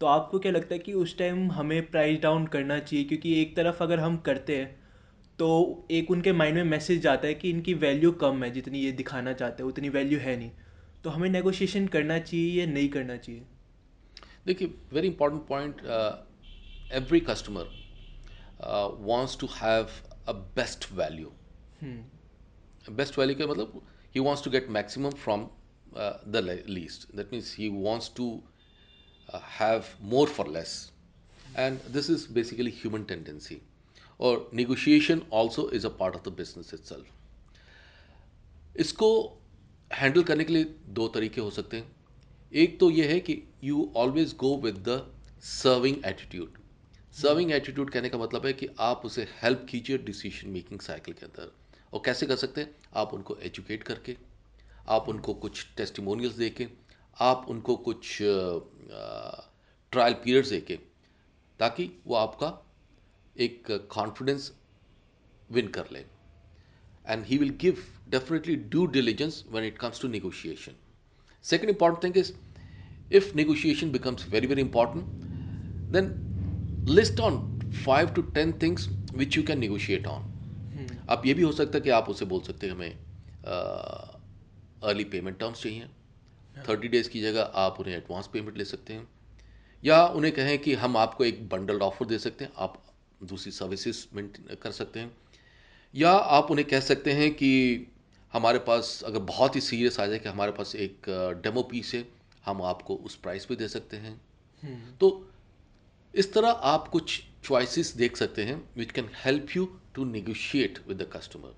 तो 0.00 0.06
आपको 0.06 0.38
क्या 0.38 0.52
लगता 0.52 0.74
है 0.74 0.78
कि 0.78 0.92
उस 0.92 1.16
टाइम 1.18 1.50
हमें 1.52 1.90
प्राइस 1.90 2.20
डाउन 2.20 2.46
करना 2.46 2.78
चाहिए? 2.78 3.04
क्योंकि 3.04 3.40
एक 3.42 3.56
तरफ़ 3.56 3.82
अगर 3.82 4.00
हम 4.00 4.16
करते 4.16 4.56
हैं 4.56 4.76
तो 5.38 5.86
एक 5.90 6.10
उनके 6.10 6.32
माइंड 6.32 6.56
में 6.56 6.64
मैसेज 6.64 7.00
जाता 7.00 7.26
है 7.28 7.34
कि 7.34 7.50
इनकी 7.50 7.74
वैल्यू 7.74 8.10
कम 8.12 8.42
है, 8.44 8.50
जितनी 8.50 8.78
ये 8.78 8.92
दिखाना 8.92 9.32
चाहते 9.32 9.62
हैं, 9.62 9.70
उतनी 9.70 9.88
वैल्यू 9.88 10.18
है 10.18 10.36
नहीं। 10.36 10.50
तो 11.04 11.10
हमें 11.10 11.28
नेगोशिएशन 11.30 11.86
करना 11.86 12.18
चाहिए 12.18 12.60
या 12.60 12.66
नहीं 12.66 12.88
करना 12.88 13.16
चाहिए? 13.16 13.42
देखिए 14.46 14.74
very 14.92 15.08
important 15.08 15.46
point 15.46 15.82
every 16.90 17.20
customer 17.20 17.64
uh, 18.60 18.90
wants 18.98 19.36
to 19.36 19.46
have 19.46 19.90
a 20.26 20.34
best 20.34 20.86
value 20.86 21.30
hmm. 21.80 22.00
best 23.00 23.14
value 23.14 23.36
का 23.36 23.46
मतलब 23.46 23.80
he 24.10 24.20
wants 24.20 24.40
to 24.42 24.50
get 24.50 24.70
maximum 24.70 25.12
from 25.12 25.48
uh, 25.96 26.14
the 26.26 26.42
le- 26.42 26.62
least 26.66 27.06
that 27.14 27.30
means 27.32 27.52
he 27.52 27.68
wants 27.68 28.08
to 28.08 28.42
uh, 29.32 29.38
have 29.40 29.94
more 30.00 30.26
for 30.26 30.44
less 30.46 30.90
and 31.56 31.80
this 31.80 32.08
is 32.08 32.26
basically 32.26 32.70
human 32.70 33.04
tendency 33.04 33.62
or 34.18 34.46
negotiation 34.52 35.24
also 35.30 35.68
is 35.68 35.84
a 35.84 35.90
part 35.90 36.14
of 36.14 36.22
the 36.22 36.30
business 36.42 36.72
itself 36.72 37.14
इसको 38.82 39.06
handle 39.98 40.22
करने 40.22 40.44
के 40.44 40.52
लिए 40.52 40.64
दो 40.96 41.06
तरीके 41.14 41.40
हो 41.40 41.50
सकते 41.50 41.76
हैं 41.76 41.86
एक 42.62 42.78
तो 42.80 42.90
ये 42.90 43.06
है 43.08 43.18
कि 43.20 43.42
you 43.64 43.92
always 43.96 44.34
go 44.42 44.56
with 44.64 44.76
the 44.88 45.00
serving 45.44 45.96
attitude 46.06 46.58
serving 47.18 47.50
attitude 47.52 47.90
कहने 47.90 48.08
का 48.08 48.18
मतलब 48.18 48.44
है 48.46 48.52
कि 48.52 48.68
आप 48.80 49.02
उसे 49.04 49.22
हेल्प 49.42 49.66
कीजिए 49.68 49.98
डिसीज़न 49.98 50.50
मेकिंग 50.50 50.80
साइकिल 50.80 51.14
के 51.14 51.24
अंदर। 51.26 51.50
और 51.92 52.02
कैसे 52.04 52.26
कर 52.26 52.36
सकते 52.36 52.60
हैं? 52.60 52.74
आप 52.96 53.14
उनको 53.14 53.36
एजुकेट 53.44 53.82
करके, 53.82 54.16
आप 54.88 55.08
उनको 55.08 55.34
कुछ 55.34 55.66
टेस्टिमोनियल्स 55.76 56.34
दे 56.36 56.50
के 56.50 56.66
आप 57.16 57.46
उनको 57.50 57.76
कुछ 57.88 58.18
ट्रायल 58.22 60.14
पीरियड्स 60.24 60.50
दे 60.50 60.60
के 60.60 60.78
ताकि 61.60 61.90
वो 62.06 62.14
आपका 62.16 62.52
एक 63.36 63.66
कॉन्फिडेंस 63.92 64.52
विन 65.50 65.68
कर 65.78 65.88
ले। 65.92 66.04
And 67.04 67.24
he 67.26 67.38
will 67.38 67.50
give 67.60 67.82
definitely 68.10 68.56
due 68.56 68.86
diligence 68.98 69.44
when 69.50 69.64
it 69.64 69.78
comes 69.78 70.02
to 70.02 70.08
negotiation 70.08 70.78
second 71.44 71.70
important 71.70 72.04
thing 72.04 72.24
is 72.24 72.32
if 73.16 73.34
negotiation 73.36 73.90
becomes 73.92 74.28
very 74.30 74.46
very 74.46 74.62
important 74.62 75.04
then 75.92 76.14
list 76.88 77.20
on 77.20 77.36
five 77.84 78.08
to 78.08 78.22
ten 78.22 78.52
things 78.52 78.88
which 79.14 79.36
you 79.36 79.42
can 79.42 79.60
negotiate 79.60 80.06
on 80.06 80.24
आप 81.08 81.26
ये 81.26 81.34
भी 81.34 81.42
हो 81.42 81.52
सकता 81.52 81.78
है 81.78 81.80
कि 81.80 81.90
आप 81.90 82.08
उसे 82.10 82.24
बोल 82.24 82.40
सकते 82.40 82.66
हैं 82.66 82.74
हमें 82.74 82.90
अर्ली 84.82 85.04
पेमेंट 85.04 85.38
टर्म्स 85.38 85.62
चाहिए। 85.62 85.86
थर्टी 86.68 86.88
डेज़ 86.88 87.08
की 87.10 87.20
जगह 87.20 87.42
आप 87.42 87.80
उन्हें 87.80 87.96
एडवांस 87.96 88.26
पेमेंट 88.26 88.58
ले 88.58 88.64
सकते 88.64 88.92
हैं। 88.92 89.08
या 89.84 90.06
उन्हें 90.06 90.34
कहें 90.34 90.58
कि 90.58 90.74
हम 90.74 90.96
आपको 90.96 91.24
एक 91.24 91.48
बंडल 91.48 91.80
ऑफ़र 91.80 92.06
दे 92.06 92.18
सकते 92.18 92.44
हैं 92.44 92.52
आप 92.56 92.82
दूसरी 93.22 93.52
सर्विसेज़ 93.52 94.06
कर 94.62 94.70
सकते 94.70 95.00
हैं। 95.00 95.16
या 95.94 96.10
आप 96.10 96.50
उन्हें 96.50 96.68
कह 96.68 96.80
सकते 96.80 97.12
हैं 97.12 97.34
कि 97.34 97.86
हमारे 98.32 98.58
पास 98.58 99.02
अगर 99.06 99.18
बहुत 99.18 99.56
ही 99.56 99.60
सीरियस 99.60 100.00
आ 100.00 100.06
जाए 100.06 100.18
कि 100.18 100.28
हमारे 100.28 100.52
पास 100.52 100.74
एक 100.76 101.02
डेमो 101.42 101.62
पीस 101.62 101.94
है 101.94 102.08
हम 102.44 102.62
आपको 102.62 102.94
उस 102.96 103.14
प्राइस 103.16 103.44
पे 103.44 103.56
दे 103.56 103.68
सकते 103.68 103.96
हैं। 103.96 104.20
तो 105.00 105.27
इस 106.18 106.32
तरह 106.32 106.48
आप 106.48 106.88
कुछ 106.88 107.20
चॉइसेस 107.44 107.94
देख 107.96 108.16
सकते 108.16 108.44
हैं 108.44 108.62
which 108.78 108.92
can 108.92 109.08
help 109.24 109.56
you 109.56 109.64
to 109.94 110.04
negotiate 110.04 110.78
with 110.88 110.98
the 110.98 111.06
customer 111.12 111.54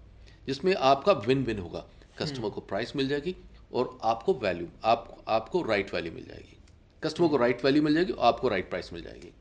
जिसमें 0.46 0.74
आपका 0.74 1.12
विन 1.26 1.44
विन 1.44 1.58
होगा 1.58 1.84
कस्टमर 2.18 2.50
को 2.50 2.61
प्राइस 2.61 2.96
मिल 2.96 3.08
जाएगी 3.08 3.34
और 3.72 3.98
आपको 4.02 4.34
वैल्यू 4.34 4.66
आप 4.84 5.24
आपको 5.28 5.62
राइट 5.62 5.94
वैल्यू 5.94 6.12
मिल 6.12 6.24
जाएगी। 6.24 6.56
कस्टमर 7.02 7.28
को 7.28 7.36
राइट 7.36 7.64
वैल्यू 7.64 7.82
मिल 7.82 7.94
जाएगी 7.94 8.12
और 8.12 8.26
आपको 8.26 8.48
राइट 8.48 8.70
प्राइस 8.70 8.92
मिल 8.92 9.02
जाएगी। 9.02 9.32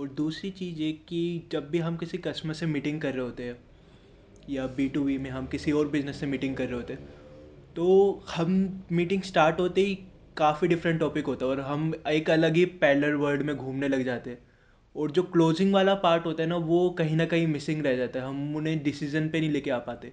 और 0.00 0.08
दूसरी 0.08 0.50
चीज़ 0.50 0.78
ये 0.78 0.92
कि 1.08 1.48
जब 1.52 1.68
भी 1.70 1.78
हम 1.78 1.96
किसी 1.96 2.18
कस्टमर 2.18 2.54
से 2.54 2.66
मीटिंग 2.66 3.00
कर 3.00 3.14
रहे 3.14 3.24
होते 3.24 3.42
हैं 3.42 3.56
या 4.50 4.66
बी 4.66 4.88
टू 4.88 5.04
बी 5.04 5.18
में 5.18 5.30
हम 5.30 5.46
किसी 5.46 5.72
और 5.72 5.88
बिज़नेस 5.88 6.20
से 6.20 6.26
मीटिंग 6.26 6.56
कर 6.56 6.66
रहे 6.66 6.76
होते 6.76 6.92
हैं 6.92 7.08
तो 7.76 8.24
हम 8.28 8.82
मीटिंग 8.92 9.22
स्टार्ट 9.22 9.60
होते 9.60 9.80
ही 9.80 9.98
काफ़ी 10.36 10.68
डिफरेंट 10.68 10.98
टॉपिक 11.00 11.26
होता 11.26 11.44
है 11.44 11.50
और 11.50 11.60
हम 11.60 11.92
एक 12.08 12.30
अलग 12.30 12.56
ही 12.56 12.64
पैलर 12.80 13.14
वर्ल्ड 13.14 13.42
में 13.42 13.56
घूमने 13.56 13.88
लग 13.88 14.04
जाते 14.04 14.30
हैं। 14.30 14.38
और 14.94 15.10
जो 15.10 15.22
क्लोजिंग 15.22 15.72
वाला 15.74 15.94
पार्ट 15.96 16.26
होता 16.26 16.42
है 16.42 16.48
ना, 16.48 16.56
वो 16.56 16.90
कहीं 16.90 17.16
ना 17.16 17.24
कहीं 17.24 17.46
मिसिंग 17.46 17.82
रह 17.82 17.96
जाता 17.96 18.20
है। 18.20 18.26
हम 18.26 18.56
उन्हें 18.56 18.82
डिसीज़न 18.82 19.28
पे 19.28 19.40
नहीं 19.40 19.50
लेके 19.50 19.70
आ 19.70 19.78
पाते। 19.78 20.12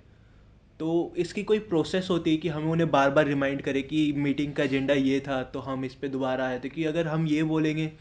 तो 0.80 1.14
इसकी 1.18 1.44
कोई 1.44 1.60
प्रोसेस 1.60 2.08
होती 2.10 2.32
है 2.32 2.38
कि 2.38 2.48
हमें 2.48 2.68
उन्हें 2.68 2.90
बार 2.92 3.10
बार 3.10 3.26
रिमाइंड 3.26 3.62
करें 3.62 3.82
कि 3.84 4.12
मीटिंग 4.18 4.54
का 4.54 4.64
एजेंडा 4.64 4.94
ये 4.94 5.20
था 5.20 5.42
तो 5.44 5.60
हम 5.60 5.86
इस 5.86 5.96
पर 5.96 6.08
दोबारा 6.08 6.46
आए। 6.48 6.60
थे 6.60 6.70
कि 6.70 6.86
अगर 6.86 7.08
हम 7.08 7.28
ये 7.28 7.44
बोलेंगे 7.44 7.92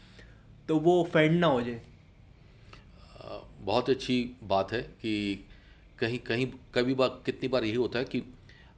तो 0.69 0.77
वो 0.79 1.01
ऑफेंड 1.01 1.39
ना 1.39 1.47
हो 1.47 1.61
जाए। 1.61 1.81
बहुत 3.61 3.89
अच्छी 3.89 4.23
बात 4.43 4.71
है 4.71 4.81
कि 4.81 5.45
कहीं 5.99 6.19
कहीं 6.19 6.47
कभी 6.75 6.93
बार, 6.93 7.09
कितनी 7.25 7.49
बार 7.49 7.63
यही 7.63 7.75
होता 7.75 7.99
है 7.99 8.05
कि 8.05 8.21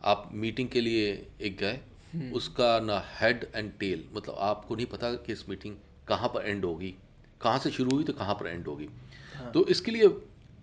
आप 0.04 0.30
मीटिंग 0.34 0.70
के 0.70 0.82
लिए 0.82 1.28
एक 1.42 1.58
गए। 1.58 1.80
उसका 2.34 2.80
ना 2.80 3.03
हेड 3.20 3.45
एंड 3.55 3.72
टेल 3.80 4.03
मतलब 4.14 4.36
आपको 4.41 4.76
नहीं 4.76 4.86
पता 4.86 5.14
कि 5.16 5.34
इस 5.34 5.47
मीटिंग 5.49 5.76
कहाँ 6.07 6.30
पर 6.30 6.45
एंड 6.45 6.66
होगी 6.66 6.93
कहाँ 7.41 7.59
से 7.59 7.72
शुरू 7.72 7.95
हुई 7.95 8.03
तो 8.03 8.14
कहाँ 8.14 8.34
पर 8.36 8.47
एंड 8.47 8.68
होगी। 8.68 8.88
हाँ। 9.36 9.51
तो 9.51 9.66
इसके 9.68 9.91
लिए 9.91 10.07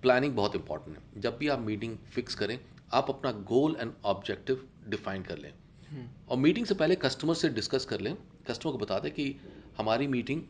प्लानिंग 0.03 0.35
बहुत 0.35 0.57
इंपॉर्टेंट 0.57 0.97
है। 0.97 1.21
जब 1.21 1.37
भी 1.39 1.49
आप 1.49 1.61
मीटिंग 1.61 1.97
फिक्स 2.15 2.35
करें 2.35 2.59
आप 2.93 3.11
अपना 3.11 3.31
गोल 3.49 3.77
एंड 3.81 3.93
ऑब्जेक्टिव 4.05 4.67
डिफाइन 4.89 5.23
कर 5.23 5.39
लें। 5.39 5.53
हम्म। 5.91 6.09
और 6.29 6.37
मीटिंग 6.37 6.67
से 6.67 6.75
पहले 6.75 6.97
कस्टमर 6.97 7.35
से 7.35 7.49
डिस्कस 7.51 7.85
कर 7.85 8.01
लें। 8.01 8.15
कस्टमर 8.49 8.73
को 8.73 8.79
बता 8.79 8.99
दें 8.99 9.11
कि 9.13 9.35
हमारी 9.79 10.07
मीटिंग 10.07 10.43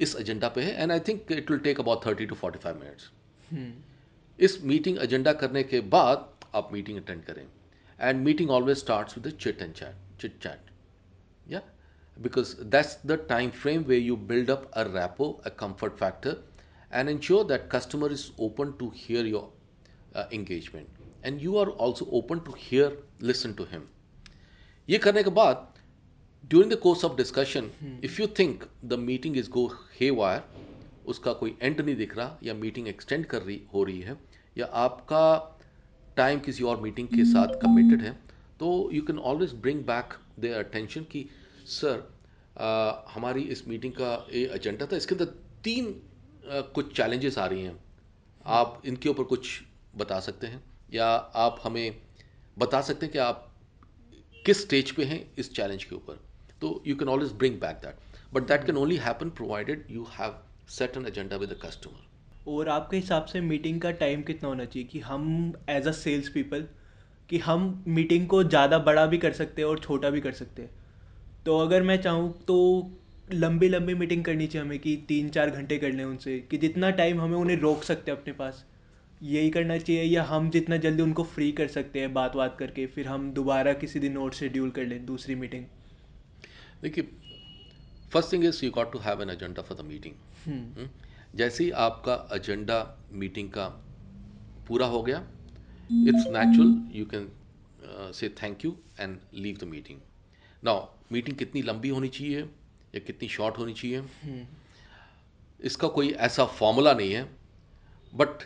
इस 0.00 0.16
एजेंडा 0.16 0.48
पे 0.48 0.62
है 0.62 0.82
and 0.82 0.92
I 0.92 1.00
think 1.00 1.32
it 1.32 1.50
will 1.50 1.60
take 1.60 1.80
about 1.80 2.06
thirty 2.06 2.26
to 2.26 2.34
forty 2.34 2.58
five 2.58 2.80
minutes 2.80 3.10
इस 4.38 4.62
मीटिंग 4.64 4.98
एजेंडा 5.02 5.32
करने 5.32 5.62
के 5.62 5.80
बाद 5.90 6.28
आप 6.54 6.70
मीटिंग 6.72 6.98
अटेंड 6.98 7.24
करें। 7.24 7.46
And 7.98 8.24
meeting 8.24 8.50
always 8.50 8.78
start 8.78 9.18
with 9.18 9.36
chit 9.36 9.62
and 9.62 9.72
chat 9.74 10.11
chit 10.21 10.39
chat 10.43 10.71
या 11.51 11.61
because 12.17 12.55
that's 12.73 12.95
the 13.03 13.17
time 13.31 13.51
frame 13.51 13.83
where 13.83 14.03
you 14.03 14.15
build 14.17 14.49
up 14.49 14.63
a 14.73 14.89
rapport, 14.89 15.39
a 15.45 15.51
comfort 15.51 15.97
factor, 15.99 16.37
and 16.91 17.09
ensure 17.09 17.43
that 17.43 17.69
customer 17.69 18.09
is 18.09 18.31
open 18.39 18.75
to 18.79 18.89
hear 18.89 19.23
your 19.23 19.49
uh, 20.15 20.25
engagement, 20.31 20.87
and 21.23 21.41
you 21.41 21.57
are 21.57 21.69
also 21.69 22.07
open 22.11 22.43
to 22.43 22.51
hear, 22.51 22.91
listen 23.19 23.53
to 23.55 23.65
him. 23.65 23.83
ये 24.89 24.97
करने 24.97 25.23
के 25.23 25.29
बाद 25.29 25.65
during 26.47 26.69
the 26.69 26.77
course 26.77 27.03
of 27.03 27.17
discussion, 27.17 27.69
hmm. 27.79 27.97
if 28.01 28.17
you 28.19 28.27
think 28.27 28.67
the 28.83 28.97
meeting 28.97 29.35
is 29.35 29.47
go 29.47 29.67
haywire, 29.99 30.43
उसका 31.07 31.33
कोई 31.33 31.55
and 31.61 31.81
नहीं 31.81 31.95
दिख 31.95 32.17
रहा 32.17 32.37
या 32.43 32.53
मीटिंग 32.53 32.87
एक्सटेंड 32.87 33.25
कर 33.25 33.41
रही 33.41 33.61
हो 33.73 33.83
रही 33.83 33.99
है 34.01 34.17
या 34.57 34.65
आपका 34.85 35.21
टाइम 36.17 36.39
किसी 36.47 36.63
और 36.63 36.81
मीटिंग 36.81 37.07
के 37.07 37.25
साथ 37.25 37.53
कमिटेड 37.61 38.01
है 38.01 38.17
तो 38.62 38.68
you 38.92 39.02
can 39.02 39.18
always 39.18 39.52
bring 39.62 39.80
back 39.84 40.12
their 40.40 40.58
attention 40.58 41.04
कि 41.12 41.24
सर 41.66 42.02
हमारी 43.14 43.42
इस 43.52 43.66
मीटिंग 43.68 43.92
का 43.92 44.10
ये 44.32 44.44
एजेंडा 44.54 44.86
था 44.86 44.96
इसके 44.96 45.14
अंदर 45.14 45.24
तीन 45.64 45.86
आ, 45.86 46.60
कुछ 46.60 46.96
चैलेंजेस 46.96 47.38
आ 47.38 47.46
रही 47.46 47.62
हैं। 47.62 47.76
आप 48.46 48.82
इनके 48.86 49.08
ऊपर 49.08 49.24
कुछ 49.24 49.48
बता 49.96 50.18
सकते 50.20 50.46
हैं? 50.46 50.62
या 50.94 51.06
आप 51.44 51.60
हमें 51.64 51.96
बता 52.58 52.80
सकते 52.80 53.06
हैं 53.06 53.12
कि 53.12 53.18
आप 53.18 53.48
किस 54.46 54.62
स्टेज 54.62 54.90
पे 54.90 55.04
हैं 55.04 55.20
इस 55.38 55.52
चैलेंज 55.54 55.84
के 55.84 55.94
ऊपर? 55.94 56.20
तो 56.60 56.82
you 56.86 56.96
can 56.96 57.08
always 57.08 57.32
bring 57.32 57.58
back 57.60 57.76
that 57.76 58.34
but 58.34 58.46
that 58.48 58.66
can 58.66 58.76
only 58.76 58.96
happen 58.96 59.30
provided 59.30 59.86
you 59.90 60.06
have 60.10 60.38
set 60.68 60.96
an 60.96 61.06
agenda 61.06 61.36
with 61.36 61.50
the 61.50 61.58
customer 61.64 62.50
और 62.50 62.68
आपके 62.68 62.96
हिसाब 62.96 63.24
से 63.24 63.40
मीटिंग 63.40 63.80
का 63.80 63.90
टाइम 64.04 64.22
कितना 64.22 64.48
होना 64.48 64.64
चाहिए 64.64 64.88
कि 64.88 65.00
हम 65.00 65.52
एज 65.70 65.88
अ 65.88 65.92
सेल्स 65.92 66.28
पीपल 66.28 66.66
कि 67.32 67.38
हम 67.38 67.62
मीटिंग 67.88 68.26
को 68.28 68.42
ज़्यादा 68.44 68.78
बड़ा 68.80 69.04
भी 69.06 69.18
कर 69.18 69.32
सकते 69.32 69.62
हैं 69.62 69.68
और 69.68 69.78
छोटा 69.78 70.10
भी 70.10 70.20
कर 70.20 70.32
सकते 70.34 70.62
हैं। 70.62 70.70
तो 71.46 71.58
अगर 71.58 71.82
मैं 71.82 71.96
चाहूँ 72.02 72.32
तो 72.48 72.56
लंबी 73.28 73.68
लंबी 73.68 73.94
मीटिंग 73.94 74.24
करनी 74.24 74.46
चाहिए 74.46 74.66
हमें 74.66 74.78
कि 74.78 74.96
तीन 75.08 75.28
चार 75.30 75.50
घंटे 75.50 75.78
कर 75.78 75.92
लें 75.92 76.04
उनसे 76.04 76.38
कि 76.50 76.58
जितना 76.58 76.90
टाइम 76.92 77.20
हमें 77.20 77.36
उन्हें 77.38 77.56
रोक 77.58 77.82
सकते 77.84 78.10
हैं 78.10 78.18
अपने 78.18 78.32
पास। 78.34 78.64
यही 79.20 79.50
करना 79.50 79.78
चाहिए 79.78 80.02
या 80.02 80.22
हम 80.24 80.50
जितना 80.50 80.76
जल्दी 80.76 81.02
उनको 81.02 81.24
फ्री 81.24 81.50
कर 81.52 81.66
सकते 81.68 82.00
हैं 82.00 82.12
बात 82.14 82.36
बात 82.36 82.56
करके 82.58 82.86
फिर 82.86 83.06
हम 83.08 83.32
दोबारा 83.32 83.72
किसी 83.72 84.00
दिन 84.00 84.16
और 84.18 84.32
शेड्यूल 84.34 84.70
कर 84.70 84.84
लें 84.84 85.04
दूसरी 85.06 85.34
मीटिंग 85.34 85.64
देखिए 86.82 87.08
first 88.12 88.32
thing 88.32 88.44
is 88.44 88.64
you 88.64 88.70
got 88.70 88.92
to 88.92 88.98
have 88.98 89.22
an 89.22 89.30
agenda 89.30 89.62
for 89.62 89.78
the 89.78 89.84
meeting 89.86 90.88
जैसे 91.34 91.64
ही 91.64 91.70
आपका 91.82 92.26
एजेंडा 92.34 92.86
मीटिंग 93.14 93.48
का 93.50 93.66
पूरा 94.66 94.86
हो 94.86 95.02
गया 95.02 95.24
it's 96.08 96.26
natural 96.28 96.98
you 96.98 97.04
can 97.06 97.30
say 98.14 98.28
thank 98.42 98.64
you 98.64 98.76
and 99.00 99.18
leave 99.34 99.56
the 99.56 99.64
meeting 99.68 100.00
now 100.64 100.86
meeting 101.12 101.36
कितनी 101.36 101.62
लंबी 101.62 101.88
होनी 101.88 102.08
चाहिए 102.08 102.40
या 102.40 103.00
कितनी 103.06 103.28
शॉर्ट 103.28 103.58
होनी 103.58 103.72
चाहिए? 103.74 103.98
हम्म। 103.98 104.46
इसका 105.60 105.88
कोई 105.88 106.10
ऐसा 106.26 106.44
फॉर्मूला 106.58 106.92
नहीं 106.92 107.12
है. 107.12 107.22
बट 108.12 108.42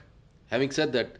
हैविंग 0.51 0.71
सेड 0.71 0.91
दैट 0.91 1.19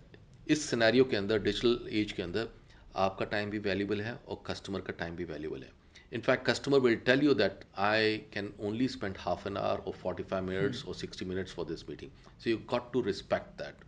इस 0.49 0.65
सिनेरियो 0.71 1.05
के 1.05 1.17
अंदर 1.17 1.43
डिजिटल 1.43 1.89
एज 1.93 2.13
के 2.13 2.23
अंदर 2.23 2.49
आपका 2.97 3.25
टाइम 3.27 3.51
भी 3.51 3.59
वैल्यूबल 3.59 4.01
है 4.01 4.15
और 4.15 4.43
कस्टमर 4.47 4.81
का 4.81 4.93
टाइम 4.99 5.17
भी 5.17 5.25
वैल्यूबल 5.25 5.63
है. 5.63 5.71
In fact 6.13 6.47
customer 6.47 6.79
will 6.81 6.97
tell 7.07 7.23
you 7.23 7.35
that 7.35 7.65
I 7.85 8.17
can 8.35 8.53
only 8.61 8.89
spend 8.89 9.17
half 9.19 9.49
an 9.49 9.57
hour 9.57 9.79
और 9.79 9.93
फोर्टी 10.03 10.23
फाइव 10.23 10.45
मिनट्स 10.45 10.85
और 10.87 10.95
sixty 10.95 11.25
minutes 11.25 11.55
for 11.55 11.67
this 11.67 11.89
meeting 11.89 12.11
so 12.41 12.51
you 12.51 12.59
got 12.71 12.93
to 12.93 13.01
respect 13.03 13.63
that 13.63 13.85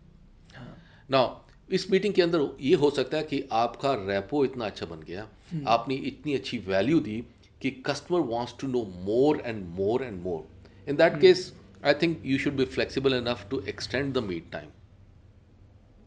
now 1.11 1.27
इस 1.69 1.91
meeting 1.91 2.15
के 2.15 2.23
अंदर 2.23 2.49
ये 2.61 2.75
हो 2.75 2.91
सकता 2.91 3.17
है 3.17 3.23
कि 3.23 3.43
आपका 3.53 3.93
रेपो 4.01 4.45
इतना 4.45 4.67
अच्छा 4.67 4.87
बन 4.87 5.03
गया 5.03 5.27
हम्म। 5.51 5.67
आपने 5.69 5.95
इतनी 6.11 6.35
अच्छी 6.35 6.59
वैल्यू 6.67 7.01
दी 7.01 7.23
कि 7.61 7.71
customer 7.87 8.21
wants 8.29 8.55
to 8.61 8.67
know 8.67 8.83
more 9.05 9.43
and 9.47 9.65
more 9.71 10.03
and 10.03 10.21
more 10.23 10.91
in 10.91 10.97
that 10.97 11.21
case 11.21 11.53
I 11.85 11.95
think 12.03 12.21
you 12.25 12.39
should 12.39 12.57
be 12.57 12.65
flexible 12.67 13.15
enough 13.15 13.47
to 13.51 13.61
extend 13.69 14.13
the 14.15 14.23
meet 14.25 14.51
time 14.53 14.71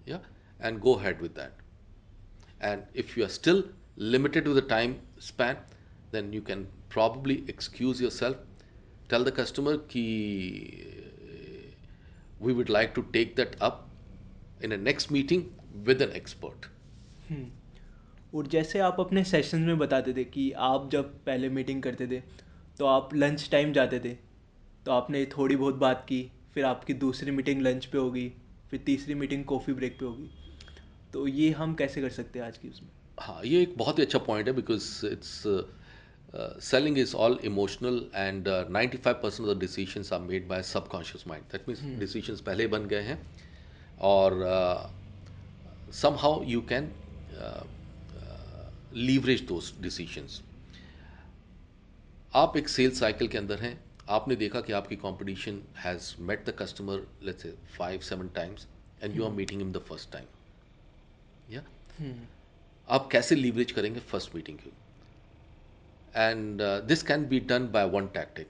या 0.08 0.22
and 0.60 0.80
go 0.80 0.96
ahead 0.96 1.22
with 1.22 1.32
that 1.32 2.64
and 2.64 2.84
if 2.96 3.20
you 3.20 3.26
are 3.26 3.32
still 3.32 3.64
limited 4.00 4.48
with 4.48 4.64
the 4.64 4.68
time 4.70 4.96
span 5.22 5.58
then 6.14 6.34
you 6.34 6.42
can 6.42 6.64
probably 6.94 7.44
excuse 7.50 8.02
yourself 8.12 8.46
tell 9.10 9.24
the 9.24 9.34
customer 9.38 9.78
की 9.92 10.08
we 12.42 12.54
would 12.54 12.70
like 12.70 12.92
to 12.96 13.02
take 13.14 13.34
that 13.36 13.56
up 13.62 13.88
in 14.62 14.72
a 14.72 14.78
next 14.80 15.12
meeting 15.12 15.44
with 15.86 16.02
an 16.02 16.14
expert. 16.14 16.70
Hmm. 17.28 17.50
और 18.34 18.48
जैसे 18.48 18.80
आप 18.80 19.00
अपने 19.00 19.24
session 19.24 19.62
में 19.62 19.78
बताते 19.78 20.14
थे 20.14 20.24
कि 20.26 20.52
आप 20.66 20.90
जब 20.92 21.14
पहले 21.26 21.50
मीटिंग 21.50 21.82
करते 21.84 22.08
थे 22.08 22.20
तो 22.80 22.86
आप 22.86 23.14
लंच 23.14 23.50
टाइम 23.52 23.74
जाते 23.74 24.00
थे 24.00 24.14
तो 24.86 24.92
आपने 24.92 25.26
थोड़ी 25.38 25.56
बहुत 25.56 25.76
बात 25.76 26.06
की 26.10 26.22
फिर 26.54 26.66
आपकी 26.66 26.94
दूसरी 27.02 27.32
मीटिंग 27.32 27.62
लंच 27.62 27.86
पे 27.86 27.98
होगी 27.98 28.28
फिर 28.72 28.80
तीसरी 28.86 29.16
मीटिंग 29.16 29.44
कॉफ़ी 29.46 29.74
ब्रेक 29.74 30.00
पे 30.00 30.06
होगी 30.06 30.30
तो 31.14 31.28
ये 31.28 31.50
हम 31.52 31.74
कैसे 31.76 32.02
कर 32.02 32.10
सकते 32.10 32.40
हैं 32.40 32.46
आज 32.46 32.58
की 32.58 32.70
उसमें 32.70 32.90
हाँ 33.20 33.42
ये 33.46 33.62
एक 33.62 33.76
बहुत 33.78 34.00
ही 34.00 34.04
अच्छा 34.04 34.20
पॉइंट 34.20 34.48
है 34.48 34.54
because 34.54 35.06
it's 35.06 35.44
selling 36.66 36.98
is 36.98 37.16
all 37.16 37.40
emotional 37.46 38.02
and 38.16 38.48
ninety 38.72 38.98
five 38.98 39.16
percent 39.24 39.48
of 39.48 39.56
the 39.56 39.60
decision 39.60 40.14
are 40.14 40.22
made 40.22 40.48
by 40.48 40.64
subconscious 40.64 41.28
mind 41.28 41.46
that 41.52 41.68
means 41.70 42.00
decision 42.00 42.44
पहले 42.46 42.68
बन 42.68 42.86
गए 42.86 43.02
हैं 43.02 43.20
और 44.02 44.40
somehow 46.20 46.44
you 46.44 46.62
can 46.72 46.92
leverage 48.96 49.42
those 49.48 49.72
decisions 49.82 50.42
आप 52.34 52.58
एक 52.58 52.70
सेल्स 52.70 53.00
साइकिल 53.00 53.28
के 53.28 53.38
अंदर 53.38 53.60
हैं। 53.60 53.80
आपने 54.10 54.36
देखा 54.36 54.62
कि 54.62 54.74
आपकी 54.74 54.96
competition 54.96 55.62
has 55.78 56.14
met 56.22 56.46
the 56.46 56.54
customer 56.60 57.08
let's 57.24 57.44
say 57.44 57.54
five 57.78 58.00
seven 58.02 58.30
times 58.36 58.68
and 59.04 59.16
you 59.16 59.26
are 59.26 59.32
meeting 59.32 59.62
in 59.62 59.72
the 59.72 59.78
first 59.90 60.12
time 60.12 60.26
या 61.50 61.64
आप 62.88 63.08
कैसे 63.12 63.36
लीवरेज 63.36 63.72
करेंगे 63.72 64.00
फ़र्स्ट 64.00 64.36
मीटिंग 64.36 64.58
की? 64.58 64.72
And 66.16 66.62
this 66.88 67.04
can 67.04 67.26
be 67.28 67.40
done 67.52 67.68
by 67.72 67.86
one 67.90 68.08
tactic 68.14 68.48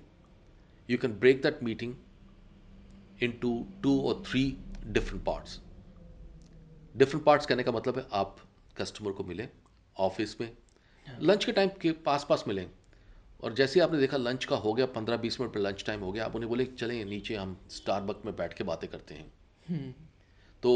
you 0.90 0.98
can 0.98 1.20
break 1.20 1.42
that 1.44 1.64
meeting 1.64 1.96
into 3.42 3.54
two 3.84 4.00
और 4.02 4.24
three 4.28 4.44
different 4.86 5.24
parts 5.26 5.60
different 6.96 7.24
parts 7.26 7.46
कहने 7.46 7.64
का 7.64 7.72
मतलब 7.72 7.98
है 7.98 8.06
आप 8.14 8.38
कस्टमर 8.78 9.12
को 9.12 9.24
मिले 9.24 9.48
ऑफ़िस 9.96 10.40
में 10.42 10.52
लंच 11.22 11.46
के 11.46 11.52
टाइम 11.52 11.70
के 11.82 11.92
पास 12.06 12.26
पास 12.30 12.44
मिलें। 12.48 12.66
और 13.44 13.54
जैसे 13.54 13.80
आपने 13.80 14.00
देखा 14.00 14.18
लंच 14.18 14.46
का 14.46 14.56
हो 14.56 14.74
गया 14.74 14.86
पंद्रह 14.96 15.18
बीस 15.18 15.40
मिनट 15.42 15.54
पर 15.54 15.60
लंच 15.60 15.84
टाइम 15.86 16.02
हो 16.02 16.12
गया 16.12 16.26
आप 16.26 16.36
उन्हें 16.36 16.50
बोले 16.50 16.66
चलें 16.66 17.04
नीचे 17.06 17.36
हम 17.36 17.58
स्टारबक 17.72 18.22
में 18.26 18.36
बैठ 18.36 18.54
के 18.54 18.64
बातें 18.64 18.90
करते 18.90 19.14
हैं। 19.14 19.32
हम्म। 19.70 19.94
तो 20.64 20.74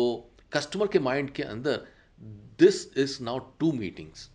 कस्टमर 0.51 0.87
के 0.87 0.99
माइंड 0.99 1.29
के 1.33 1.43
अंदर 1.43 1.85
this 2.59 2.97
is 2.97 3.21
now 3.23 3.39
two 3.59 3.71
meetings 3.71 4.29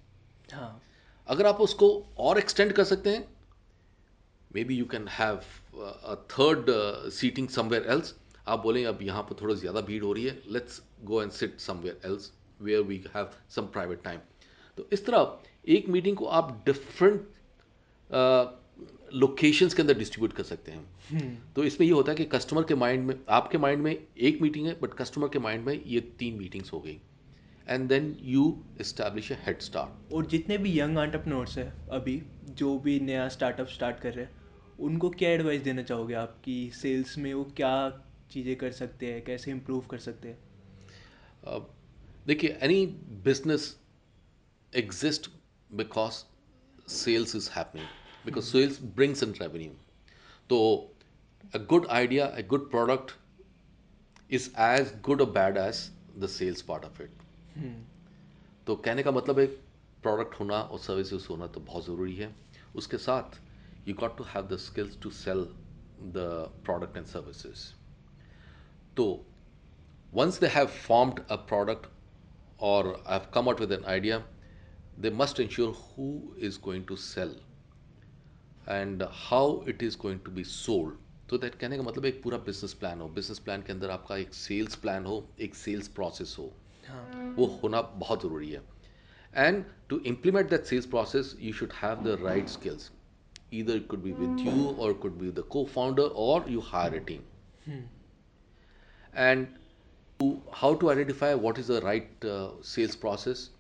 अगर 1.29 1.47
आप 1.47 1.61
उसको 1.61 1.89
और 2.19 2.39
एक्सटेंड 2.39 2.73
कर 2.73 2.85
सकते 2.85 3.11
हैं 3.11 3.29
maybe 4.65 4.77
you 4.77 4.85
can 4.85 5.09
have 5.09 5.41
a 5.77 6.15
third 6.31 6.71
sitting 7.13 7.49
somewhere 7.49 7.91
else 7.93 8.15
आप 8.51 8.63
बोलें 8.63 8.85
अब 8.87 9.03
यहाँ 9.03 9.23
पर 9.23 9.37
थोड़ा 9.41 9.55
ज़्यादा 9.57 9.81
भीड़ 9.83 10.03
हो 10.03 10.13
रही 10.13 10.25
है 10.25 10.39
let's 10.49 10.83
go 11.05 11.23
and 11.23 11.31
sit 11.33 11.59
somewhere 11.61 12.01
else 12.05 12.33
where 12.61 12.83
we 12.83 13.03
have 13.17 13.31
some 13.57 13.67
private 13.73 14.03
time 14.05 14.19
तो 14.79 14.89
इस 14.93 15.07
तरह 15.07 15.39
एक 15.69 15.89
मीटिंग 15.89 16.17
को 16.17 16.27
आप 16.39 16.63
डिफरेंट 16.67 17.29
लोकेशंस 19.15 19.75
के 19.75 19.83
अंदर 19.83 19.99
डिस्ट्रीब्यूट 19.99 20.33
कर 20.33 20.43
सकते 20.43 20.73
हैं। 20.73 20.85
हम्म। 21.11 21.37
तो 21.55 21.65
इसमें 21.65 21.87
ये 21.87 21.93
होता 21.93 22.13
है 22.13 22.17
कि 22.17 22.25
कस्टमर 22.33 22.63
के 22.63 22.75
माइंड 22.75 23.05
में 23.07 23.15
आपके 23.29 23.59
माइंड 23.59 23.83
में 23.83 23.93
एक 23.93 24.41
मीटिंग 24.43 24.67
है 24.67 24.77
बट 24.83 24.95
कस्टमर 24.95 25.29
के 25.29 25.39
माइंड 25.39 25.65
में 25.67 25.73
ये 25.75 26.01
तीन 26.19 26.39
मीटिंग्स 26.39 26.73
हो 26.73 26.81
गई। 26.81 26.99
And 27.67 27.89
then 27.89 28.15
you 28.25 28.45
establish 28.81 29.31
head 29.47 29.61
start 29.61 30.13
और 30.15 30.27
जितने 30.27 30.59
भी 30.59 30.79
यंग 30.79 30.99
एंटरप्रेन्योर्स 30.99 31.57
हैं 31.59 31.73
अभी 31.91 32.21
जो 32.59 32.79
भी 32.79 32.99
नया 33.01 33.29
स्टार्टअप 33.29 33.69
स्टार्ट 33.69 34.01
कर 34.01 34.13
रहे 34.13 34.25
हैं 34.25 34.39
उनको 34.81 35.11
क्या 35.13 35.31
एडवाइस 35.31 35.63
देना 35.63 35.83
चाहोगे 35.83 36.15
आपकी 36.17 36.59
सेल्स 36.75 37.17
में 37.19 37.33
वो 37.35 37.45
क्या 37.57 37.73
चीज़ें 38.33 38.57
कर 38.57 38.73
सकते 38.73 39.13
हैं 39.13 39.23
कैसे 39.25 39.51
इम्प्रूव 39.51 39.87
कर 39.91 39.99
सकते 39.99 40.29
हैं? 40.29 40.39
देखिए 42.27 42.59
any 42.63 42.87
business 43.25 43.77
exist 44.73 45.31
because 45.71 46.23
sales 46.95 47.35
is 47.37 47.51
happening 47.53 47.87
because 48.27 48.45
sales 48.45 48.83
brings 48.97 49.23
in 49.23 49.35
revenue 49.41 49.71
तो 50.51 50.59
a 51.55 51.59
good 51.69 51.87
idea 51.91 52.27
a 52.27 52.47
good 52.49 52.71
product 52.71 53.13
is 54.31 54.51
as 54.61 54.93
good 55.05 55.23
or 55.23 55.27
bad 55.37 55.57
as 55.59 55.79
the 56.19 56.29
sales 56.29 56.63
part 56.71 56.85
of 56.85 57.01
it. 57.05 57.11
तो 58.67 58.77
कहने 58.77 59.03
का 59.03 59.11
मतलब 59.11 59.39
है 59.39 59.47
प्रोडक्ट 60.03 60.39
होना 60.41 60.61
और 60.61 60.79
सर्विसेज़ 60.79 61.27
होना 61.31 61.47
तो 61.47 61.61
बहुत 61.61 61.85
ज़रूरी 61.87 62.15
है। 62.17 62.35
उसके 62.77 62.99
साथ 62.99 63.41
you 63.89 63.95
got 63.95 64.17
to 64.19 64.25
have 64.25 64.47
the 64.49 64.57
skills 64.59 64.99
to 65.03 65.11
sell 65.11 65.45
the 66.15 66.25
product 66.65 66.97
and 66.97 67.07
services 67.07 67.80
तो 69.00 69.08
once 70.14 70.38
they 70.38 70.50
have 70.50 70.72
formed 70.72 71.22
a 71.30 71.38
product 71.38 71.88
or 72.60 73.00
have 73.06 73.30
come 73.32 73.50
out 73.50 73.60
with 73.60 73.72
an 73.72 73.86
idea, 73.86 74.24
they 74.98 75.10
must 75.10 75.40
ensure 75.40 75.74
who 75.74 76.34
is 76.38 76.58
going 76.58 76.86
to 76.86 76.96
sell 76.96 77.34
and 78.68 79.04
how 79.30 79.64
it 79.68 79.82
is 79.82 79.96
going 79.96 80.22
to 80.28 80.32
be 80.32 80.44
sold. 80.44 80.94
तो 81.30 81.38
that 81.38 81.56
कहने 81.60 81.78
का 81.78 81.84
मतलब 81.84 82.06
एक 82.06 82.22
पूरा 82.24 82.38
business 82.46 82.74
plan 82.80 83.00
हो 83.02 83.08
business 83.14 83.40
plan 83.46 83.62
के 83.68 83.72
अंदर 83.74 83.90
आपका 83.90 84.18
एक 84.18 84.34
सेल्स 84.34 84.76
प्लान 84.82 85.06
हो 85.06 85.16
एक 85.42 85.56
सेल्स 85.56 85.88
प्रोसेस 85.96 86.36
हो 86.40 86.52
हाँ 86.88 87.34
वो 87.38 87.46
होना 87.62 87.82
बहुत 88.04 88.24
ज़रूरी 88.24 88.50
है 88.52 88.62
and 89.36 89.64
to 89.90 90.00
implement 90.12 90.50
that 90.50 90.66
sales 90.66 90.86
process 90.94 91.36
you 91.40 91.54
should 91.62 91.74
have 91.82 92.04
the 92.04 92.18
right 92.24 92.50
skills 92.58 92.92
either 93.52 93.76
it 93.78 93.88
could 93.88 94.04
be 94.04 94.12
with 94.20 94.40
you 94.46 94.76
or 94.78 94.92
it 94.92 95.00
could 95.02 95.18
be 95.20 95.30
the 95.30 95.44
co-founder 95.56 96.06
or 96.28 96.44
you 96.54 96.62
hire 96.70 96.96
a 96.96 97.04
team 97.10 97.24
And 99.15 99.49
to, 100.19 100.41
how 100.53 100.75
to 100.75 100.91
identify 100.91 101.35
what 101.35 101.59
is 101.59 101.67
the 101.69 101.81
right 101.83 102.25
uh, 102.25 102.51
sales 102.63 102.97
process 102.97 103.51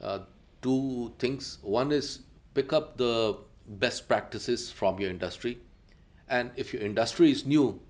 uh, 0.00 0.18
two 0.62 1.12
things 1.18 1.58
one 1.62 1.92
is 1.92 2.20
pick 2.54 2.72
up 2.72 2.96
the 2.96 3.36
best 3.78 4.08
practices 4.08 4.70
from 4.70 4.98
your 4.98 5.10
industry 5.10 5.58
and 6.28 6.50
if 6.56 6.72
your 6.72 6.82
industry 6.82 7.30
is 7.30 7.46
new 7.46 7.80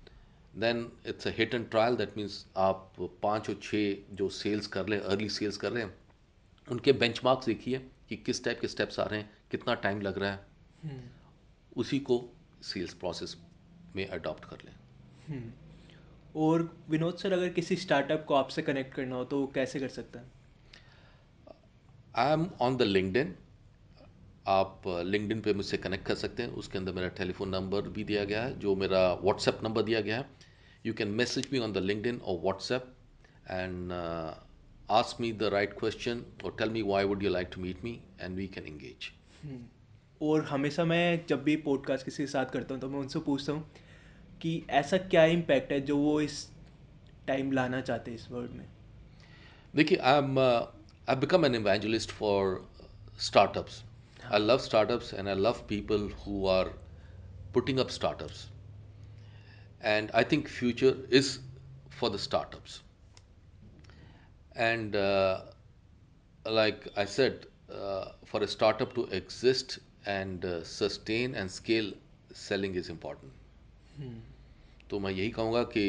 then 0.55 0.91
it's 1.03 1.25
a 1.25 1.31
hit 1.31 1.53
and 1.53 1.69
trial 1.71 1.95
that 1.95 2.15
means 2.15 2.45
आप 2.55 2.91
पाँच 3.23 3.49
और 3.49 3.55
छः 3.63 4.15
जो 4.15 4.29
sales 4.29 4.67
कर 4.67 4.93
हैं 4.93 4.99
early 4.99 5.29
sales 5.29 5.57
कर 5.57 5.77
हैं 5.77 5.93
उनके 6.71 6.91
बेंचमार्क्स 6.93 7.45
देखिए 7.45 7.79
कि 8.09 8.15
किस 8.25 8.43
टाइप 8.43 8.59
के 8.61 8.67
स्टेप्स 8.67 8.99
आ 8.99 9.03
रहे 9.03 9.19
हैं 9.19 9.29
कितना 9.51 9.73
टाइम 9.85 10.01
लग 10.01 10.17
रहा 10.19 10.31
है 10.31 11.01
उसी 11.77 11.99
को 12.09 12.21
सेल्स 12.63 12.93
प्रोसेस 12.93 13.35
में 13.95 14.07
अडॉप्ट 14.07 14.45
कर 14.49 14.57
लें 14.65 14.73
और 16.35 16.61
विनोद 16.89 17.17
सर 17.17 17.33
अगर 17.33 17.49
किसी 17.49 17.75
स्टार्टअप 17.75 18.25
को 18.27 18.33
आपसे 18.33 18.61
कनेक्ट 18.61 18.93
करना 18.93 19.15
हो 19.15 19.23
तो 19.25 19.39
वो 19.39 19.47
कैसे 19.47 19.79
कर 19.79 19.87
सकता 19.87 20.19
है? 20.19 20.25
I 22.15 22.33
am 22.33 22.47
on 22.61 22.77
the 22.77 22.81
LinkedIn 22.81 23.35
आप 24.47 24.81
लिंकडिन 24.87 25.41
पे 25.41 25.53
मुझसे 25.53 25.77
कनेक्ट 25.77 26.05
कर 26.05 26.15
सकते 26.15 26.43
हैं। 26.43 26.49
उसके 26.49 26.77
अंदर 26.77 26.93
मेरा 26.93 27.07
टेलीफोन 27.17 27.49
नंबर 27.49 27.81
भी 27.89 28.03
दिया 28.03 28.23
गया 28.23 28.43
है 28.43 28.59
जो 28.59 28.75
मेरा 28.75 29.13
व्हाट्सएप 29.13 29.59
नंबर 29.63 29.83
दिया 29.83 30.01
गया 30.01 30.17
है। 30.17 30.25
You 30.85 30.93
can 30.93 31.07
message 31.07 31.47
me 31.53 31.59
on 31.59 31.73
the 31.73 31.77
LinkedIn 31.77 32.17
और 32.17 32.39
WhatsApp 32.39 32.93
and 33.51 33.91
ask 34.91 35.21
me 35.21 35.31
the 35.33 35.43
right 35.43 35.73
question 35.79 36.25
और 36.45 36.55
tell 36.59 36.69
me 36.69 36.81
why 36.81 37.05
would 37.05 37.23
you 37.23 37.29
like 37.29 37.49
to 37.55 37.61
meet 37.61 37.83
me 37.83 37.99
and 38.21 38.35
we 38.35 38.47
can 38.47 38.67
engage 38.67 39.11
और 40.21 40.43
हमेशा 40.45 40.85
मैं 40.85 41.25
जब 41.29 41.43
भी 41.43 41.55
पॉडकास्ट 41.55 42.05
किसी 42.05 42.23
के 42.23 42.27
साथ 42.27 42.45
करता 42.45 42.73
हूँ 42.73 42.81
तो 42.81 42.89
मैं 42.89 42.99
उनसे 42.99 43.19
पूछता 43.19 43.53
हूँ 43.53 43.82
कि 44.43 44.61
ऐसा 44.69 44.97
क्या 44.97 45.23
इम्पैक्ट 45.25 45.71
है 45.71 45.79
जो 45.81 45.97
वो 45.97 46.19
इस 46.21 46.47
टाइम 47.27 47.51
लाना 47.51 47.81
चाहते 47.81 48.11
हैं 48.11 48.17
इस 48.17 48.31
वर्ल्ड 48.31 48.51
में? 48.51 48.65
देखिए 49.75 49.97
I 49.97 50.17
am 50.17 50.39
I 50.39 51.15
become 51.15 51.45
an 51.45 51.55
evangelist 51.55 52.11
for 52.11 52.69
startups 53.19 53.83
I 54.31 54.39
love 54.39 54.57
startups 54.57 55.13
and 55.13 55.27
I 55.27 55.35
love 55.35 55.65
people 55.69 56.09
who 56.19 56.47
are 56.47 56.73
putting 57.53 57.79
up 57.79 57.89
startups 57.89 58.47
and 59.83 60.11
I 60.11 60.23
think 60.31 60.47
future 60.47 61.07
is 61.13 61.37
for 61.99 62.09
the 62.09 62.17
startups 62.17 62.81
and 64.57 64.95
like 66.45 66.89
I 66.97 67.05
set 67.05 67.45
for 68.25 68.43
a 68.43 68.45
startup 68.45 68.93
to 68.95 69.07
exist 69.13 69.79
and 70.07 70.45
sustain 70.65 71.35
and 71.35 71.49
scale 71.49 71.93
selling 72.35 72.77
is 72.77 72.91
important 72.91 73.31
तो 74.89 74.99
मैं 74.99 75.11
यही 75.11 75.29
कहूँगा 75.29 75.63
कि 75.75 75.85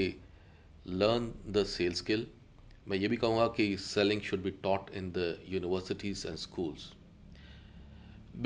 learn 0.87 1.33
the 1.53 1.65
sale 1.67 1.95
skill 1.95 2.27
मैं 2.89 2.97
ये 2.99 3.09
भी 3.09 3.17
कहूँगा 3.17 3.47
कि 3.57 3.77
selling 3.81 4.21
should 4.23 4.43
be 4.43 4.51
taught 4.63 4.91
in 4.97 5.11
the 5.13 5.37
universities 5.49 6.27
and 6.29 6.37
schools 6.37 6.93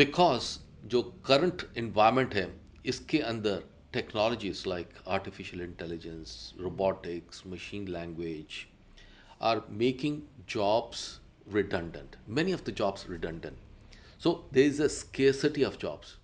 because 0.01 0.57
जो 0.88 1.03
करंट 1.26 1.68
इन्वायरमेंट 1.78 2.34
है, 2.34 2.49
इसके 2.86 3.18
अंदर 3.32 3.62
technologies 3.92 4.68
like 4.68 4.88
artificial 5.09 5.62
intelligence 5.62 6.55
robotics 6.61 7.46
machine 7.46 7.88
language 7.88 8.64
are 9.40 9.62
making 9.80 10.14
jobs 10.53 11.20
redundant. 11.46 12.16
Many 12.26 12.55
of 12.55 12.62
the 12.64 12.72
jobs 12.72 13.05
redundant. 13.09 13.59
So, 14.18 14.44
there 14.51 14.64
is 14.64 14.80
a 14.80 14.88
scarcity 14.88 15.62
of 15.62 15.78
jobs. 15.78 16.16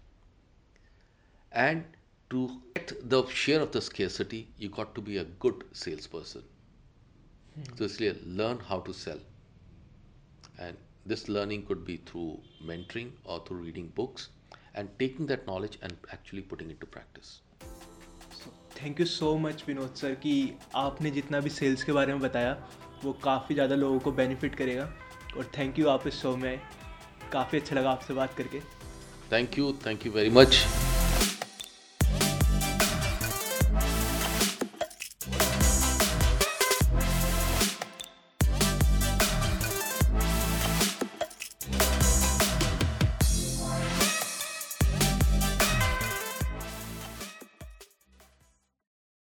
And 1.52 1.84
to 2.30 2.60
get 2.74 2.92
the 3.08 3.26
share 3.26 3.60
of 3.60 3.70
the 3.72 3.80
scarcity, 3.80 4.48
you 4.58 4.68
got 4.68 4.94
to 4.94 5.00
be 5.00 5.18
a 5.18 5.24
good 5.44 5.64
salesperson. 5.72 6.42
So 7.78 7.84
इसलिए 7.84 8.14
learn 8.40 8.60
how 8.70 8.80
to 8.88 8.94
sell. 8.94 9.20
And 10.58 10.76
this 11.06 11.28
learning 11.28 11.66
could 11.66 11.84
be 11.84 11.96
through 12.10 12.40
mentoring 12.70 13.10
or 13.24 13.40
through 13.46 13.60
reading 13.62 13.88
books 14.00 14.28
and 14.74 14.88
taking 14.98 15.26
that 15.26 15.46
knowledge 15.46 15.78
and 15.82 15.96
actually 16.12 16.42
putting 16.52 16.70
it 16.76 16.80
to 16.80 16.92
practice. 16.98 17.32
Thank 18.76 19.00
you 19.00 19.06
so 19.06 19.36
much 19.38 19.62
Vinod 19.66 19.94
sir 19.96 20.14
कि 20.22 20.32
आपने 20.76 21.10
जितना 21.10 21.40
भी 21.40 21.50
sales 21.50 21.84
के 21.84 21.92
बारे 21.92 22.12
में 22.12 22.20
बताया 22.22 22.52
वो 23.04 23.12
काफ़ी 23.24 23.54
ज़्यादा 23.54 23.74
लोगों 23.74 23.98
को 24.06 24.12
बेनिफिट 24.20 24.54
करेगा 24.54 24.92
और 25.36 25.50
थैंक 25.58 25.78
यू 25.78 25.88
आप 25.88 26.06
इस 26.06 26.14
शो 26.22 26.36
में 26.36 26.48
आए 26.48 26.60
काफ़ी 27.32 27.58
अच्छा 27.58 27.76
लगा 27.76 27.90
आपसे 27.90 28.14
बात 28.14 28.34
करके 28.38 28.60
Thank 29.30 29.56
you. 29.56 29.72
Thank 29.72 30.04
you 30.04 30.12
very 30.12 30.30
much. 30.30 30.64